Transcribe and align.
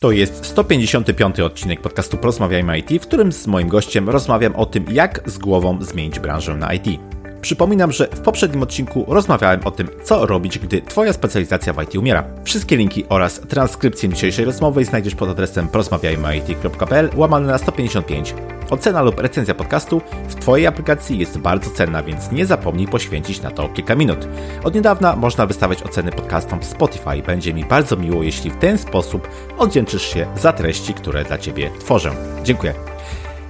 To 0.00 0.10
jest 0.12 0.46
155 0.46 1.40
odcinek 1.40 1.80
podcastu 1.80 2.16
Porozmawiajmy 2.16 2.78
IT, 2.78 3.02
w 3.02 3.06
którym 3.06 3.32
z 3.32 3.46
moim 3.46 3.68
gościem 3.68 4.10
rozmawiam 4.10 4.56
o 4.56 4.66
tym, 4.66 4.84
jak 4.90 5.30
z 5.30 5.38
głową 5.38 5.82
zmienić 5.82 6.20
branżę 6.20 6.56
na 6.56 6.74
IT. 6.74 7.00
Przypominam, 7.46 7.92
że 7.92 8.08
w 8.08 8.20
poprzednim 8.20 8.62
odcinku 8.62 9.04
rozmawiałem 9.08 9.60
o 9.64 9.70
tym, 9.70 9.88
co 10.04 10.26
robić, 10.26 10.58
gdy 10.58 10.82
Twoja 10.82 11.12
specjalizacja 11.12 11.72
w 11.72 11.82
IT 11.82 11.94
umiera. 11.94 12.24
Wszystkie 12.44 12.76
linki 12.76 13.04
oraz 13.08 13.40
transkrypcję 13.40 14.08
dzisiejszej 14.08 14.44
rozmowy 14.44 14.84
znajdziesz 14.84 15.14
pod 15.14 15.28
adresem 15.28 15.68
porozmawiajmyit.pl 15.68 17.10
łamane 17.14 17.46
na 17.46 17.58
155. 17.58 18.34
Ocena 18.70 19.02
lub 19.02 19.20
recenzja 19.20 19.54
podcastu 19.54 20.00
w 20.28 20.34
Twojej 20.34 20.66
aplikacji 20.66 21.18
jest 21.18 21.38
bardzo 21.38 21.70
cenna, 21.70 22.02
więc 22.02 22.32
nie 22.32 22.46
zapomnij 22.46 22.86
poświęcić 22.86 23.42
na 23.42 23.50
to 23.50 23.68
kilka 23.68 23.94
minut. 23.94 24.28
Od 24.64 24.74
niedawna 24.74 25.16
można 25.16 25.46
wystawiać 25.46 25.82
oceny 25.82 26.12
podcastom 26.12 26.60
w 26.60 26.64
Spotify. 26.64 27.22
Będzie 27.26 27.54
mi 27.54 27.64
bardzo 27.64 27.96
miło, 27.96 28.22
jeśli 28.22 28.50
w 28.50 28.56
ten 28.56 28.78
sposób 28.78 29.28
oddzięczysz 29.58 30.02
się 30.02 30.26
za 30.36 30.52
treści, 30.52 30.94
które 30.94 31.24
dla 31.24 31.38
Ciebie 31.38 31.70
tworzę. 31.80 32.10
Dziękuję. 32.44 32.95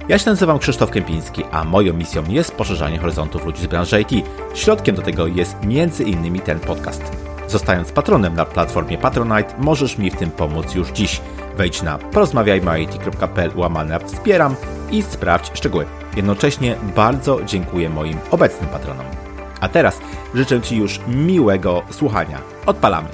Ja 0.09 0.17
się 0.17 0.29
nazywam 0.29 0.59
Krzysztof 0.59 0.91
Kępiński, 0.91 1.43
a 1.51 1.63
moją 1.63 1.93
misją 1.93 2.23
jest 2.29 2.55
poszerzanie 2.55 2.99
horyzontów 2.99 3.45
ludzi 3.45 3.63
z 3.63 3.67
branży 3.67 4.01
IT. 4.01 4.25
Środkiem 4.53 4.95
do 4.95 5.01
tego 5.01 5.27
jest 5.27 5.55
innymi 6.05 6.39
ten 6.39 6.59
podcast. 6.59 7.03
Zostając 7.47 7.91
patronem 7.91 8.35
na 8.35 8.45
platformie 8.45 8.97
Patronite, 8.97 9.53
możesz 9.57 9.97
mi 9.97 10.11
w 10.11 10.15
tym 10.15 10.31
pomóc 10.31 10.75
już 10.75 10.91
dziś. 10.91 11.21
Wejdź 11.57 11.81
na 11.81 11.97
porozmawiajmy.it.pl 11.97 13.51
łamane 13.55 13.99
wspieram 13.99 14.55
i 14.91 15.01
sprawdź 15.01 15.51
szczegóły. 15.57 15.85
Jednocześnie 16.15 16.75
bardzo 16.95 17.43
dziękuję 17.45 17.89
moim 17.89 18.17
obecnym 18.31 18.69
patronom. 18.69 19.05
A 19.61 19.69
teraz 19.69 19.99
życzę 20.35 20.61
Ci 20.61 20.77
już 20.77 20.99
miłego 21.07 21.83
słuchania. 21.91 22.41
Odpalamy! 22.65 23.09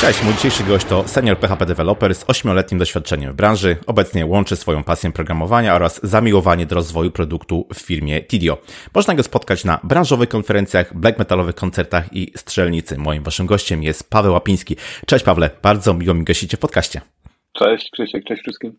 Cześć, 0.00 0.22
mój 0.22 0.34
dzisiejszy 0.34 0.64
gość 0.64 0.86
to 0.86 1.08
senior 1.08 1.38
PHP 1.38 1.66
developer 1.66 2.14
z 2.14 2.24
8-letnim 2.24 2.78
doświadczeniem 2.78 3.32
w 3.32 3.36
branży. 3.36 3.76
Obecnie 3.86 4.26
łączy 4.26 4.56
swoją 4.56 4.84
pasję 4.84 5.12
programowania 5.12 5.74
oraz 5.74 6.00
zamiłowanie 6.02 6.66
do 6.66 6.74
rozwoju 6.74 7.10
produktu 7.10 7.68
w 7.74 7.80
firmie 7.80 8.22
Tidio. 8.22 8.58
Można 8.94 9.14
go 9.14 9.22
spotkać 9.22 9.64
na 9.64 9.80
branżowych 9.82 10.28
konferencjach, 10.28 10.94
black 10.96 11.18
metalowych 11.18 11.54
koncertach 11.54 12.04
i 12.12 12.32
strzelnicy. 12.36 12.98
Moim 12.98 13.22
waszym 13.22 13.46
gościem 13.46 13.82
jest 13.82 14.10
Paweł 14.10 14.32
Łapiński. 14.32 14.76
Cześć 15.06 15.24
Pawle, 15.24 15.50
bardzo 15.62 15.94
miło 15.94 16.14
mi 16.14 16.24
gościcie 16.24 16.56
w 16.56 16.60
podcaście. 16.60 17.00
Cześć 17.52 17.90
Krzysiek, 17.90 18.24
cześć 18.24 18.42
wszystkim. 18.42 18.76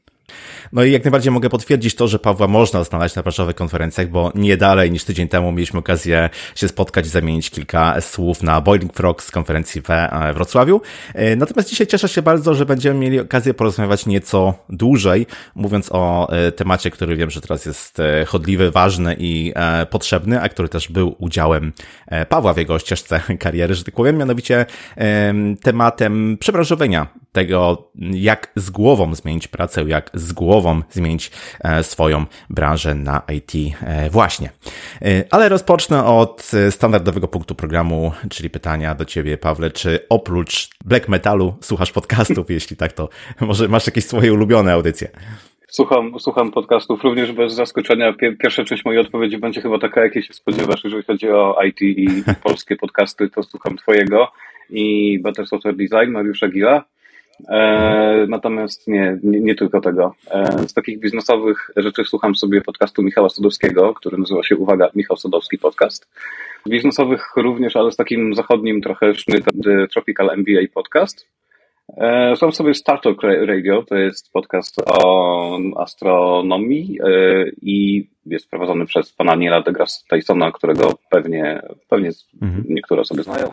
No 0.73 0.83
i 0.83 0.91
jak 0.91 1.03
najbardziej 1.03 1.31
mogę 1.31 1.49
potwierdzić 1.49 1.95
to, 1.95 2.07
że 2.07 2.19
Pawła 2.19 2.47
można 2.47 2.83
znaleźć 2.83 3.15
na 3.15 3.23
branżowych 3.23 3.55
konferencjach, 3.55 4.09
bo 4.09 4.31
nie 4.35 4.57
dalej 4.57 4.91
niż 4.91 5.03
tydzień 5.03 5.27
temu 5.27 5.51
mieliśmy 5.51 5.79
okazję 5.79 6.29
się 6.55 6.67
spotkać 6.67 7.05
i 7.05 7.09
zamienić 7.09 7.49
kilka 7.49 8.01
słów 8.01 8.43
na 8.43 8.61
Boiling 8.61 8.93
Frog 8.93 9.23
z 9.23 9.31
konferencji 9.31 9.81
we 9.81 10.31
Wrocławiu. 10.33 10.81
E, 11.13 11.35
natomiast 11.35 11.69
dzisiaj 11.69 11.87
cieszę 11.87 12.09
się 12.09 12.21
bardzo, 12.21 12.53
że 12.53 12.65
będziemy 12.65 12.99
mieli 12.99 13.19
okazję 13.19 13.53
porozmawiać 13.53 14.05
nieco 14.05 14.53
dłużej, 14.69 15.27
mówiąc 15.55 15.89
o 15.91 16.29
e, 16.31 16.51
temacie, 16.51 16.91
który 16.91 17.15
wiem, 17.15 17.29
że 17.29 17.41
teraz 17.41 17.65
jest 17.65 17.99
e, 17.99 18.25
chodliwy, 18.25 18.71
ważny 18.71 19.15
i 19.19 19.53
potrzebny, 19.89 20.41
a 20.41 20.49
który 20.49 20.69
też 20.69 20.87
był 20.87 21.15
udziałem 21.17 21.73
Pawła 22.29 22.53
w 22.53 22.57
jego 22.57 22.79
ścieżce 22.79 23.21
kariery, 23.39 23.75
że 23.75 23.83
tak 23.83 23.95
powiem, 23.95 24.17
mianowicie 24.17 24.65
tematem 25.61 26.37
przebranżowienia 26.39 27.07
tego, 27.31 27.91
jak 28.11 28.51
z 28.55 28.69
głową 28.69 29.15
zmienić 29.15 29.47
pracę, 29.47 29.83
jak 29.87 30.11
z 30.15 30.33
głową 30.33 30.81
zmienić 30.89 31.31
e, 31.63 31.83
swoją 31.83 32.25
branżę 32.49 32.95
na 32.95 33.21
IT 33.35 33.75
e, 33.81 34.09
właśnie. 34.09 34.49
E, 35.01 35.23
ale 35.31 35.49
rozpocznę 35.49 36.05
od 36.05 36.51
standardowego 36.69 37.27
punktu 37.27 37.55
programu, 37.55 38.11
czyli 38.29 38.49
pytania 38.49 38.95
do 38.95 39.05
Ciebie, 39.05 39.37
Pawle, 39.37 39.71
czy 39.71 39.99
oprócz 40.09 40.69
black 40.85 41.07
metalu 41.07 41.55
słuchasz 41.61 41.91
podcastów? 41.91 42.49
Jeśli 42.59 42.77
tak, 42.77 42.93
to 42.93 43.09
może 43.41 43.67
masz 43.67 43.87
jakieś 43.87 44.05
swoje 44.05 44.33
ulubione 44.33 44.73
audycje? 44.73 45.09
Słucham, 45.67 46.19
słucham 46.19 46.51
podcastów 46.51 47.03
również 47.03 47.31
bez 47.31 47.53
zaskoczenia. 47.53 48.13
Pierwsza 48.13 48.63
część 48.63 48.85
mojej 48.85 49.01
odpowiedzi 49.01 49.37
będzie 49.37 49.61
chyba 49.61 49.79
taka, 49.79 50.03
jakiej 50.03 50.23
się 50.23 50.33
spodziewasz. 50.33 50.83
Jeżeli 50.83 51.03
chodzi 51.03 51.29
o 51.29 51.57
IT 51.63 51.81
i 51.81 52.07
polskie 52.43 52.75
podcasty, 52.75 53.29
to 53.29 53.43
słucham 53.43 53.77
Twojego 53.77 54.31
i 54.69 55.19
Better 55.23 55.47
Software 55.47 55.75
Design 55.75 56.11
Mariusza 56.11 56.47
Gila. 56.47 56.83
E, 57.49 58.25
natomiast 58.29 58.87
nie, 58.87 59.17
nie, 59.23 59.39
nie, 59.39 59.55
tylko 59.55 59.81
tego. 59.81 60.15
E, 60.31 60.67
z 60.67 60.73
takich 60.73 60.99
biznesowych 60.99 61.71
rzeczy 61.75 62.03
słucham 62.03 62.35
sobie 62.35 62.61
podcastu 62.61 63.03
Michała 63.03 63.29
Sadowskiego, 63.29 63.93
który 63.93 64.17
nazywa 64.17 64.43
się, 64.43 64.57
uwaga, 64.57 64.89
Michał 64.95 65.17
Sadowski 65.17 65.57
Podcast. 65.57 66.07
Biznesowych 66.69 67.31
również, 67.35 67.75
ale 67.75 67.91
z 67.91 67.95
takim 67.95 68.35
zachodnim 68.35 68.81
trochę 68.81 69.15
sznyt, 69.15 69.45
Tropical 69.91 70.29
MBA 70.37 70.61
Podcast. 70.73 71.27
E, 71.97 72.35
słucham 72.35 72.53
sobie 72.53 72.73
Star 72.73 73.01
Talk 73.01 73.23
Radio, 73.23 73.83
to 73.83 73.95
jest 73.95 74.31
podcast 74.31 74.81
o 74.85 75.59
astronomii 75.77 76.99
i 77.61 78.07
jest 78.25 78.49
prowadzony 78.49 78.85
przez 78.85 79.13
pana 79.13 79.35
Niela 79.35 79.61
deGrasse 79.61 80.03
Tysona, 80.09 80.51
którego 80.51 80.93
pewnie, 81.09 81.61
pewnie 81.89 82.09
mhm. 82.41 82.63
niektóre 82.69 83.01
osoby 83.01 83.23
znają. 83.23 83.51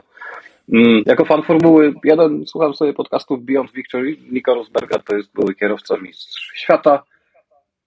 Mm, 0.72 1.02
jako 1.06 1.24
fan 1.24 1.42
Formuły 1.42 1.94
1 2.04 2.46
słucham 2.46 2.74
sobie 2.74 2.92
podcastów 2.92 3.44
Beyond 3.44 3.72
Victory. 3.72 4.16
Nico 4.30 4.54
Rosberga 4.54 4.98
to 4.98 5.16
jest 5.16 5.32
były 5.32 5.54
kierowca 5.54 5.96
mistrz 5.96 6.52
świata. 6.54 7.02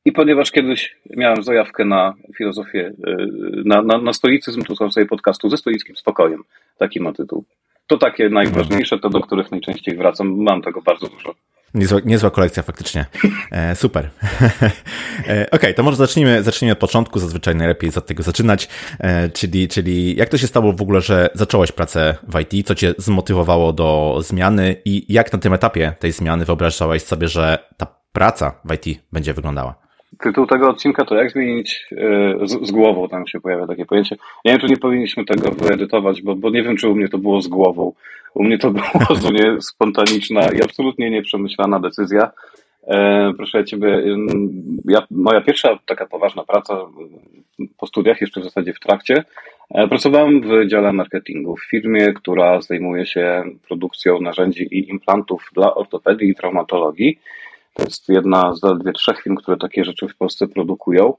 I 0.05 0.11
ponieważ 0.11 0.51
kiedyś 0.51 0.97
miałem 1.09 1.43
zajawkę 1.43 1.85
na 1.85 2.13
filozofię, 2.37 2.93
y, 3.07 3.27
na, 3.65 3.81
na, 3.81 3.97
na 3.97 4.13
stoicyzm, 4.13 4.61
to 4.61 4.67
słucham 4.67 4.91
sobie 4.91 5.05
podcastu 5.05 5.49
ze 5.49 5.57
stoickim 5.57 5.95
spokojem. 5.95 6.43
Taki 6.77 7.01
ma 7.01 7.13
tytuł. 7.13 7.43
To 7.87 7.97
takie 7.97 8.29
najważniejsze, 8.29 8.99
to 8.99 9.09
do 9.09 9.21
których 9.21 9.51
najczęściej 9.51 9.97
wracam. 9.97 10.43
Mam 10.43 10.61
tego 10.61 10.81
bardzo 10.81 11.07
dużo. 11.07 11.35
Niezła, 11.75 11.99
niezła 12.05 12.29
kolekcja 12.29 12.63
faktycznie. 12.63 13.05
E, 13.51 13.75
super. 13.75 14.09
e, 15.27 15.51
okay, 15.51 15.73
to 15.73 15.83
może 15.83 15.97
zacznijmy, 15.97 16.43
zacznijmy 16.43 16.73
od 16.73 16.79
początku, 16.79 17.19
zazwyczaj 17.19 17.55
najlepiej 17.55 17.91
od 17.95 18.05
tego 18.05 18.23
zaczynać, 18.23 18.69
e, 18.99 19.29
czyli, 19.29 19.67
czyli 19.67 20.15
jak 20.15 20.29
to 20.29 20.37
się 20.37 20.47
stało 20.47 20.73
w 20.73 20.81
ogóle, 20.81 21.01
że 21.01 21.29
zacząłeś 21.33 21.71
pracę 21.71 22.15
w 22.27 22.39
IT, 22.39 22.67
co 22.67 22.75
cię 22.75 22.93
zmotywowało 22.97 23.73
do 23.73 24.19
zmiany 24.23 24.75
i 24.85 25.13
jak 25.13 25.33
na 25.33 25.39
tym 25.39 25.53
etapie 25.53 25.93
tej 25.99 26.11
zmiany 26.11 26.45
wyobrażałeś 26.45 27.03
sobie, 27.03 27.27
że 27.27 27.57
ta 27.77 27.87
praca 28.11 28.61
w 28.65 28.73
IT 28.73 28.99
będzie 29.11 29.33
wyglądała? 29.33 29.84
Tytuł 30.19 30.47
tego 30.47 30.69
odcinka 30.69 31.05
to 31.05 31.15
jak 31.15 31.31
zmienić 31.31 31.85
e, 31.91 32.47
z, 32.47 32.67
z, 32.67 32.71
głową, 32.71 33.09
tam 33.09 33.27
się 33.27 33.39
pojawia 33.39 33.67
takie 33.67 33.85
pojęcie. 33.85 34.15
Nie 34.45 34.51
wiem, 34.51 34.61
czy 34.61 34.67
nie 34.67 34.77
powinniśmy 34.77 35.25
tego 35.25 35.51
wyedytować, 35.51 36.21
bo, 36.21 36.35
bo 36.35 36.49
nie 36.49 36.63
wiem, 36.63 36.77
czy 36.77 36.89
u 36.89 36.95
mnie 36.95 37.09
to 37.09 37.17
było 37.17 37.41
z 37.41 37.47
głową. 37.47 37.93
U 38.33 38.43
mnie 38.43 38.57
to 38.57 38.71
było 38.71 38.85
zupełnie 39.15 39.61
spontaniczna 39.61 40.41
i 40.41 40.63
absolutnie 40.63 41.11
nieprzemyślana 41.11 41.79
decyzja. 41.79 42.31
E, 42.87 43.33
proszę 43.37 43.65
Ciebie, 43.65 44.03
ja, 44.85 45.07
moja 45.11 45.41
pierwsza 45.41 45.79
taka 45.85 46.05
poważna 46.05 46.43
praca 46.43 46.77
po 47.77 47.87
studiach, 47.87 48.21
jeszcze 48.21 48.41
w 48.41 48.43
zasadzie 48.43 48.73
w 48.73 48.79
trakcie, 48.79 49.23
e, 49.69 49.87
pracowałem 49.87 50.41
w 50.41 50.67
dziale 50.67 50.93
marketingu 50.93 51.55
w 51.55 51.69
firmie, 51.69 52.13
która 52.13 52.61
zajmuje 52.61 53.05
się 53.05 53.43
produkcją 53.67 54.21
narzędzi 54.21 54.63
i 54.63 54.89
implantów 54.89 55.49
dla 55.53 55.75
ortopedii 55.75 56.29
i 56.29 56.35
traumatologii. 56.35 57.19
To 57.75 57.83
jest 57.83 58.09
jedna 58.09 58.55
z 58.55 58.59
zaledwie 58.59 58.91
trzech 58.91 59.21
firm, 59.21 59.35
które 59.35 59.57
takie 59.57 59.85
rzeczy 59.85 60.07
w 60.07 60.17
Polsce 60.17 60.47
produkują. 60.47 61.13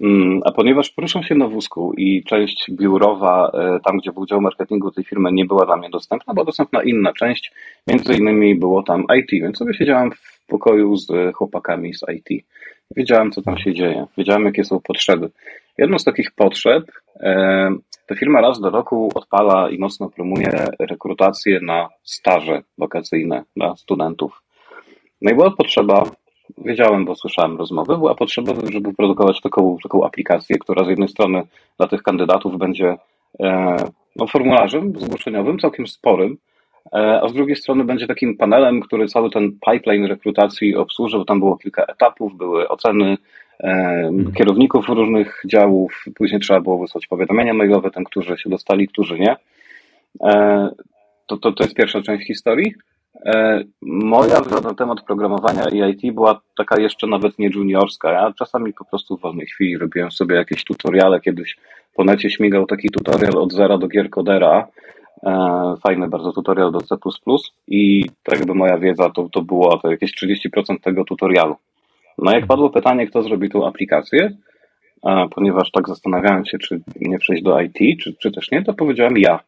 Mm, 0.00 0.40
a 0.44 0.52
ponieważ 0.52 0.90
poruszam 0.90 1.22
się 1.22 1.34
na 1.34 1.48
wózku 1.48 1.92
i 1.96 2.24
część 2.24 2.70
biurowa, 2.70 3.50
e, 3.54 3.80
tam 3.80 3.98
gdzie 3.98 4.12
był 4.12 4.26
dział 4.26 4.40
marketingu 4.40 4.90
tej 4.90 5.04
firmy, 5.04 5.32
nie 5.32 5.44
była 5.44 5.66
dla 5.66 5.76
mnie 5.76 5.90
dostępna, 5.90 6.34
była 6.34 6.46
dostępna 6.46 6.82
inna 6.82 7.12
część, 7.12 7.52
między 7.86 8.14
innymi 8.14 8.54
było 8.54 8.82
tam 8.82 9.04
IT, 9.18 9.30
więc 9.30 9.58
sobie 9.58 9.74
siedziałem 9.74 10.10
w 10.12 10.46
pokoju 10.46 10.96
z 10.96 11.34
chłopakami 11.34 11.94
z 11.94 12.00
IT. 12.16 12.44
Wiedziałem, 12.96 13.30
co 13.30 13.42
tam 13.42 13.58
się 13.58 13.74
dzieje, 13.74 14.06
wiedziałem, 14.18 14.44
jakie 14.44 14.64
są 14.64 14.80
potrzeby. 14.80 15.30
Jedną 15.78 15.98
z 15.98 16.04
takich 16.04 16.30
potrzeb, 16.30 16.84
e, 17.20 17.74
ta 18.06 18.14
firma 18.14 18.40
raz 18.40 18.60
do 18.60 18.70
roku 18.70 19.10
odpala 19.14 19.70
i 19.70 19.78
mocno 19.78 20.10
promuje 20.10 20.66
rekrutację 20.78 21.60
na 21.60 21.88
staże 22.02 22.62
wakacyjne 22.78 23.44
dla 23.56 23.76
studentów. 23.76 24.43
No 25.24 25.30
i 25.30 25.34
była 25.34 25.50
potrzeba, 25.50 26.10
wiedziałem, 26.58 27.04
bo 27.04 27.14
słyszałem 27.14 27.56
rozmowy, 27.56 27.96
była 27.96 28.14
potrzeba, 28.14 28.52
żeby 28.72 28.94
produkować 28.94 29.40
taką, 29.40 29.76
taką 29.82 30.04
aplikację, 30.04 30.58
która 30.58 30.84
z 30.84 30.88
jednej 30.88 31.08
strony 31.08 31.42
dla 31.78 31.88
tych 31.88 32.02
kandydatów 32.02 32.58
będzie 32.58 32.96
e, 33.40 33.76
no, 34.16 34.26
formularzem 34.26 34.92
zgłoszeniowym, 35.00 35.58
całkiem 35.58 35.86
sporym, 35.86 36.36
e, 36.92 37.20
a 37.22 37.28
z 37.28 37.32
drugiej 37.32 37.56
strony 37.56 37.84
będzie 37.84 38.06
takim 38.06 38.36
panelem, 38.36 38.80
który 38.80 39.08
cały 39.08 39.30
ten 39.30 39.52
pipeline 39.70 40.06
rekrutacji 40.06 40.76
obsłużył. 40.76 41.24
Tam 41.24 41.38
było 41.38 41.56
kilka 41.56 41.84
etapów, 41.84 42.36
były 42.36 42.68
oceny 42.68 43.16
e, 43.60 43.68
mhm. 43.68 44.32
kierowników 44.32 44.88
różnych 44.88 45.42
działów, 45.46 46.04
później 46.14 46.40
trzeba 46.40 46.60
było 46.60 46.78
wysłać 46.78 47.06
powiadomienia 47.06 47.54
mailowe 47.54 47.90
tym, 47.90 48.04
którzy 48.04 48.38
się 48.38 48.50
dostali, 48.50 48.88
którzy 48.88 49.18
nie. 49.18 49.36
To, 51.26 51.36
to, 51.36 51.52
to 51.52 51.64
jest 51.64 51.76
pierwsza 51.76 52.02
część 52.02 52.26
historii. 52.26 52.74
E, 53.26 53.64
moja 53.82 54.40
na 54.62 54.74
temat 54.74 55.02
programowania 55.02 55.68
i 55.68 55.90
IT 55.90 56.14
była 56.14 56.40
taka 56.56 56.80
jeszcze 56.80 57.06
nawet 57.06 57.38
nie 57.38 57.48
juniorska. 57.48 58.12
Ja 58.12 58.32
czasami 58.38 58.72
po 58.72 58.84
prostu 58.84 59.16
w 59.16 59.20
wolnej 59.20 59.46
chwili 59.46 59.78
robiłem 59.78 60.10
sobie 60.10 60.36
jakieś 60.36 60.64
tutoriale. 60.64 61.20
Kiedyś 61.20 61.56
po 61.94 62.04
necie 62.04 62.30
śmigał 62.30 62.66
taki 62.66 62.90
tutorial 62.90 63.36
od 63.36 63.52
zera 63.52 63.78
do 63.78 63.88
gierkodera. 63.88 64.68
e, 65.22 65.74
fajny 65.86 66.08
bardzo 66.08 66.32
tutorial 66.32 66.72
do 66.72 66.80
C++ 66.80 66.96
i 67.68 68.04
tak 68.22 68.38
jakby 68.38 68.54
moja 68.54 68.78
wiedza 68.78 69.10
to, 69.10 69.28
to 69.32 69.42
było 69.42 69.78
to 69.78 69.90
jakieś 69.90 70.12
30% 70.22 70.80
tego 70.82 71.04
tutorialu. 71.04 71.56
No 72.18 72.32
jak 72.32 72.46
padło 72.46 72.70
pytanie, 72.70 73.06
kto 73.06 73.22
zrobi 73.22 73.50
tą 73.50 73.66
aplikację, 73.66 74.30
ponieważ 75.34 75.70
tak 75.70 75.88
zastanawiałem 75.88 76.44
się, 76.44 76.58
czy 76.58 76.80
nie 77.00 77.18
przejść 77.18 77.42
do 77.42 77.60
IT, 77.60 78.00
czy, 78.00 78.14
czy 78.22 78.32
też 78.32 78.50
nie, 78.50 78.62
to 78.62 78.74
powiedziałem 78.74 79.18
ja. 79.18 79.40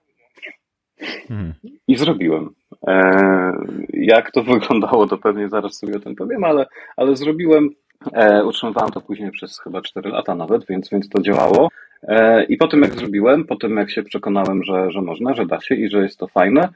Hmm. 1.28 1.54
I 1.88 1.96
zrobiłem. 1.96 2.50
E, 2.86 3.52
jak 3.92 4.30
to 4.30 4.42
wyglądało, 4.52 5.06
to 5.06 5.18
pewnie 5.18 5.48
zaraz 5.48 5.78
sobie 5.78 5.96
o 5.96 6.00
tym 6.00 6.16
powiem, 6.16 6.44
ale, 6.44 6.66
ale 6.96 7.16
zrobiłem. 7.16 7.70
E, 8.12 8.44
utrzymywałem 8.44 8.90
to 8.90 9.00
później 9.00 9.30
przez 9.30 9.60
chyba 9.60 9.82
4 9.82 10.10
lata 10.10 10.34
nawet, 10.34 10.66
więc, 10.66 10.90
więc 10.90 11.08
to 11.08 11.22
działało. 11.22 11.68
E, 12.02 12.44
I 12.44 12.56
po 12.56 12.68
tym 12.68 12.82
jak 12.82 12.94
zrobiłem, 12.94 13.44
po 13.44 13.56
tym 13.56 13.76
jak 13.76 13.90
się 13.90 14.02
przekonałem, 14.02 14.64
że, 14.64 14.90
że 14.90 15.02
można, 15.02 15.34
że 15.34 15.46
da 15.46 15.60
się 15.60 15.74
i 15.74 15.88
że 15.88 16.02
jest 16.02 16.18
to 16.18 16.26
fajne, 16.26 16.68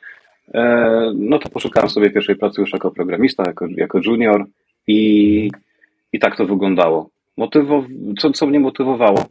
no 1.15 1.39
to 1.39 1.49
poszukałem 1.49 1.91
sobie 1.91 2.11
pierwszej 2.11 2.37
pracy 2.37 2.61
już 2.61 2.73
jako 2.73 2.91
programista, 2.91 3.43
jako, 3.47 3.67
jako 3.77 4.01
junior 4.05 4.47
i, 4.87 5.51
i 6.13 6.19
tak 6.19 6.37
to 6.37 6.47
wyglądało. 6.47 7.11
Motywo, 7.37 7.85
co, 8.19 8.31
co 8.31 8.47
mnie 8.47 8.61
motywowało? 8.61 9.25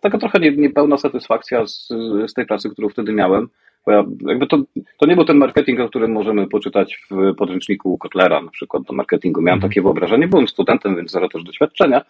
Taka 0.00 0.18
trochę 0.18 0.40
nie, 0.40 0.56
niepełna 0.56 0.96
satysfakcja 0.96 1.66
z, 1.66 1.88
z 2.26 2.34
tej 2.34 2.46
pracy, 2.46 2.70
którą 2.70 2.88
wtedy 2.88 3.12
miałem, 3.12 3.48
bo 3.86 3.92
ja, 3.92 4.04
jakby 4.26 4.46
to, 4.46 4.62
to 4.98 5.06
nie 5.06 5.14
był 5.14 5.24
ten 5.24 5.36
marketing, 5.36 5.80
o 5.80 5.88
którym 5.88 6.12
możemy 6.12 6.46
poczytać 6.46 6.98
w 7.10 7.34
podręczniku 7.34 7.98
Kotlera, 7.98 8.40
na 8.40 8.50
przykład 8.50 8.82
do 8.82 8.92
marketingu. 8.92 9.42
Miałem 9.42 9.58
mm. 9.58 9.70
takie 9.70 9.82
wyobrażenie, 9.82 10.28
byłem 10.28 10.48
studentem, 10.48 10.96
więc 10.96 11.10
zero 11.10 11.28
też 11.28 11.42
doświadczenia. 11.42 12.02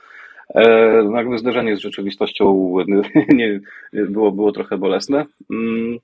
E, 0.54 1.02
no 1.10 1.16
jakby 1.16 1.38
zderzenie 1.38 1.76
z 1.76 1.80
rzeczywistością 1.80 2.74
nie, 3.34 3.60
było, 3.92 4.32
było 4.32 4.52
trochę 4.52 4.78
bolesne. 4.78 5.26
Mm, 5.50 5.98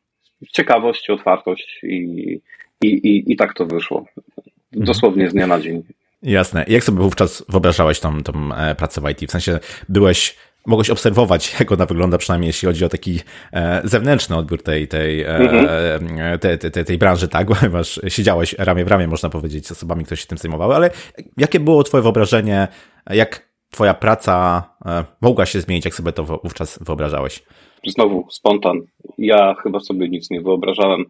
ciekawość, 0.53 1.11
otwartość 1.11 1.81
i, 1.83 2.41
i, 2.83 2.87
i, 2.87 3.33
i 3.33 3.37
tak 3.37 3.55
to 3.55 3.67
wyszło. 3.67 3.99
Mhm. 3.99 4.87
Dosłownie 4.87 5.31
z 5.31 5.33
dnia 5.33 5.47
na 5.47 5.61
dzień. 5.61 5.83
Jasne. 6.23 6.65
Jak 6.69 6.85
sobie 6.85 7.03
wówczas 7.03 7.45
wyobrażałeś 7.49 8.01
tą, 8.01 8.23
tą 8.23 8.55
e, 8.55 8.75
pracę 8.75 9.01
w 9.01 9.11
IT? 9.11 9.29
W 9.29 9.31
sensie 9.31 9.59
byłeś 9.89 10.37
mogłeś 10.69 10.91
obserwować, 10.91 11.53
jak 11.61 11.73
ona 11.73 11.87
wygląda, 11.87 12.19
przynajmniej 12.19 12.47
jeśli 12.47 12.67
chodzi 12.67 12.85
o 12.85 12.89
taki 12.89 13.21
e, 13.53 13.81
zewnętrzny 13.85 14.37
odbiór 14.37 14.63
tej, 14.63 14.89
tej, 14.89 15.23
e, 15.23 15.37
mhm. 15.37 16.39
tej, 16.39 16.59
tej, 16.59 16.85
tej 16.85 16.99
branży, 16.99 17.29
tak? 17.29 17.49
Ponieważ 17.61 18.01
siedziałeś 18.09 18.53
ramię 18.59 18.85
w 18.85 18.89
ramię, 18.89 19.09
można 19.09 19.29
powiedzieć, 19.31 19.67
z 19.67 19.73
osobami, 19.73 20.05
które 20.05 20.17
się 20.17 20.27
tym 20.27 20.39
zajmowały, 20.39 20.75
ale 20.75 20.91
jakie 21.37 21.61
było 21.61 21.83
Twoje 21.83 22.03
wyobrażenie, 22.03 22.69
jak 23.11 23.49
Twoja 23.71 23.95
praca 23.95 24.63
e, 24.87 25.05
mogła 25.21 25.47
się 25.47 25.61
zmienić, 25.61 25.85
jak 25.85 25.95
sobie 25.95 26.13
to 26.13 26.25
wówczas 26.25 26.79
wyobrażałeś? 26.83 27.43
Znowu 27.87 28.27
spontan. 28.31 28.81
Ja 29.19 29.55
chyba 29.63 29.81
sobie 29.81 30.09
nic 30.09 30.31
nie 30.31 30.41
wyobrażałem. 30.41 31.05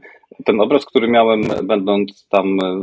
Ten 0.44 0.61
obraz, 0.61 0.87
który 0.87 1.08
miałem, 1.08 1.43
będąc 1.62 2.29
tam 2.29 2.58
e, 2.64 2.82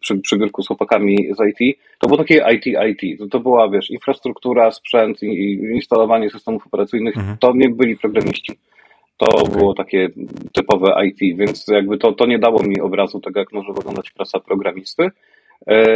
przy, 0.00 0.18
przy 0.18 0.38
biurku 0.38 0.62
z 0.62 0.66
chłopakami 0.66 1.16
z 1.34 1.38
IT, 1.50 1.78
to 1.98 2.06
było 2.06 2.18
takie 2.18 2.44
IT, 2.54 2.66
IT. 2.66 3.18
To, 3.18 3.26
to 3.26 3.40
była, 3.40 3.68
wiesz, 3.68 3.90
infrastruktura, 3.90 4.70
sprzęt 4.70 5.22
i 5.22 5.52
instalowanie 5.74 6.30
systemów 6.30 6.66
operacyjnych. 6.66 7.16
Mhm. 7.16 7.36
To 7.40 7.52
nie 7.54 7.68
byli 7.68 7.96
programiści. 7.96 8.52
To 9.16 9.26
okay. 9.26 9.58
było 9.58 9.74
takie 9.74 10.08
typowe 10.52 11.06
IT, 11.06 11.38
więc 11.38 11.68
jakby 11.68 11.98
to, 11.98 12.12
to 12.12 12.26
nie 12.26 12.38
dało 12.38 12.62
mi 12.62 12.80
obrazu 12.80 13.20
tego, 13.20 13.40
jak 13.40 13.52
może 13.52 13.72
wyglądać 13.72 14.10
praca 14.10 14.40
programisty. 14.40 15.10
E, 15.66 15.86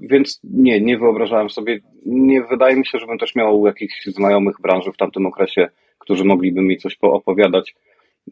więc 0.00 0.40
nie, 0.44 0.80
nie 0.80 0.98
wyobrażałem 0.98 1.50
sobie, 1.50 1.78
nie 2.06 2.42
wydaje 2.42 2.76
mi 2.76 2.86
się, 2.86 2.98
żebym 2.98 3.18
też 3.18 3.34
miał 3.34 3.66
jakichś 3.66 4.06
znajomych 4.06 4.60
branży 4.60 4.92
w 4.92 4.96
tamtym 4.96 5.26
okresie, 5.26 5.68
którzy 5.98 6.24
mogliby 6.24 6.62
mi 6.62 6.76
coś 6.76 6.96
poopowiadać. 6.96 7.74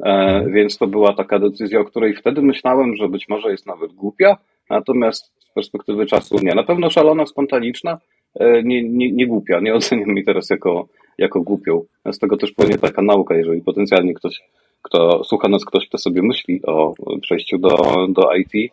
E. 0.04 0.44
Więc 0.50 0.78
to 0.78 0.86
była 0.86 1.12
taka 1.12 1.38
decyzja, 1.38 1.80
o 1.80 1.84
której 1.84 2.16
wtedy 2.16 2.42
myślałem, 2.42 2.96
że 2.96 3.08
być 3.08 3.28
może 3.28 3.50
jest 3.50 3.66
nawet 3.66 3.92
głupia, 3.92 4.36
natomiast 4.70 5.32
z 5.38 5.54
perspektywy 5.54 6.06
czasu 6.06 6.36
nie. 6.42 6.54
Na 6.54 6.62
pewno 6.62 6.90
szalona, 6.90 7.26
spontaniczna, 7.26 7.98
e, 8.40 8.62
nie, 8.62 8.82
nie, 8.82 9.12
nie 9.12 9.26
głupia. 9.26 9.60
Nie 9.60 9.74
oceniam 9.74 10.08
mi 10.08 10.24
teraz 10.24 10.50
jako, 10.50 10.88
jako 11.18 11.40
głupią. 11.40 11.84
Z 12.12 12.18
tego 12.18 12.36
też 12.36 12.52
płynie 12.52 12.78
taka 12.78 13.02
nauka, 13.02 13.34
jeżeli 13.34 13.60
potencjalnie 13.62 14.14
ktoś, 14.14 14.40
kto 14.82 15.24
słucha 15.24 15.48
nas, 15.48 15.64
ktoś, 15.64 15.88
kto 15.88 15.98
sobie 15.98 16.22
myśli 16.22 16.60
o 16.66 16.94
przejściu 17.22 17.58
do, 17.58 18.06
do 18.08 18.34
IT, 18.34 18.72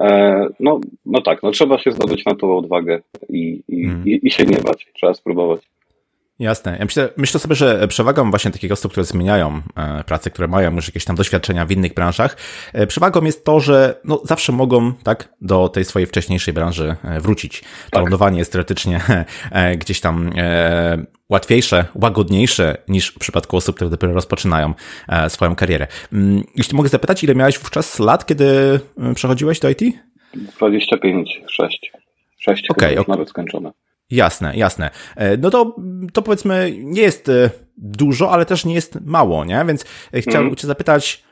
e, 0.00 0.46
no, 0.60 0.80
no 1.06 1.22
tak, 1.22 1.42
no 1.42 1.50
trzeba 1.50 1.78
się 1.78 1.92
zdobyć 1.92 2.24
na 2.24 2.34
tą 2.34 2.56
odwagę 2.56 3.00
i, 3.28 3.62
i, 3.68 3.84
hmm. 3.84 4.08
i, 4.08 4.20
i 4.22 4.30
się 4.30 4.44
nie 4.44 4.56
bać. 4.56 4.86
Trzeba 4.94 5.14
spróbować. 5.14 5.60
Jasne. 6.38 6.76
Ja 6.78 6.84
myślę, 6.84 7.08
myślę 7.16 7.40
sobie, 7.40 7.54
że 7.54 7.88
przewagą 7.88 8.30
właśnie 8.30 8.50
takich 8.50 8.72
osób, 8.72 8.92
które 8.92 9.04
zmieniają 9.04 9.62
e, 9.76 10.04
pracę, 10.04 10.30
które 10.30 10.48
mają 10.48 10.74
już 10.74 10.86
jakieś 10.86 11.04
tam 11.04 11.16
doświadczenia 11.16 11.66
w 11.66 11.70
innych 11.70 11.94
branżach, 11.94 12.36
e, 12.72 12.86
przewagą 12.86 13.24
jest 13.24 13.44
to, 13.44 13.60
że 13.60 14.00
no, 14.04 14.20
zawsze 14.24 14.52
mogą 14.52 14.92
tak 14.92 15.28
do 15.40 15.68
tej 15.68 15.84
swojej 15.84 16.06
wcześniejszej 16.06 16.54
branży 16.54 16.96
e, 17.04 17.20
wrócić. 17.20 17.60
To 17.60 17.66
tak. 17.90 18.02
lądowanie 18.02 18.38
jest 18.38 18.52
teoretycznie 18.52 19.00
gdzieś 19.78 20.00
tam 20.00 20.30
łatwiejsze, 21.28 21.84
łagodniejsze 21.94 22.76
niż 22.88 23.08
w 23.08 23.18
przypadku 23.18 23.56
osób, 23.56 23.76
które 23.76 23.90
dopiero 23.90 24.12
rozpoczynają 24.12 24.74
swoją 25.28 25.56
karierę. 25.56 25.86
Mm, 26.12 26.44
jeśli 26.56 26.76
mogę 26.76 26.88
zapytać, 26.88 27.24
ile 27.24 27.34
miałeś 27.34 27.58
wówczas 27.58 27.98
lat, 27.98 28.26
kiedy 28.26 28.80
przechodziłeś 29.14 29.60
do 29.60 29.70
IT? 29.70 29.80
25, 30.34 31.40
6. 31.48 31.92
6 32.38 32.70
okay, 32.70 32.92
okay. 32.92 33.04
nawet 33.08 33.28
skończone. 33.28 33.72
Jasne, 34.12 34.56
jasne. 34.56 34.90
E, 35.16 35.36
no 35.36 35.50
to, 35.50 35.76
to 36.12 36.22
powiedzmy 36.22 36.72
nie 36.78 37.02
jest 37.02 37.28
e, 37.28 37.50
dużo, 37.76 38.30
ale 38.30 38.46
też 38.46 38.64
nie 38.64 38.74
jest 38.74 38.98
mało, 39.04 39.44
nie? 39.44 39.64
Więc 39.68 39.84
e, 40.12 40.20
chciałbym 40.20 40.42
mm. 40.42 40.56
cię 40.56 40.66
zapytać, 40.66 41.22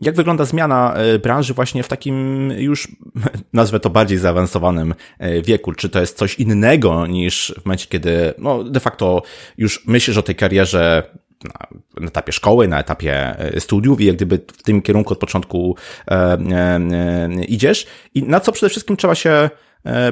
jak 0.00 0.14
wygląda 0.14 0.44
zmiana 0.44 0.94
branży 1.22 1.54
właśnie 1.54 1.82
w 1.82 1.88
takim 1.88 2.48
już, 2.50 2.88
nazwę 3.52 3.80
to 3.80 3.90
bardziej 3.90 4.18
zaawansowanym 4.18 4.94
wieku? 5.42 5.72
Czy 5.72 5.88
to 5.88 6.00
jest 6.00 6.18
coś 6.18 6.34
innego 6.34 7.06
niż 7.06 7.54
w 7.62 7.64
momencie, 7.64 7.86
kiedy 7.88 8.34
no, 8.38 8.64
de 8.64 8.80
facto 8.80 9.22
już 9.58 9.86
myślisz 9.86 10.16
o 10.16 10.22
tej 10.22 10.34
karierze 10.34 11.02
na, 11.44 11.66
na 12.00 12.06
etapie 12.06 12.32
szkoły, 12.32 12.68
na 12.68 12.80
etapie 12.80 13.36
studiów 13.58 14.00
i 14.00 14.04
jak 14.04 14.16
gdyby 14.16 14.40
w 14.56 14.62
tym 14.62 14.82
kierunku 14.82 15.12
od 15.12 15.18
początku 15.18 15.76
e, 16.10 16.14
e, 16.14 17.44
idziesz 17.48 17.86
i 18.14 18.22
na 18.22 18.40
co 18.40 18.52
przede 18.52 18.70
wszystkim 18.70 18.96
trzeba 18.96 19.14
się 19.14 19.50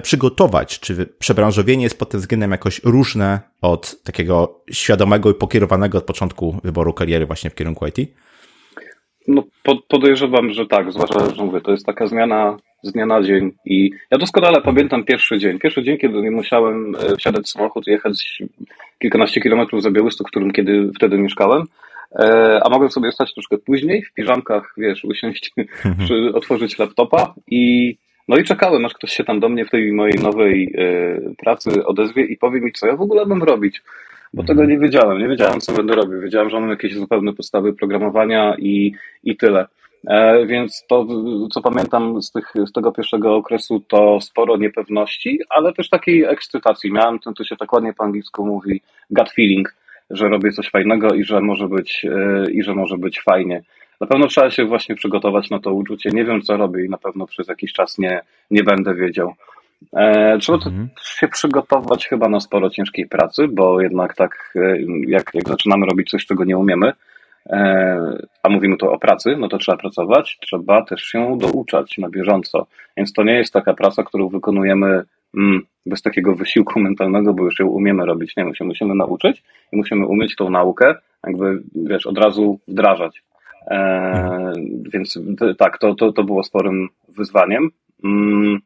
przygotować? 0.02 0.80
Czy 0.80 1.06
przebranżowienie 1.18 1.82
jest 1.82 1.98
pod 1.98 2.10
tym 2.10 2.20
względem 2.20 2.50
jakoś 2.50 2.80
różne 2.84 3.40
od 3.62 4.02
takiego 4.02 4.60
świadomego 4.70 5.30
i 5.30 5.34
pokierowanego 5.34 5.98
od 5.98 6.04
początku 6.04 6.60
wyboru 6.64 6.92
kariery 6.92 7.26
właśnie 7.26 7.50
w 7.50 7.54
kierunku 7.54 7.86
IT? 7.86 7.96
No, 9.28 9.44
podejrzewam, 9.88 10.50
że 10.50 10.66
tak, 10.66 10.92
zwłaszcza, 10.92 11.34
że 11.34 11.44
mówię, 11.44 11.60
to 11.60 11.70
jest 11.70 11.86
taka 11.86 12.06
zmiana 12.06 12.56
z 12.82 12.92
dnia 12.92 13.06
na 13.06 13.22
dzień 13.22 13.52
i 13.64 13.90
ja 14.10 14.18
doskonale 14.18 14.60
pamiętam 14.60 15.04
pierwszy 15.04 15.38
dzień. 15.38 15.58
Pierwszy 15.58 15.82
dzień, 15.82 15.98
kiedy 15.98 16.22
nie 16.22 16.30
musiałem 16.30 16.96
e, 16.96 17.16
wsiadać 17.16 17.44
w 17.44 17.48
samochód 17.48 17.86
i 17.86 17.90
jechać 17.90 18.43
kilkanaście 18.98 19.40
kilometrów 19.40 19.82
za 19.82 19.90
Białystok, 19.90 20.28
w 20.28 20.31
którym 20.31 20.52
kiedy 20.52 20.90
wtedy 20.94 21.19
mieszkałem, 21.19 21.62
e, 22.19 22.60
a 22.64 22.69
mogłem 22.69 22.90
sobie 22.90 23.12
stać 23.12 23.34
troszkę 23.34 23.58
później, 23.58 24.02
w 24.02 24.12
piżamkach, 24.12 24.74
wiesz, 24.76 25.04
usiąść, 25.04 25.52
otworzyć 26.34 26.78
laptopa 26.78 27.34
i 27.46 27.96
no 28.28 28.36
i 28.36 28.44
czekałem, 28.44 28.84
aż 28.84 28.94
ktoś 28.94 29.12
się 29.12 29.24
tam 29.24 29.40
do 29.40 29.48
mnie 29.48 29.64
w 29.64 29.70
tej 29.70 29.93
mojej 29.93 30.19
nowej 30.22 30.74
y, 30.78 31.34
pracy 31.38 31.86
odezwie 31.86 32.24
i 32.24 32.36
powie 32.36 32.60
mi, 32.60 32.72
co 32.72 32.86
ja 32.86 32.96
w 32.96 33.02
ogóle 33.02 33.26
mam 33.26 33.43
robić. 33.43 33.82
Bo 34.34 34.43
tego 34.43 34.62
mhm. 34.62 34.70
nie 34.70 34.78
wiedziałem, 34.78 35.19
nie 35.19 35.28
wiedziałem, 35.28 35.60
co 35.60 35.72
będę 35.72 35.94
robił. 35.94 36.20
Wiedziałem, 36.20 36.50
że 36.50 36.60
mam 36.60 36.70
jakieś 36.70 36.94
zupełne 36.94 37.32
podstawy 37.32 37.72
programowania 37.72 38.56
i, 38.58 38.93
i 39.24 39.36
tyle. 39.36 39.66
E, 40.06 40.46
więc 40.46 40.84
to, 40.88 41.06
co 41.52 41.62
pamiętam 41.62 42.22
z, 42.22 42.32
tych, 42.32 42.52
z 42.66 42.72
tego 42.72 42.93
pierwszego 42.93 43.36
okresu, 43.36 43.81
to 43.88 44.20
sporo 44.20 44.56
niepewności, 44.56 45.40
ale 45.50 45.72
też 45.72 45.88
takiej 45.88 46.24
ekscytacji. 46.24 46.93
Miałem 46.93 47.19
ten, 47.19 47.34
to 47.34 47.44
się 47.44 47.56
tak 47.56 47.72
ładnie 47.72 47.93
po 47.93 48.04
angielsku 48.04 48.46
mówi, 48.46 48.81
gut 49.10 49.31
feeling, 49.31 49.74
że 50.10 50.28
robię 50.28 50.52
coś 50.52 50.70
fajnego 50.70 51.14
i 51.14 51.24
że 51.24 51.40
może 51.40 51.69
być, 51.69 52.04
y, 52.04 52.52
i 52.52 52.62
że 52.62 52.74
może 52.74 52.98
być 52.98 53.20
fajnie. 53.20 53.62
Na 54.05 54.08
pewno 54.08 54.27
trzeba 54.27 54.51
się 54.51 54.65
właśnie 54.65 54.94
przygotować 54.94 55.51
na 55.51 55.58
to 55.58 55.73
uczucie. 55.73 56.11
Nie 56.11 56.25
wiem, 56.25 56.43
co 56.43 56.56
robię 56.56 56.84
i 56.84 56.89
na 56.89 56.99
pewno 56.99 57.27
przez 57.27 57.49
jakiś 57.49 57.73
czas 57.73 57.99
nie, 57.99 58.20
nie 58.51 58.65
będę 58.65 58.94
wiedział. 58.94 59.34
E, 59.93 60.39
trzeba 60.39 60.58
mhm. 60.58 60.89
się 61.03 61.29
przygotować 61.29 62.08
chyba 62.08 62.29
na 62.29 62.41
sporo 62.41 62.70
ciężkiej 62.70 63.06
pracy, 63.06 63.49
bo 63.49 63.81
jednak 63.81 64.15
tak, 64.15 64.55
e, 64.56 64.77
jak, 65.06 65.31
jak 65.34 65.49
zaczynamy 65.49 65.87
robić 65.87 66.11
coś, 66.11 66.27
czego 66.27 66.44
nie 66.44 66.58
umiemy, 66.58 66.93
e, 67.46 67.56
a 68.43 68.49
mówimy 68.49 68.77
tu 68.77 68.91
o 68.91 68.99
pracy, 68.99 69.37
no 69.39 69.49
to 69.49 69.58
trzeba 69.58 69.79
pracować, 69.79 70.39
trzeba 70.41 70.82
też 70.82 71.03
się 71.03 71.39
douczać 71.39 71.99
na 71.99 72.08
bieżąco. 72.08 72.67
Więc 72.96 73.13
to 73.13 73.23
nie 73.23 73.34
jest 73.34 73.53
taka 73.53 73.75
praca, 73.75 74.03
którą 74.03 74.29
wykonujemy 74.29 75.05
mm, 75.37 75.63
bez 75.87 76.03
takiego 76.03 76.34
wysiłku 76.34 76.81
mentalnego, 76.81 77.34
bo 77.34 77.44
już 77.44 77.58
ją 77.58 77.67
umiemy 77.67 78.06
robić. 78.06 78.37
Nie, 78.37 78.44
my 78.44 78.56
się 78.56 78.65
musimy 78.65 78.94
nauczyć 78.94 79.43
i 79.73 79.77
musimy 79.77 80.06
umieć 80.06 80.37
tą 80.37 80.51
naukę, 80.51 80.94
jakby, 81.27 81.63
wiesz, 81.75 82.06
od 82.06 82.19
razu 82.19 82.58
wdrażać. 82.69 83.23
E, 83.70 84.52
więc 84.92 85.18
tak, 85.58 85.78
to, 85.78 85.94
to, 85.94 86.12
to 86.12 86.24
było 86.24 86.44
sporym 86.44 86.88
wyzwaniem. 87.08 87.70
Mm. 88.04 88.58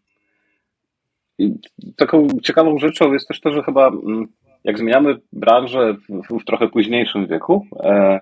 I 1.38 1.54
taką 1.96 2.26
ciekawą 2.42 2.78
rzeczą 2.78 3.12
jest 3.12 3.28
też 3.28 3.40
to, 3.40 3.50
że 3.50 3.62
chyba 3.62 3.88
mm, 3.88 4.26
jak 4.64 4.78
zmieniamy 4.78 5.16
branżę 5.32 5.94
w, 5.94 6.38
w 6.40 6.44
trochę 6.44 6.68
późniejszym 6.68 7.26
wieku, 7.26 7.66
e, 7.84 8.20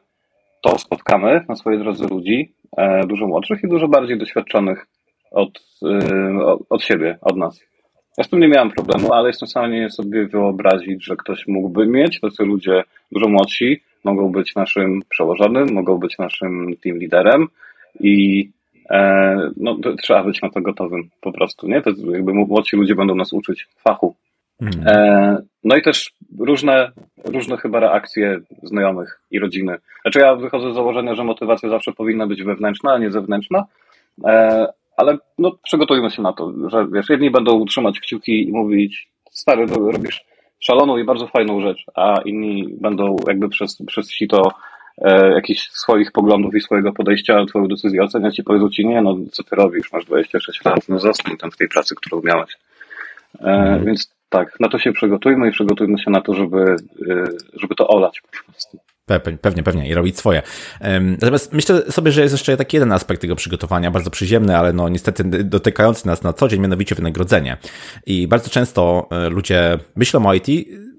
to 0.63 0.79
spotkamy 0.79 1.45
na 1.49 1.57
swojej 1.57 1.81
drodze 1.81 2.07
ludzi, 2.09 2.55
e, 2.77 3.07
dużo 3.07 3.27
młodszych 3.27 3.65
i 3.65 3.69
dużo 3.69 3.89
bardziej 3.89 4.19
doświadczonych 4.19 4.87
od, 5.31 5.51
od 6.71 6.83
siebie, 6.83 7.19
od 7.21 7.37
nas. 7.37 7.61
Ja 8.19 8.25
z 8.25 8.29
tym 8.29 8.41
nie 8.41 8.49
miałem 8.49 8.71
problemu, 8.71 9.13
ale 9.13 9.29
jestem 9.29 9.47
w 9.47 9.51
stanie 9.51 9.91
sobie 9.91 10.27
wyobrazić, 10.27 11.05
że 11.05 11.17
ktoś 11.17 11.47
mógłby 11.47 11.87
mieć, 11.87 12.21
tacy 12.21 12.45
ludzie 12.45 12.83
dużo 13.13 13.29
młodsi, 13.29 13.83
mogą 14.05 14.33
być 14.33 14.55
naszym 14.55 15.03
przełożonym, 15.09 15.73
mogą 15.73 15.99
być 15.99 16.19
naszym 16.19 16.77
team 16.85 16.99
liderem 16.99 17.49
i 18.01 18.49
e, 18.91 19.51
no, 19.57 19.77
trzeba 20.03 20.25
być 20.25 20.43
na 20.43 20.51
to 20.51 20.61
gotowym 20.61 21.11
po 21.21 21.33
prostu, 21.33 21.69
nie? 21.69 21.83
To 21.83 21.91
jakby 22.11 22.35
młodsi 22.35 22.77
ludzie 22.77 22.95
będą 22.95 23.15
nas 23.15 23.33
uczyć 23.33 23.69
fachu. 23.85 24.15
Hmm. 24.61 24.89
E, 24.89 25.39
no 25.65 25.77
i 25.77 25.83
też 25.83 26.13
różne, 26.39 26.93
różne 27.25 27.57
chyba 27.57 27.81
reakcje 27.81 28.41
znajomych 28.63 29.21
i 29.31 29.39
rodziny. 29.39 29.79
Znaczy 30.03 30.19
ja 30.19 30.37
wychodzę 30.37 30.73
z 30.73 30.75
założenia, 30.75 31.15
że 31.15 31.25
motywacja 31.25 31.69
zawsze 31.69 31.93
powinna 31.93 32.27
być 32.27 32.43
wewnętrzna, 32.43 32.93
a 32.93 32.99
nie 32.99 33.11
zewnętrzna, 33.11 33.65
e, 34.25 34.67
ale 34.97 35.19
no, 35.39 35.59
przygotujmy 35.65 36.11
się 36.11 36.23
na 36.23 36.33
to, 36.33 36.53
że 36.71 36.87
wiesz, 36.93 37.11
jedni 37.11 37.31
będą 37.31 37.65
trzymać 37.65 38.01
kciuki 38.01 38.49
i 38.49 38.53
mówić, 38.53 39.09
stary, 39.31 39.67
robisz 39.67 40.25
szaloną 40.61 40.97
i 40.97 41.05
bardzo 41.05 41.27
fajną 41.27 41.61
rzecz, 41.61 41.85
a 41.95 42.21
inni 42.25 42.75
będą 42.81 43.17
jakby 43.29 43.49
przez, 43.49 43.79
przez 43.87 44.11
sito 44.11 44.53
e, 44.99 45.33
jakichś 45.33 45.71
swoich 45.71 46.13
poglądów 46.13 46.55
i 46.55 46.61
swojego 46.61 46.93
podejścia, 46.93 47.47
twoją 47.47 47.69
decyzję 47.69 48.03
oceniać 48.03 48.39
i 48.39 48.45
powiedzą 48.45 48.71
ci, 48.71 48.87
nie, 48.87 49.03
no 49.03 49.17
co 49.33 49.45
ty 49.45 49.57
robisz, 49.57 49.93
masz 49.93 50.05
26 50.05 50.65
lat, 50.65 50.89
no 50.89 50.99
zostań 50.99 51.37
tam 51.37 51.51
w 51.51 51.57
tej 51.57 51.69
pracy, 51.69 51.95
którą 51.95 52.23
miałeś. 52.25 52.57
E, 53.41 53.45
mhm. 53.45 53.85
Więc 53.85 54.17
tak, 54.29 54.61
na 54.61 54.69
to 54.69 54.79
się 54.79 54.93
przygotujmy 54.93 55.49
i 55.49 55.53
przygotujmy 55.53 55.99
się 55.99 56.11
na 56.11 56.21
to, 56.21 56.35
żeby, 56.35 56.77
e, 57.11 57.25
żeby 57.53 57.75
to 57.75 57.89
olać 57.89 58.21
po 58.21 58.53
prostu. 58.53 58.79
Pewnie, 59.41 59.63
pewnie 59.63 59.89
i 59.89 59.95
robić 59.95 60.19
swoje. 60.19 60.43
Natomiast 61.01 61.53
myślę 61.53 61.83
sobie, 61.93 62.13
że 62.13 62.23
jest 62.23 62.35
jeszcze 62.35 62.57
taki 62.57 62.77
jeden 62.77 62.93
aspekt 62.93 63.21
tego 63.21 63.37
przygotowania, 63.37 63.91
bardzo 63.91 64.11
przyziemny, 64.11 64.57
ale 64.57 64.73
no 64.73 64.89
niestety 64.89 65.25
dotykający 65.45 66.07
nas 66.07 66.23
na 66.23 66.33
co 66.33 66.49
dzień, 66.49 66.61
mianowicie 66.61 66.95
wynagrodzenie. 66.95 67.57
I 68.07 68.29
bardzo 68.29 68.51
często 68.51 69.09
e, 69.11 69.29
ludzie 69.31 69.79
myślą 69.97 70.27
o 70.27 70.35
IT 70.35 70.47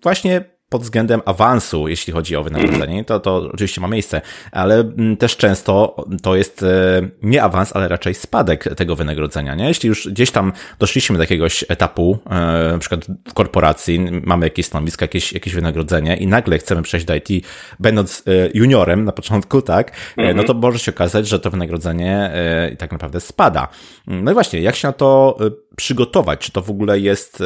właśnie 0.03 0.56
pod 0.69 0.81
względem 0.81 1.21
awansu, 1.25 1.87
jeśli 1.87 2.13
chodzi 2.13 2.35
o 2.35 2.43
wynagrodzenie, 2.43 3.05
to, 3.05 3.19
to 3.19 3.49
oczywiście 3.53 3.81
ma 3.81 3.87
miejsce, 3.87 4.21
ale 4.51 4.79
mm, 4.79 5.17
też 5.17 5.37
często 5.37 6.05
to 6.23 6.35
jest 6.35 6.63
e, 6.63 7.01
nie 7.21 7.43
awans, 7.43 7.75
ale 7.75 7.87
raczej 7.87 8.13
spadek 8.13 8.75
tego 8.75 8.95
wynagrodzenia, 8.95 9.55
nie? 9.55 9.67
Jeśli 9.67 9.89
już 9.89 10.07
gdzieś 10.07 10.31
tam 10.31 10.53
doszliśmy 10.79 11.17
do 11.17 11.23
jakiegoś 11.23 11.65
etapu, 11.67 12.19
e, 12.25 12.71
na 12.71 12.77
przykład 12.77 13.05
w 13.29 13.33
korporacji, 13.33 13.99
mamy 14.23 14.45
jakieś 14.45 14.65
stanowisko, 14.65 15.03
jakieś, 15.03 15.33
jakieś 15.33 15.53
wynagrodzenie 15.53 16.17
i 16.17 16.27
nagle 16.27 16.57
chcemy 16.57 16.81
przejść 16.81 17.05
do 17.05 17.15
IT, 17.15 17.45
będąc 17.79 18.23
e, 18.27 18.31
juniorem 18.53 19.05
na 19.05 19.11
początku, 19.11 19.61
tak, 19.61 19.91
mhm. 20.17 20.37
no 20.37 20.43
to 20.43 20.53
może 20.53 20.79
się 20.79 20.91
okazać, 20.91 21.27
że 21.27 21.39
to 21.39 21.51
wynagrodzenie 21.51 22.31
tak 22.77 22.91
naprawdę 22.91 23.19
spada. 23.19 23.67
No 24.07 24.31
i 24.31 24.33
właśnie, 24.33 24.61
jak 24.61 24.75
się 24.75 24.87
na 24.87 24.93
to 24.93 25.37
przygotować? 25.75 26.39
Czy 26.39 26.51
to 26.51 26.61
w 26.61 26.69
ogóle 26.69 26.99
jest 26.99 27.43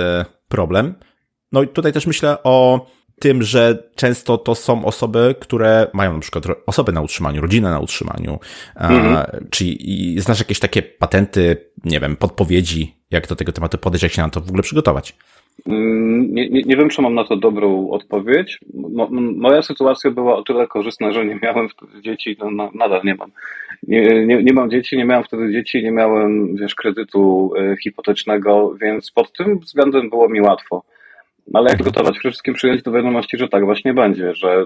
problem? 0.47 0.95
No 1.51 1.63
i 1.63 1.67
tutaj 1.67 1.93
też 1.93 2.07
myślę 2.07 2.43
o 2.43 2.85
tym, 3.21 3.43
że 3.43 3.83
często 3.95 4.37
to 4.37 4.55
są 4.55 4.85
osoby, 4.85 5.35
które 5.39 5.87
mają 5.93 6.13
na 6.13 6.19
przykład 6.19 6.45
osoby 6.65 6.91
na 6.91 7.01
utrzymaniu, 7.01 7.41
rodzinę 7.41 7.69
na 7.69 7.79
utrzymaniu, 7.79 8.39
mhm. 8.75 9.47
czyli 9.49 10.15
znasz 10.19 10.39
jakieś 10.39 10.59
takie 10.59 10.81
patenty, 10.81 11.57
nie 11.85 11.99
wiem, 11.99 12.15
podpowiedzi, 12.15 12.95
jak 13.11 13.27
do 13.27 13.35
tego 13.35 13.51
tematu 13.51 13.77
podejść, 13.77 14.03
jak 14.03 14.11
się 14.11 14.21
na 14.21 14.29
to 14.29 14.41
w 14.41 14.47
ogóle 14.47 14.63
przygotować? 14.63 15.15
Mm, 15.67 16.33
nie, 16.33 16.49
nie, 16.49 16.61
nie 16.61 16.77
wiem, 16.77 16.89
czy 16.89 17.01
mam 17.01 17.15
na 17.15 17.23
to 17.23 17.37
dobrą 17.37 17.89
odpowiedź. 17.89 18.59
Mo, 18.73 19.07
moja 19.35 19.61
sytuacja 19.61 20.11
była 20.11 20.35
o 20.35 20.43
tyle 20.43 20.67
korzystna, 20.67 21.11
że 21.11 21.25
nie 21.25 21.39
miałem 21.41 21.69
wtedy 21.69 22.01
dzieci, 22.01 22.37
no, 22.39 22.51
na, 22.51 22.69
nadal 22.75 23.01
nie 23.03 23.15
mam. 23.15 23.31
Nie, 23.87 24.25
nie, 24.25 24.43
nie, 24.43 24.53
mam 24.53 24.69
dzieci, 24.71 24.97
nie 24.97 25.05
miałem 25.05 25.23
wtedy 25.23 25.51
dzieci, 25.51 25.83
nie 25.83 25.91
miałem, 25.91 26.55
wiesz, 26.55 26.75
kredytu 26.75 27.53
y, 27.55 27.77
hipotecznego, 27.83 28.75
więc 28.81 29.11
pod 29.11 29.33
tym 29.33 29.59
względem 29.59 30.09
było 30.09 30.29
mi 30.29 30.41
łatwo. 30.41 30.83
Ale 31.53 31.69
jak 31.69 31.83
gotować? 31.83 32.19
Przede 32.19 32.31
wszystkim 32.31 32.53
przyjąć 32.53 32.81
do 32.81 32.91
wiadomości, 32.91 33.37
że 33.37 33.47
tak 33.47 33.65
właśnie 33.65 33.93
będzie, 33.93 34.35
że 34.35 34.65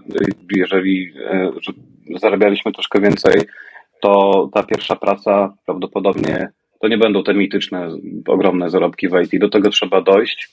jeżeli 0.56 1.14
e, 1.26 1.52
że 1.62 1.74
zarabialiśmy 2.20 2.72
troszkę 2.72 3.02
więcej, 3.02 3.42
to 4.02 4.50
ta 4.54 4.64
pierwsza 4.64 4.96
praca 4.96 5.54
prawdopodobnie 5.66 6.50
to 6.82 6.88
nie 6.88 6.98
będą 6.98 7.24
te 7.24 7.34
mityczne, 7.34 7.90
ogromne 8.28 8.70
zarobki 8.70 9.10
w 9.10 9.22
IT. 9.24 9.42
Do 9.42 9.50
tego 9.50 9.70
trzeba 9.70 10.02
dojść. 10.02 10.50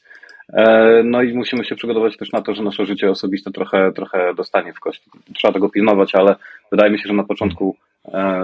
E, 0.53 1.03
no 1.05 1.23
i 1.23 1.35
musimy 1.35 1.65
się 1.65 1.75
przygotować 1.75 2.17
też 2.17 2.33
na 2.33 2.43
to, 2.43 2.55
że 2.55 2.62
nasze 2.62 2.87
życie 2.87 3.11
osobiste 3.11 3.51
trochę, 3.51 3.93
trochę 3.93 4.35
dostanie 4.35 4.73
w 4.73 4.81
kość. 4.81 5.03
Trzeba 5.35 5.55
tego 5.55 5.69
pilnować, 5.69 6.15
ale 6.15 6.37
wydaje 6.71 6.93
mi 6.93 6.99
się, 6.99 7.09
że 7.09 7.15
na 7.15 7.25
początku 7.25 7.77
e, 8.05 8.43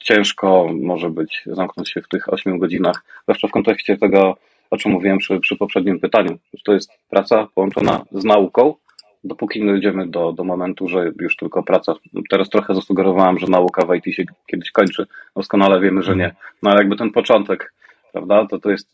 ciężko 0.00 0.70
może 0.82 1.10
być 1.10 1.42
zamknąć 1.46 1.90
się 1.90 2.02
w 2.02 2.08
tych 2.08 2.32
8 2.32 2.58
godzinach, 2.58 3.04
zwłaszcza 3.22 3.48
w 3.48 3.52
kontekście 3.52 3.96
tego, 3.96 4.36
o 4.70 4.76
czym 4.76 4.92
mówiłem 4.92 5.18
przy, 5.18 5.40
przy 5.40 5.56
poprzednim 5.56 6.00
pytaniu. 6.00 6.38
To 6.64 6.72
jest 6.72 6.90
praca 7.10 7.48
połączona 7.54 8.04
z 8.12 8.24
nauką, 8.24 8.74
dopóki 9.26 9.60
nie 9.60 9.66
dojdziemy 9.66 10.06
do, 10.06 10.32
do 10.32 10.44
momentu, 10.44 10.88
że 10.88 11.12
już 11.20 11.36
tylko 11.36 11.62
praca. 11.62 11.94
Teraz 12.30 12.48
trochę 12.48 12.74
zasugerowałem, 12.74 13.38
że 13.38 13.46
nauka 13.46 13.86
w 13.86 13.94
IT 13.94 14.14
się 14.14 14.24
kiedyś 14.46 14.70
kończy. 14.70 15.06
Doskonale 15.36 15.80
wiemy, 15.80 16.02
że 16.02 16.16
nie. 16.16 16.34
No 16.62 16.70
ale 16.70 16.80
jakby 16.80 16.96
ten 16.96 17.10
początek, 17.10 17.72
prawda, 18.12 18.46
to 18.46 18.58
to 18.58 18.70
jest 18.70 18.88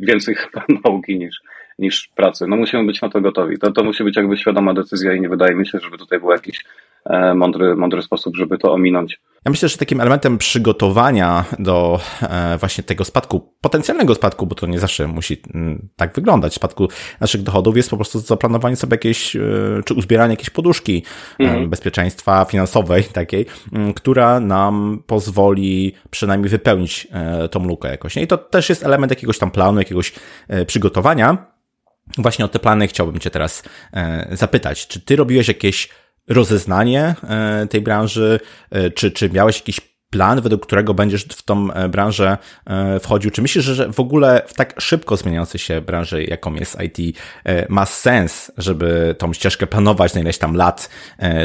więcej 0.00 0.34
chyba 0.40 0.64
nauki 0.84 1.18
niż, 1.18 1.40
niż 1.78 2.08
pracy. 2.14 2.46
No 2.46 2.56
musimy 2.56 2.84
być 2.84 3.02
na 3.02 3.08
to 3.08 3.20
gotowi. 3.20 3.58
To, 3.58 3.72
to 3.72 3.84
musi 3.84 4.04
być 4.04 4.16
jakby 4.16 4.36
świadoma 4.36 4.74
decyzja 4.74 5.14
i 5.14 5.20
nie 5.20 5.28
wydaje 5.28 5.54
mi 5.54 5.66
się, 5.66 5.78
żeby 5.78 5.98
tutaj 5.98 6.20
był 6.20 6.30
jakiś 6.30 6.64
e, 7.04 7.34
mądry, 7.34 7.76
mądry 7.76 8.02
sposób, 8.02 8.36
żeby 8.36 8.58
to 8.58 8.72
ominąć. 8.72 9.20
Ja 9.44 9.50
myślę, 9.50 9.68
że 9.68 9.76
takim 9.76 10.00
elementem 10.00 10.38
przygotowania 10.38 11.44
do 11.58 12.00
e, 12.22 12.58
właśnie 12.58 12.84
tego 12.84 13.04
spadku, 13.04 13.54
potencjalnego 13.60 14.14
spadku, 14.14 14.46
bo 14.46 14.54
to 14.54 14.66
nie 14.66 14.80
zawsze 14.80 15.06
musi 15.06 15.42
mm, 15.54 15.88
tak 15.96 16.14
wyglądać, 16.14 16.54
spadku 16.54 16.88
naszych 17.20 17.42
dochodów 17.42 17.76
jest 17.76 17.90
po 17.90 17.96
prostu 17.96 18.18
zaplanowanie 18.18 18.76
sobie 18.76 18.94
jakiejś, 18.94 19.36
e, 19.36 19.40
czy 19.84 19.94
uzbieranie 19.94 20.32
jakiejś 20.32 20.50
poduszki 20.50 21.04
mhm. 21.38 21.70
bezpieczeństwa 21.70 22.44
finansowej 22.44 23.04
takiej, 23.20 23.46
która 23.96 24.40
nam 24.40 25.02
pozwoli 25.06 25.94
przynajmniej 26.10 26.50
wypełnić 26.50 27.08
tą 27.50 27.64
lukę 27.64 27.90
jakoś. 27.90 28.16
I 28.16 28.26
to 28.26 28.38
też 28.38 28.68
jest 28.68 28.82
element 28.82 29.12
jakiegoś 29.12 29.38
tam 29.38 29.50
planu, 29.50 29.78
jakiegoś 29.78 30.12
przygotowania. 30.66 31.46
Właśnie 32.18 32.44
o 32.44 32.48
te 32.48 32.58
plany 32.58 32.88
chciałbym 32.88 33.18
Cię 33.18 33.30
teraz 33.30 33.62
zapytać. 34.30 34.86
Czy 34.86 35.00
Ty 35.00 35.16
robiłeś 35.16 35.48
jakieś 35.48 35.88
rozeznanie 36.30 37.14
e, 37.28 37.66
tej 37.66 37.80
branży, 37.80 38.40
e, 38.70 38.90
czy, 38.90 39.10
czy 39.10 39.30
miałeś 39.30 39.56
jakiś 39.56 39.80
plan, 40.10 40.40
według 40.40 40.66
którego 40.66 40.94
będziesz 40.94 41.24
w 41.24 41.42
tą 41.42 41.72
e, 41.72 41.88
branżę 41.88 42.38
wchodził? 43.00 43.30
Czy 43.30 43.42
myślisz, 43.42 43.64
że 43.64 43.92
w 43.92 44.00
ogóle 44.00 44.42
w 44.46 44.54
tak 44.54 44.80
szybko 44.80 45.16
zmieniającej 45.16 45.58
się 45.58 45.80
branży, 45.80 46.24
jaką 46.24 46.54
jest 46.54 46.76
IT, 46.80 47.18
ma 47.68 47.86
sens, 47.86 48.52
żeby 48.58 49.14
tą 49.18 49.32
ścieżkę 49.32 49.66
planować 49.66 50.14
na 50.14 50.20
ileś 50.20 50.38
tam 50.38 50.56
lat 50.56 50.90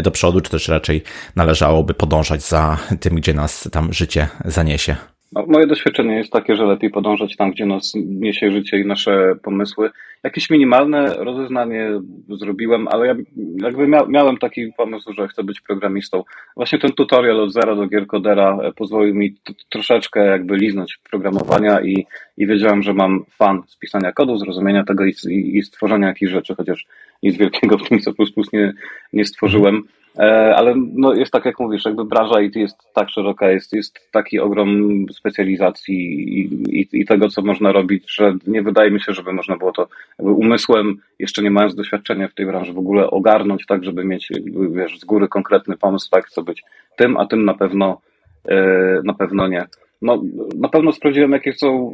do 0.04 0.12
przodu, 0.12 0.42
czy 0.42 0.52
też 0.52 0.68
raczej 0.68 1.04
należałoby 1.36 1.94
podążać 1.94 2.44
za 2.44 2.78
tym, 3.00 3.16
gdzie 3.16 3.34
nas 3.34 3.70
tam 3.72 3.94
życie 3.94 4.28
zaniesie? 4.46 4.96
No, 5.36 5.46
moje 5.48 5.68
doświadczenie 5.68 6.16
jest 6.18 6.32
takie, 6.32 6.56
że 6.56 6.66
lepiej 6.66 6.90
podążać 6.90 7.36
tam, 7.36 7.52
gdzie 7.52 7.66
nas 7.66 7.94
niesie 7.96 8.52
życie 8.52 8.80
i 8.80 8.86
nasze 8.86 9.36
pomysły. 9.44 9.90
Jakieś 10.24 10.50
minimalne 10.50 11.14
rozeznanie 11.14 11.90
zrobiłem, 12.30 12.88
ale 12.88 13.08
ja 13.08 13.16
jakby 13.62 13.88
mia 13.88 14.06
miałem 14.08 14.38
taki 14.38 14.74
pomysł, 14.78 15.14
że 15.14 15.28
chcę 15.28 15.44
być 15.44 15.62
programistą. 15.62 16.24
Właśnie 16.56 16.80
ten 16.80 16.92
tutorial 16.92 17.40
od 17.40 17.54
zera 17.54 17.76
do 17.76 17.88
gier 17.88 18.08
Codera 18.08 18.58
e, 18.64 18.72
pozwolił 18.72 19.16
mi 19.16 19.36
troszeczkę 19.70 20.26
jakby 20.26 20.58
liznąć 20.58 21.00
programowania 21.10 21.82
i, 21.82 22.06
i 22.38 22.48
wiedziałem, 22.48 22.84
że 22.84 22.94
mam 22.94 23.26
fan 23.38 23.64
z 23.68 23.78
pisania 23.78 24.12
kodu, 24.12 24.38
zrozumienia 24.38 24.84
tego 24.84 25.06
i, 25.06 25.14
i, 25.30 25.58
i 25.58 25.64
stworzenia 25.64 26.08
jakichś 26.08 26.32
rzeczy, 26.32 26.56
chociaż 26.56 26.86
nic 27.24 27.38
wielkiego 27.38 27.78
w 27.78 27.90
tym 27.90 28.00
C++ 28.00 28.12
nie, 28.54 28.74
nie 29.14 29.26
stworzyłem. 29.26 29.84
E, 30.20 30.56
ale 30.56 30.74
no 30.94 31.14
jest 31.14 31.32
tak, 31.32 31.46
jak 31.46 31.60
mówisz, 31.60 31.86
jakby 31.86 32.06
branża 32.06 32.42
IT 32.42 32.56
jest 32.56 32.78
tak 32.94 33.10
szeroka, 33.10 33.52
jest, 33.52 33.74
jest 33.74 34.12
taki 34.12 34.40
ogrom 34.40 35.06
specjalizacji 35.12 35.96
i, 36.40 36.42
i, 36.80 36.88
i, 36.94 37.06
tego, 37.06 37.30
co 37.30 37.42
można 37.42 37.72
robić, 37.72 38.16
że 38.16 38.34
nie 38.48 38.62
wydaje 38.62 38.92
mi 38.92 39.02
się, 39.02 39.14
żeby 39.14 39.34
można 39.34 39.58
było 39.58 39.72
to 39.72 39.88
umysłem, 40.18 40.98
jeszcze 41.20 41.44
nie 41.44 41.52
mając 41.52 41.76
doświadczenia 41.76 42.28
w 42.28 42.34
tej 42.34 42.46
branży, 42.46 42.74
w 42.74 42.78
ogóle 42.78 43.10
ogarnąć 43.10 43.66
tak, 43.66 43.84
żeby 43.84 44.06
mieć 44.06 44.30
wiesz, 44.72 45.00
z 45.00 45.06
góry 45.06 45.28
konkretny 45.28 45.78
pomysł, 45.78 46.10
tak, 46.10 46.26
chcę 46.26 46.44
być 46.44 46.64
tym, 46.98 47.18
a 47.18 47.26
tym 47.26 47.46
na 47.46 47.54
pewno, 47.54 48.02
e, 48.46 49.02
na 49.04 49.14
pewno 49.14 49.48
nie. 49.48 49.66
No, 50.02 50.24
na 50.56 50.70
pewno 50.70 50.92
sprawdziłem, 50.92 51.32
jakie 51.32 51.54
są 51.54 51.94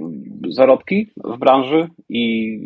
zarobki 0.50 1.08
w 1.24 1.38
branży 1.38 1.88
i 2.10 2.60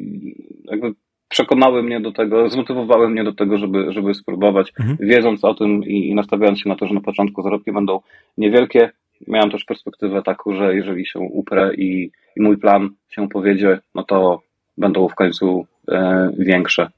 jakby 0.65 0.93
przekonały 1.35 1.83
mnie 1.83 1.99
do 1.99 2.11
tego, 2.11 2.49
zmotywowały 2.49 3.09
mnie 3.09 3.23
do 3.23 3.33
tego, 3.33 3.57
żeby, 3.57 3.93
żeby 3.93 4.13
spróbować, 4.13 4.73
mhm. 4.79 4.97
wiedząc 5.01 5.43
o 5.43 5.53
tym 5.53 5.83
i, 5.83 6.09
i 6.09 6.15
nastawiając 6.15 6.59
się 6.59 6.69
na 6.69 6.75
to, 6.75 6.87
że 6.87 6.93
na 6.93 7.01
początku 7.01 7.41
zarobki 7.41 7.71
będą 7.71 7.99
niewielkie. 8.37 8.91
Miałem 9.27 9.51
też 9.51 9.63
perspektywę 9.63 10.23
taką, 10.23 10.55
że 10.55 10.75
jeżeli 10.75 11.05
się 11.05 11.19
uprę 11.19 11.75
i, 11.75 12.11
i 12.35 12.41
mój 12.41 12.57
plan 12.57 12.89
się 13.09 13.29
powiedzie, 13.29 13.79
no 13.95 14.03
to 14.03 14.41
będą 14.77 15.07
w 15.07 15.15
końcu 15.15 15.67
e, 15.91 16.29
większe. 16.39 16.89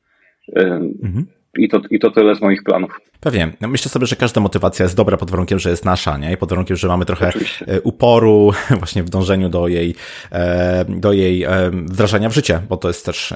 E, 0.55 0.61
mhm. 1.03 1.25
I 1.57 1.69
to, 1.69 1.81
I 1.89 1.99
to 1.99 2.11
tyle 2.11 2.35
z 2.35 2.41
moich 2.41 2.63
planów. 2.63 2.91
Pewnie. 3.19 3.51
Myślę 3.61 3.91
sobie, 3.91 4.05
że 4.05 4.15
każda 4.15 4.41
motywacja 4.41 4.83
jest 4.83 4.95
dobra 4.95 5.17
pod 5.17 5.31
warunkiem, 5.31 5.59
że 5.59 5.69
jest 5.69 5.85
nasza, 5.85 6.17
nie? 6.17 6.31
I 6.33 6.37
pod 6.37 6.49
warunkiem, 6.49 6.77
że 6.77 6.87
mamy 6.87 7.05
trochę 7.05 7.27
Oczywiście. 7.29 7.65
E, 7.67 7.81
uporu 7.81 8.51
właśnie 8.79 9.03
w 9.03 9.09
dążeniu 9.09 9.49
do 9.49 9.67
jej, 9.67 9.95
e, 10.31 10.85
do 10.89 11.13
jej 11.13 11.43
e, 11.43 11.49
wdrażania 11.71 12.29
w 12.29 12.33
życie, 12.33 12.61
bo 12.69 12.77
to 12.77 12.87
jest 12.87 13.05
też, 13.05 13.33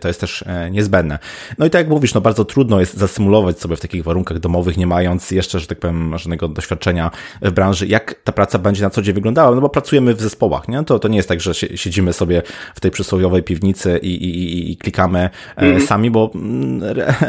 to 0.00 0.08
jest 0.08 0.20
też 0.20 0.44
niezbędne. 0.70 1.18
No 1.58 1.66
i 1.66 1.70
tak 1.70 1.80
jak 1.80 1.88
mówisz, 1.88 2.14
no 2.14 2.20
bardzo 2.20 2.44
trudno 2.44 2.80
jest 2.80 2.96
zasymulować 2.96 3.60
sobie 3.60 3.76
w 3.76 3.80
takich 3.80 4.04
warunkach 4.04 4.38
domowych, 4.38 4.76
nie 4.76 4.86
mając 4.86 5.30
jeszcze, 5.30 5.60
że 5.60 5.66
tak 5.66 5.78
powiem, 5.78 6.18
żadnego 6.18 6.48
doświadczenia 6.48 7.10
w 7.42 7.50
branży, 7.50 7.86
jak 7.86 8.14
ta 8.24 8.32
praca 8.32 8.58
będzie 8.58 8.82
na 8.82 8.90
co 8.90 9.02
dzień 9.02 9.14
wyglądała, 9.14 9.54
no 9.54 9.60
bo 9.60 9.68
pracujemy 9.68 10.14
w 10.14 10.20
zespołach, 10.20 10.68
nie? 10.68 10.84
To, 10.84 10.98
to 10.98 11.08
nie 11.08 11.16
jest 11.16 11.28
tak, 11.28 11.40
że 11.40 11.54
siedzimy 11.54 12.12
sobie 12.12 12.42
w 12.74 12.80
tej 12.80 12.90
przysłowiowej 12.90 13.42
piwnicy 13.42 13.98
i, 14.02 14.14
i, 14.14 14.42
i, 14.42 14.72
i 14.72 14.76
klikamy 14.76 15.30
mm 15.56 15.78
-hmm. 15.78 15.86
sami, 15.86 16.10
bo 16.10 16.30
mm, 16.34 16.82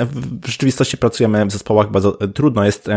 w 0.05 0.47
rzeczywistości 0.47 0.97
pracujemy 0.97 1.45
w 1.45 1.51
zespołach 1.51 1.91
bardzo 1.91 2.11
trudno 2.11 2.65
jest 2.65 2.89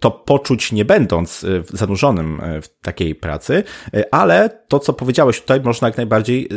to 0.00 0.10
poczuć, 0.10 0.72
nie 0.72 0.84
będąc 0.84 1.44
e, 1.44 1.48
zanurzonym 1.72 2.40
e, 2.40 2.62
w 2.62 2.68
takiej 2.68 3.14
pracy, 3.14 3.64
e, 3.94 4.14
ale 4.14 4.64
to, 4.68 4.78
co 4.78 4.92
powiedziałeś 4.92 5.40
tutaj, 5.40 5.60
można 5.60 5.88
jak 5.88 5.96
najbardziej 5.96 6.48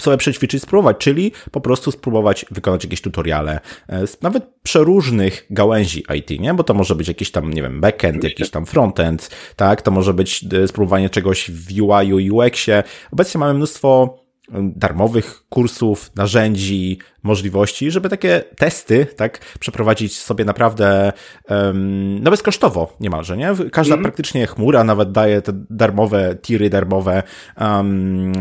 sobie 0.00 0.16
przećwiczyć, 0.16 0.62
spróbować, 0.62 0.96
czyli 0.98 1.32
po 1.50 1.60
prostu 1.60 1.90
spróbować 1.90 2.46
wykonać 2.50 2.84
jakieś 2.84 3.00
tutoriale, 3.00 3.60
nawet 4.22 4.46
przeróżnych 4.62 5.46
gałęzi 5.50 6.04
IT, 6.18 6.40
nie? 6.40 6.54
Bo 6.54 6.64
to 6.64 6.74
może 6.74 6.94
być 6.94 7.08
jakiś 7.08 7.30
tam, 7.30 7.52
nie 7.52 7.62
wiem, 7.62 7.80
backend, 7.80 8.24
jakiś 8.24 8.50
tam 8.50 8.66
frontend, 8.66 9.30
tak? 9.56 9.82
To 9.82 9.90
może 9.90 10.14
być 10.14 10.44
spróbowanie 10.66 11.10
czegoś 11.10 11.50
w 11.50 11.82
UI, 11.82 12.30
UX-ie. 12.30 12.82
Obecnie 13.12 13.38
mamy 13.38 13.54
mnóstwo 13.54 14.18
darmowych 14.52 15.42
kursów, 15.48 16.10
narzędzi, 16.16 16.98
możliwości, 17.22 17.90
żeby 17.90 18.08
takie 18.08 18.44
testy, 18.56 19.06
tak, 19.16 19.38
przeprowadzić 19.60 20.18
sobie 20.18 20.44
naprawdę, 20.44 21.12
um, 21.48 22.22
no 22.22 22.30
bezkosztowo 22.30 22.96
niemalże, 23.00 23.36
nie? 23.36 23.52
Każda 23.72 23.94
mm. 23.94 24.02
praktycznie 24.02 24.46
chmura 24.46 24.84
nawet 24.84 25.12
daje 25.12 25.42
te 25.42 25.52
darmowe 25.70 26.36
tiry, 26.42 26.70
darmowe 26.70 27.22
um, 27.60 28.32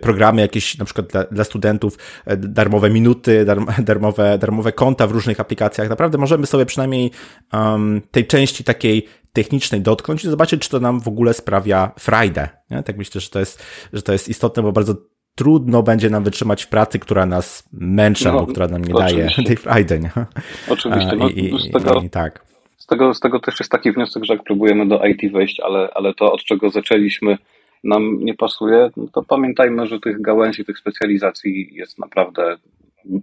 programy 0.00 0.40
jakieś 0.40 0.78
na 0.78 0.84
przykład 0.84 1.06
dla, 1.06 1.24
dla 1.24 1.44
studentów, 1.44 1.98
e, 2.26 2.36
darmowe 2.36 2.90
minuty, 2.90 3.44
darmowe, 3.78 4.38
darmowe 4.38 4.72
konta 4.72 5.06
w 5.06 5.10
różnych 5.10 5.40
aplikacjach. 5.40 5.88
Naprawdę 5.88 6.18
możemy 6.18 6.46
sobie 6.46 6.66
przynajmniej 6.66 7.10
um, 7.52 8.02
tej 8.10 8.26
części 8.26 8.64
takiej 8.64 9.06
technicznej 9.32 9.80
dotknąć 9.80 10.24
i 10.24 10.28
zobaczyć, 10.28 10.62
czy 10.62 10.70
to 10.70 10.80
nam 10.80 11.00
w 11.00 11.08
ogóle 11.08 11.34
sprawia 11.34 11.92
frajdę. 11.98 12.48
Nie? 12.70 12.82
Tak 12.82 12.96
myślę, 12.96 13.20
że 13.20 13.30
to 13.30 13.38
jest, 13.38 13.66
że 13.92 14.02
to 14.02 14.12
jest 14.12 14.28
istotne, 14.28 14.62
bo 14.62 14.72
bardzo 14.72 14.94
trudno 15.34 15.82
będzie 15.82 16.10
nam 16.10 16.24
wytrzymać 16.24 16.62
w 16.62 16.68
pracy, 16.68 16.98
która 16.98 17.26
nas 17.26 17.68
męczy, 17.72 18.24
no, 18.24 18.30
albo 18.30 18.46
która 18.46 18.68
nam 18.68 18.84
nie 18.84 18.94
oczywiście. 18.94 19.36
daje 19.36 19.46
tej 19.46 19.56
frajdy. 19.56 20.00
Nie? 20.00 20.10
Oczywiście. 20.68 21.16
No, 21.16 21.28
I, 21.28 21.58
z, 21.60 21.72
tego, 21.72 22.00
i, 22.00 22.10
tak. 22.10 22.44
z, 22.78 22.86
tego, 22.86 23.14
z 23.14 23.20
tego 23.20 23.40
też 23.40 23.60
jest 23.60 23.72
taki 23.72 23.92
wniosek, 23.92 24.24
że 24.24 24.34
jak 24.34 24.44
próbujemy 24.44 24.88
do 24.88 25.06
IT 25.06 25.32
wejść, 25.32 25.60
ale, 25.60 25.88
ale 25.94 26.14
to 26.14 26.32
od 26.32 26.44
czego 26.44 26.70
zaczęliśmy 26.70 27.38
nam 27.84 28.18
nie 28.24 28.34
pasuje, 28.34 28.90
no 28.96 29.06
to 29.12 29.22
pamiętajmy, 29.22 29.86
że 29.86 30.00
tych 30.00 30.20
gałęzi, 30.20 30.64
tych 30.64 30.78
specjalizacji 30.78 31.68
jest 31.72 31.98
naprawdę, 31.98 32.56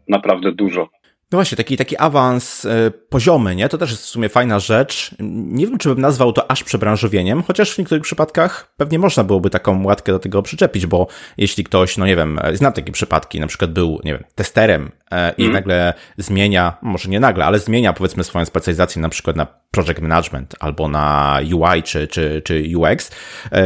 naprawdę 0.08 0.52
dużo. 0.52 0.90
No 1.32 1.38
właśnie, 1.38 1.56
taki, 1.56 1.78
taki 1.78 1.98
awans 1.98 2.66
y, 2.66 2.92
poziomy, 3.10 3.56
nie? 3.56 3.70
To 3.70 3.78
też 3.78 3.92
jest 3.92 4.04
w 4.04 4.08
sumie 4.08 4.30
fajna 4.30 4.60
rzecz. 4.60 5.16
Nie 5.20 5.68
wiem, 5.68 5.78
czy 5.78 5.90
bym 5.90 6.02
nazwał 6.02 6.34
to 6.34 6.52
aż 6.52 6.64
przebranżowieniem, 6.64 7.44
chociaż 7.44 7.74
w 7.74 7.78
niektórych 7.78 8.04
przypadkach 8.04 8.74
pewnie 8.78 9.00
można 9.00 9.24
byłoby 9.24 9.50
taką 9.50 9.84
łatkę 9.86 10.12
do 10.12 10.20
tego 10.20 10.42
przyczepić, 10.42 10.86
bo 10.86 11.08
jeśli 11.38 11.64
ktoś, 11.64 11.98
no 11.98 12.06
nie 12.06 12.16
wiem, 12.16 12.40
e, 12.42 12.58
znam 12.58 12.74
takie 12.74 12.92
przypadki, 12.92 13.40
na 13.40 13.48
przykład 13.48 13.72
był, 13.72 14.00
nie 14.04 14.14
wiem, 14.14 14.24
testerem 14.36 14.92
e, 15.12 15.34
i 15.38 15.42
mm. 15.42 15.54
nagle 15.54 15.94
zmienia, 16.18 16.78
może 16.82 17.10
nie 17.10 17.20
nagle, 17.20 17.46
ale 17.46 17.60
zmienia 17.60 17.94
powiedzmy 17.94 18.24
swoją 18.24 18.46
specjalizację 18.46 19.02
na 19.02 19.10
przykład 19.10 19.36
na 19.36 19.48
project 19.72 20.00
management 20.02 20.56
albo 20.60 20.88
na 20.88 21.40
UI 21.54 21.84
czy, 21.84 22.08
czy, 22.08 22.42
czy 22.46 22.64
UX, 22.78 23.12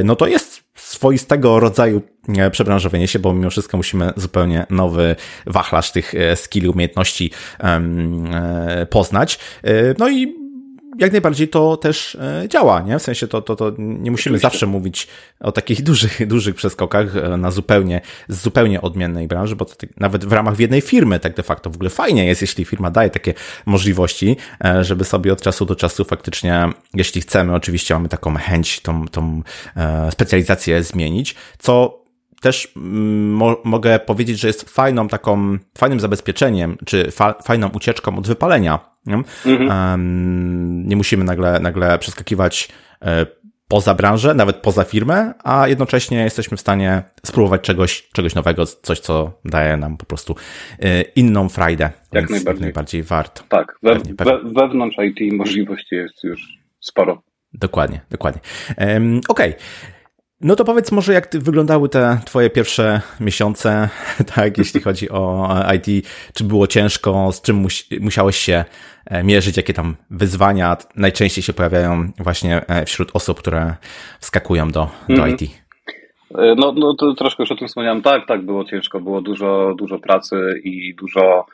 no 0.03 0.15
to 0.15 0.27
jest 0.27 0.62
swoistego 0.93 1.59
rodzaju 1.59 2.01
e, 2.37 2.51
przebranżowienie 2.51 3.07
się, 3.07 3.19
bo 3.19 3.33
mimo 3.33 3.49
wszystko 3.49 3.77
musimy 3.77 4.13
zupełnie 4.15 4.65
nowy 4.69 5.15
wachlarz 5.45 5.91
tych 5.91 6.15
e, 6.15 6.35
skilli, 6.35 6.69
umiejętności 6.69 7.31
e, 7.59 8.85
poznać. 8.89 9.39
No 9.99 10.09
i 10.09 10.42
jak 10.99 11.11
najbardziej 11.11 11.47
to 11.47 11.77
też 11.77 12.17
działa, 12.47 12.81
nie? 12.81 12.99
W 12.99 13.01
sensie 13.01 13.27
to, 13.27 13.41
to, 13.41 13.55
to 13.55 13.71
nie 13.77 14.11
musimy 14.11 14.35
Oczywiście. 14.35 14.39
zawsze 14.39 14.67
mówić 14.67 15.07
o 15.39 15.51
takich 15.51 15.83
dużych, 15.89 16.27
dużych 16.27 16.55
przeskokach 16.55 17.07
na 17.37 17.51
zupełnie, 17.51 18.01
z 18.27 18.41
zupełnie 18.41 18.81
odmiennej 18.81 19.27
branży, 19.27 19.55
bo 19.55 19.65
to 19.65 19.75
nawet 19.97 20.25
w 20.25 20.31
ramach 20.31 20.59
jednej 20.59 20.81
firmy 20.81 21.19
tak 21.19 21.35
de 21.35 21.43
facto 21.43 21.69
w 21.69 21.75
ogóle 21.75 21.89
fajnie 21.89 22.25
jest, 22.25 22.41
jeśli 22.41 22.65
firma 22.65 22.91
daje 22.91 23.09
takie 23.09 23.33
możliwości, 23.65 24.37
żeby 24.81 25.03
sobie 25.03 25.33
od 25.33 25.41
czasu 25.41 25.65
do 25.65 25.75
czasu 25.75 26.05
faktycznie, 26.05 26.69
jeśli 26.93 27.21
chcemy, 27.21 27.53
oczywiście 27.55 27.93
mamy 27.93 28.09
taką 28.09 28.35
chęć, 28.35 28.79
tą, 28.79 29.07
tą 29.07 29.41
specjalizację 30.09 30.83
zmienić, 30.83 31.35
co 31.59 32.03
też 32.43 32.73
mm, 32.75 33.33
mo 33.33 33.57
mogę 33.63 33.99
powiedzieć, 33.99 34.39
że 34.39 34.47
jest 34.47 34.69
fajną 34.69 35.07
taką, 35.07 35.57
fajnym 35.77 35.99
zabezpieczeniem, 35.99 36.77
czy 36.85 37.11
fa 37.11 37.33
fajną 37.43 37.69
ucieczką 37.69 38.17
od 38.17 38.27
wypalenia. 38.27 38.92
Nie, 39.05 39.15
mhm. 39.45 40.87
nie 40.87 40.95
musimy 40.95 41.23
nagle, 41.23 41.59
nagle 41.59 41.99
przeskakiwać 41.99 42.69
e, 43.01 43.25
poza 43.67 43.95
branżę, 43.95 44.33
nawet 44.33 44.55
poza 44.55 44.83
firmę, 44.83 45.33
a 45.43 45.67
jednocześnie 45.67 46.23
jesteśmy 46.23 46.57
w 46.57 46.61
stanie 46.61 47.03
spróbować 47.25 47.61
czegoś, 47.61 48.09
czegoś 48.13 48.35
nowego, 48.35 48.65
coś, 48.65 48.99
co 48.99 49.39
daje 49.45 49.77
nam 49.77 49.97
po 49.97 50.05
prostu 50.05 50.35
e, 50.79 51.01
inną 51.01 51.49
frajdę. 51.49 51.89
Jak 52.11 52.29
najbardziej. 52.29 52.61
Najbardziej 52.61 53.03
warto. 53.03 53.43
Tak, 53.49 53.77
we, 53.83 53.95
pewnie, 53.95 54.15
pewnie. 54.15 54.33
We, 54.37 54.61
wewnątrz 54.61 54.97
IT 54.99 55.33
możliwości 55.33 55.95
jest 55.95 56.23
już 56.23 56.57
sporo. 56.79 57.23
Dokładnie, 57.53 58.01
dokładnie. 58.09 58.41
Um, 58.77 59.21
Okej. 59.29 59.49
Okay. 59.49 59.63
No 60.43 60.55
to 60.55 60.65
powiedz 60.65 60.91
może, 60.91 61.13
jak 61.13 61.29
wyglądały 61.33 61.89
te 61.89 62.19
twoje 62.25 62.49
pierwsze 62.49 63.01
miesiące, 63.19 63.89
tak, 64.35 64.57
jeśli 64.57 64.81
chodzi 64.81 65.09
o 65.09 65.49
IT, 65.75 66.07
czy 66.33 66.43
było 66.43 66.67
ciężko, 66.67 67.31
z 67.31 67.41
czym 67.41 67.67
musiałeś 68.01 68.37
się 68.37 68.65
e, 69.05 69.23
mierzyć, 69.23 69.57
jakie 69.57 69.73
tam 69.73 69.95
wyzwania 70.09 70.77
najczęściej 70.95 71.43
się 71.43 71.53
pojawiają 71.53 72.11
właśnie 72.19 72.67
e, 72.67 72.85
wśród 72.85 73.11
osób, 73.13 73.39
które 73.39 73.75
wskakują 74.19 74.71
do, 74.71 74.87
do 75.09 75.23
mm. 75.23 75.29
IT? 75.29 75.41
E, 76.35 76.55
no, 76.57 76.71
no 76.71 76.95
to 76.95 77.13
troszkę 77.13 77.43
już 77.43 77.51
o 77.51 77.55
tym 77.55 77.67
wspomniałem. 77.67 78.01
Tak, 78.01 78.27
tak, 78.27 78.45
było 78.45 78.65
ciężko, 78.65 78.99
było 78.99 79.21
dużo, 79.21 79.75
dużo 79.77 79.99
pracy 79.99 80.61
i 80.63 80.95
dużo, 80.95 81.45